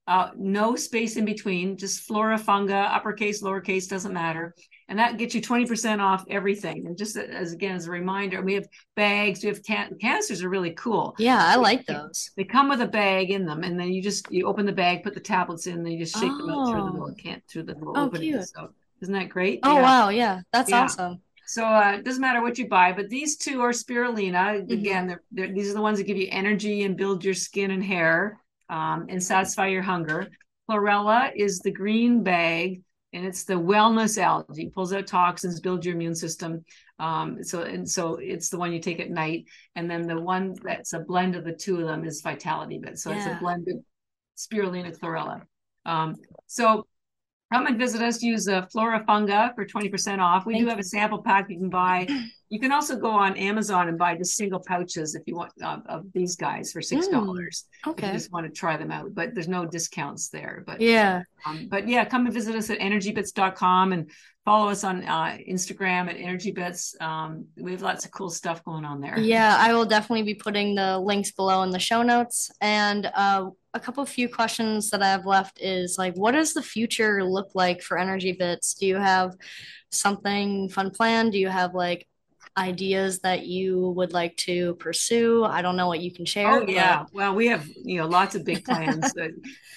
[0.07, 4.56] Uh, no space in between, just flora funga, uppercase, lowercase, doesn't matter.
[4.92, 6.86] And that gets you 20% off everything.
[6.86, 10.50] And just as again, as a reminder, we have bags, we have can- canisters are
[10.50, 11.16] really cool.
[11.18, 12.30] Yeah, I like those.
[12.36, 15.02] They come with a bag in them, and then you just you open the bag,
[15.04, 16.92] put the tablets in, then you just shake them out through the Oh.
[16.92, 18.34] little can through the little Oh, opening.
[18.34, 18.50] cute.
[18.50, 19.62] So isn't that great?
[19.64, 19.82] Oh Yeah.
[19.82, 20.82] wow, yeah, that's Yeah.
[20.84, 21.22] awesome.
[21.48, 24.60] So uh, it doesn't matter what you buy, but these two are spirulina.
[24.60, 24.72] Mm-hmm.
[24.74, 27.72] Again, they're, they're, these are the ones that give you energy and build your skin
[27.72, 30.28] and hair um, and satisfy your hunger.
[30.70, 32.82] Chlorella is the green bag,
[33.14, 34.72] and it's the wellness algae.
[34.74, 36.64] Pulls out toxins, builds your immune system.
[37.00, 40.56] Um, so and so it's the one you take at night, and then the one
[40.64, 43.00] that's a blend of the two of them is Vitality Bit.
[43.00, 43.78] So it's a blend of
[44.38, 45.42] spirulina chlorella.
[45.86, 46.16] Um,
[46.48, 46.86] so
[47.52, 48.22] come and visit us.
[48.23, 50.45] Use uh, Flora Funga for 20% off.
[50.45, 52.07] We Thank do have a sample pack you can buy.
[52.49, 55.78] You can also go on Amazon and buy just single pouches if you want uh,
[55.88, 57.64] of these guys for $6.
[57.88, 58.07] Okay.
[58.07, 60.64] If you just want to try them out, but there's no discounts there.
[60.65, 61.23] But Yeah.
[61.45, 64.10] um, but yeah, come and visit us at energybits.com and
[64.44, 66.99] follow us on uh, Instagram at energybits.
[67.02, 69.18] Um, we have lots of cool stuff going on there.
[69.19, 72.52] Yeah, I will definitely be putting the links below in the show notes.
[72.60, 76.61] And uh, a couple few questions that I have left is like, what does the
[76.61, 78.73] future look like for Energy Bits?
[78.73, 79.35] Do you have
[79.91, 81.31] something fun planned?
[81.31, 82.07] Do you have like
[82.57, 85.45] ideas that you would like to pursue?
[85.45, 86.52] I don't know what you can share.
[86.52, 87.06] Oh yeah.
[87.14, 89.14] Well, we have you know lots of big plans.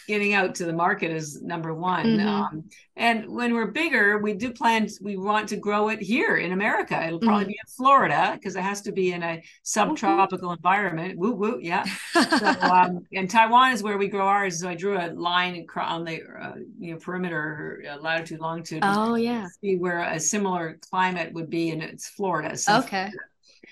[0.08, 2.18] Getting out to the market is number one.
[2.18, 2.26] Mhm.
[2.26, 2.64] Um,
[2.96, 4.88] and when we're bigger, we do plan.
[5.00, 7.04] We want to grow it here in America.
[7.04, 7.48] It'll probably Mhm.
[7.48, 11.18] be in Florida because it has to be in a subtropical environment.
[11.18, 11.58] Woo woo.
[11.60, 11.84] Yeah.
[12.38, 14.60] So, um, and Taiwan is where we grow ours.
[14.60, 18.82] So I drew a line on the uh, you know perimeter, uh, latitude, longitude.
[18.84, 19.46] Oh yeah.
[19.60, 22.56] See where a similar climate would be, and it's Florida.
[22.56, 23.10] So Okay.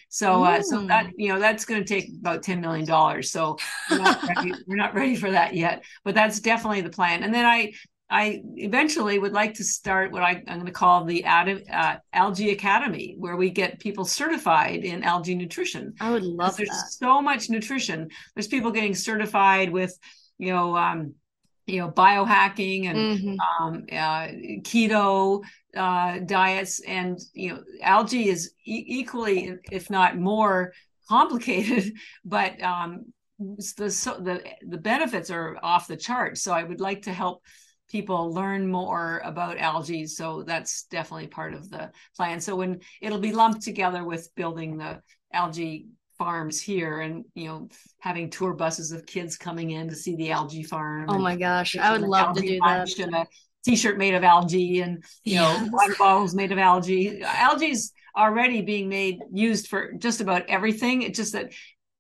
[0.08, 3.30] so, uh, so that you know that's going to take about ten million dollars.
[3.30, 3.56] So
[3.90, 7.22] we're not, ready, we're not ready for that yet, but that's definitely the plan.
[7.22, 7.72] And then I,
[8.12, 12.50] I eventually would like to start what I, I'm going to call the uh, Algae
[12.50, 15.94] Academy, where we get people certified in algae nutrition.
[15.98, 16.90] I would love There's that.
[16.92, 18.10] so much nutrition.
[18.34, 19.98] There's people getting certified with,
[20.38, 21.14] you know, um,
[21.66, 23.38] you know, biohacking and Mhm.
[23.58, 24.28] um, uh,
[24.62, 25.42] keto
[25.74, 30.74] uh, diets, and you know, algae is e- equally, if not more,
[31.08, 31.94] complicated.
[32.26, 33.06] But um,
[33.78, 36.36] the so the the benefits are off the chart.
[36.36, 37.42] So I would like to help
[37.92, 40.06] people learn more about algae.
[40.06, 42.40] So that's definitely part of the plan.
[42.40, 45.00] So when it'll be lumped together with building the
[45.32, 45.86] algae
[46.18, 47.68] farms here and you know
[48.00, 51.76] having tour buses of kids coming in to see the algae farm Oh my gosh,
[51.76, 52.88] I would love to do that.
[52.98, 53.26] and a
[53.64, 55.70] t-shirt made of algae and you know Yes.
[55.72, 61.16] water bottles made of algae algae's already being made used for just about everything it's
[61.16, 61.52] just that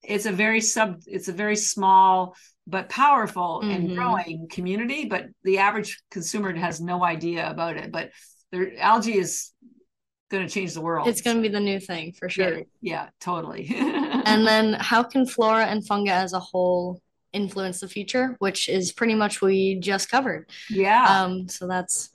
[0.02, 2.36] it's a very sub it's a very small
[2.66, 3.96] but powerful and Mhm.
[3.96, 8.10] growing community but the average consumer has no idea about it but
[8.78, 9.50] algae is
[10.30, 12.58] going to change the world It's going to be the new thing for sure.
[12.58, 17.00] yeah, yeah totally And then how can flora and fungi as a whole
[17.32, 20.48] influence the future, which is pretty much we just covered.
[20.70, 22.10] yeah Um, so that's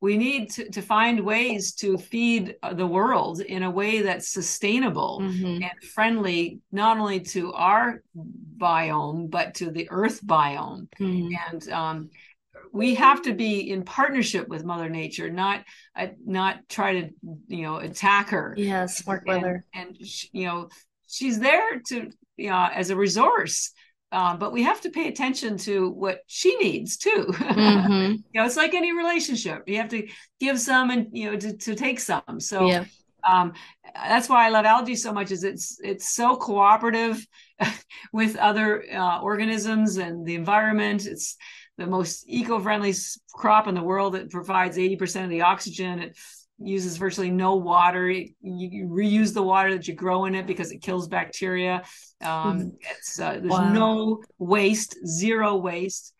[0.00, 4.28] we need to, to find ways to feed uh, the world in a way that's
[4.28, 5.62] sustainable mhm.
[5.62, 8.02] and friendly not only to our
[8.58, 11.28] biome but to the earth biome Mhm.
[11.50, 12.10] and um,
[12.72, 15.64] we have to be in partnership with mother nature not
[15.96, 17.10] uh, not try to
[17.48, 19.64] you know attack her Yes, work and, with her.
[19.74, 20.68] and sh- you know
[21.06, 23.72] she's there to you know as a resource
[24.12, 27.32] uh, but we have to pay attention to what she needs too.
[27.56, 28.12] Mm-hmm.
[28.32, 29.62] you know, it's like any relationship.
[29.66, 30.06] You have to
[30.40, 32.38] give some and you know to, to take some.
[32.38, 32.84] So yeah.
[33.28, 33.54] um,
[33.94, 35.30] that's why I love algae so much.
[35.30, 37.26] Is it's it's so cooperative
[38.12, 41.06] with other uh, organisms and the environment.
[41.06, 41.36] It's
[41.78, 42.94] the most eco-friendly
[43.32, 44.14] crop in the world.
[44.14, 46.00] It provides eighty percent of the oxygen.
[46.00, 46.16] It
[46.58, 48.10] uses virtually no water.
[48.10, 51.82] You, you, reuse the water that you grow in it because it kills bacteria.
[52.22, 52.68] Um, mm-hmm.
[52.90, 53.72] it's uh, there's wow.
[53.72, 56.14] no waste, zero waste,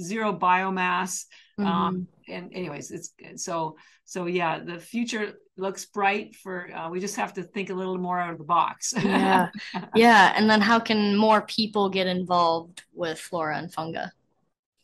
[0.00, 1.26] zero biomass.
[1.58, 1.72] Um, mm-hmm.
[1.72, 4.58] Um, and anyways, it's so so yeah.
[4.58, 6.74] The future looks bright for.
[6.74, 8.94] Uh, we just have to think a little more out of the box.
[8.96, 9.48] yeah,
[9.94, 10.32] yeah.
[10.36, 14.10] And then how can more people get involved with flora and funga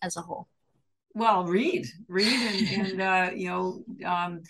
[0.02, 0.49] as a whole?
[1.14, 4.42] Well read read and, and uh, you know um,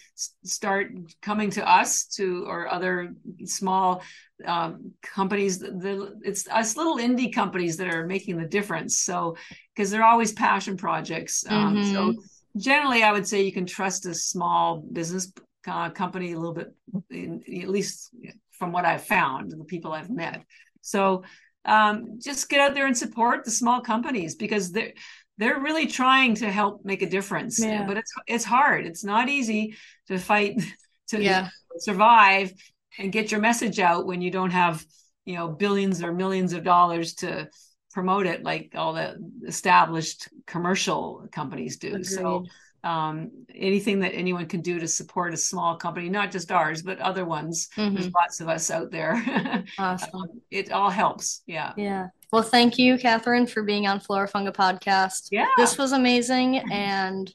[0.45, 0.93] start
[1.23, 3.15] coming to us to or other
[3.45, 4.03] small
[4.45, 9.37] um, companies the, it's us little indie companies that are making the difference so
[9.75, 11.93] because they're always passion projects um, mm-hmm.
[11.93, 12.15] so
[12.57, 15.33] generally i would say you can trust a small business
[15.67, 16.75] uh, company a little bit
[17.11, 18.11] in, at least
[18.53, 20.43] from what i've found the people i've met
[20.83, 21.23] so
[21.67, 24.95] um, just get out there and support the small companies because they're
[25.41, 27.85] they're really trying to help make a difference yeah.
[27.87, 29.75] but it's it's hard it's not easy
[30.07, 30.61] to fight
[31.09, 31.49] to yeah.
[31.79, 32.53] survive
[32.99, 34.85] and get your message out when you don't have
[35.25, 37.49] you know billions or millions of dollars to
[37.93, 42.07] promote it like all the established commercial companies do Agreed.
[42.07, 42.45] so
[42.83, 46.99] um, anything that anyone can do to support a small company, not just ours, but
[46.99, 47.69] other ones.
[47.77, 47.95] Mm-hmm.
[47.95, 49.23] There's lots of us out there.
[49.79, 50.09] Awesome.
[50.15, 51.43] um, it all helps.
[51.47, 51.73] Yeah.
[51.77, 52.07] Yeah.
[52.33, 55.29] Well, thank you, Catherine, for being on Flora Funga podcast.
[55.33, 55.49] Yeah.
[55.57, 56.59] This was amazing.
[56.71, 57.33] And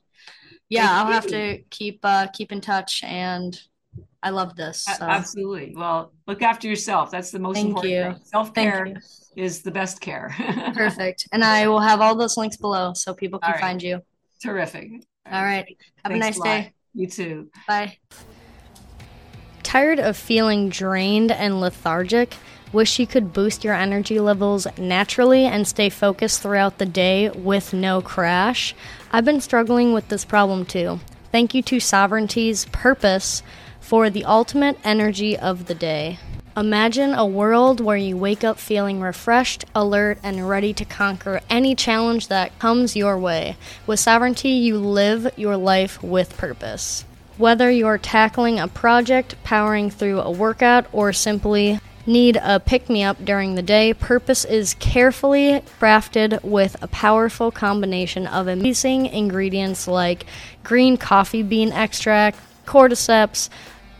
[0.69, 1.13] yeah, thank I'll you.
[1.13, 3.59] have to keep uh, keep in touch and
[4.25, 4.83] I love this.
[4.83, 5.05] So.
[5.05, 5.73] Absolutely.
[5.75, 7.11] Well, look after yourself.
[7.11, 8.03] That's the most Thank important you.
[8.03, 8.21] thing.
[8.25, 8.95] Self care
[9.35, 10.33] is the best care.
[10.73, 11.27] Perfect.
[11.31, 13.61] And I will have all those links below so people can right.
[13.61, 14.01] find you.
[14.41, 14.89] Terrific.
[15.31, 15.77] All right.
[16.03, 16.73] Have Thanks a nice a day.
[16.95, 17.51] You too.
[17.67, 17.99] Bye.
[19.61, 22.35] Tired of feeling drained and lethargic?
[22.73, 27.73] Wish you could boost your energy levels naturally and stay focused throughout the day with
[27.73, 28.75] no crash?
[29.11, 30.99] I've been struggling with this problem too.
[31.31, 33.43] Thank you to Sovereignty's Purpose
[33.79, 36.17] for the ultimate energy of the day.
[36.57, 41.75] Imagine a world where you wake up feeling refreshed, alert, and ready to conquer any
[41.75, 43.57] challenge that comes your way.
[43.85, 47.03] With sovereignty, you live your life with purpose.
[47.37, 53.03] Whether you're tackling a project, powering through a workout, or simply need a pick me
[53.03, 59.87] up during the day, Purpose is carefully crafted with a powerful combination of amazing ingredients
[59.87, 60.25] like
[60.63, 63.49] green coffee bean extract, cordyceps,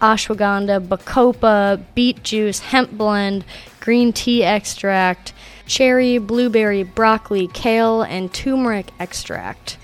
[0.02, 3.45] ashwagandha, bacopa, beet juice, hemp blend,
[3.80, 5.34] green tea extract,
[5.65, 9.77] cherry, blueberry, broccoli, kale, and turmeric extract.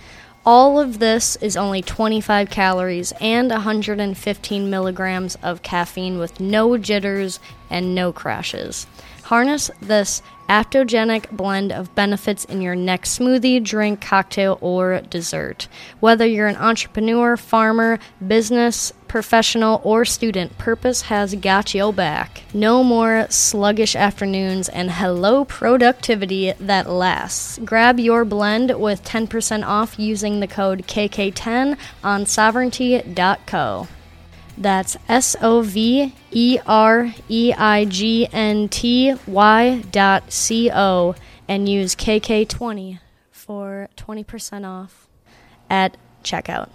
[0.43, 7.39] All of this is only 25 calories and 115 milligrams of caffeine with no jitters
[7.71, 8.85] and no crashes.
[9.23, 15.69] Harness this adaptogenic blend of benefits in your next smoothie, drink, cocktail, or dessert.
[16.01, 22.43] Whether you're an entrepreneur, farmer, business professional, or student, Purpose has got your back.
[22.53, 27.57] No more sluggish afternoons and hello productivity that lasts.
[27.63, 33.87] Grab your blend with 10% off using the code KK10 on sovereignty.co.
[34.57, 41.15] That's S O V E R E I G N T Y dot C O
[41.47, 42.99] and use KK20
[43.31, 45.07] for 20% off
[45.69, 46.69] at checkout.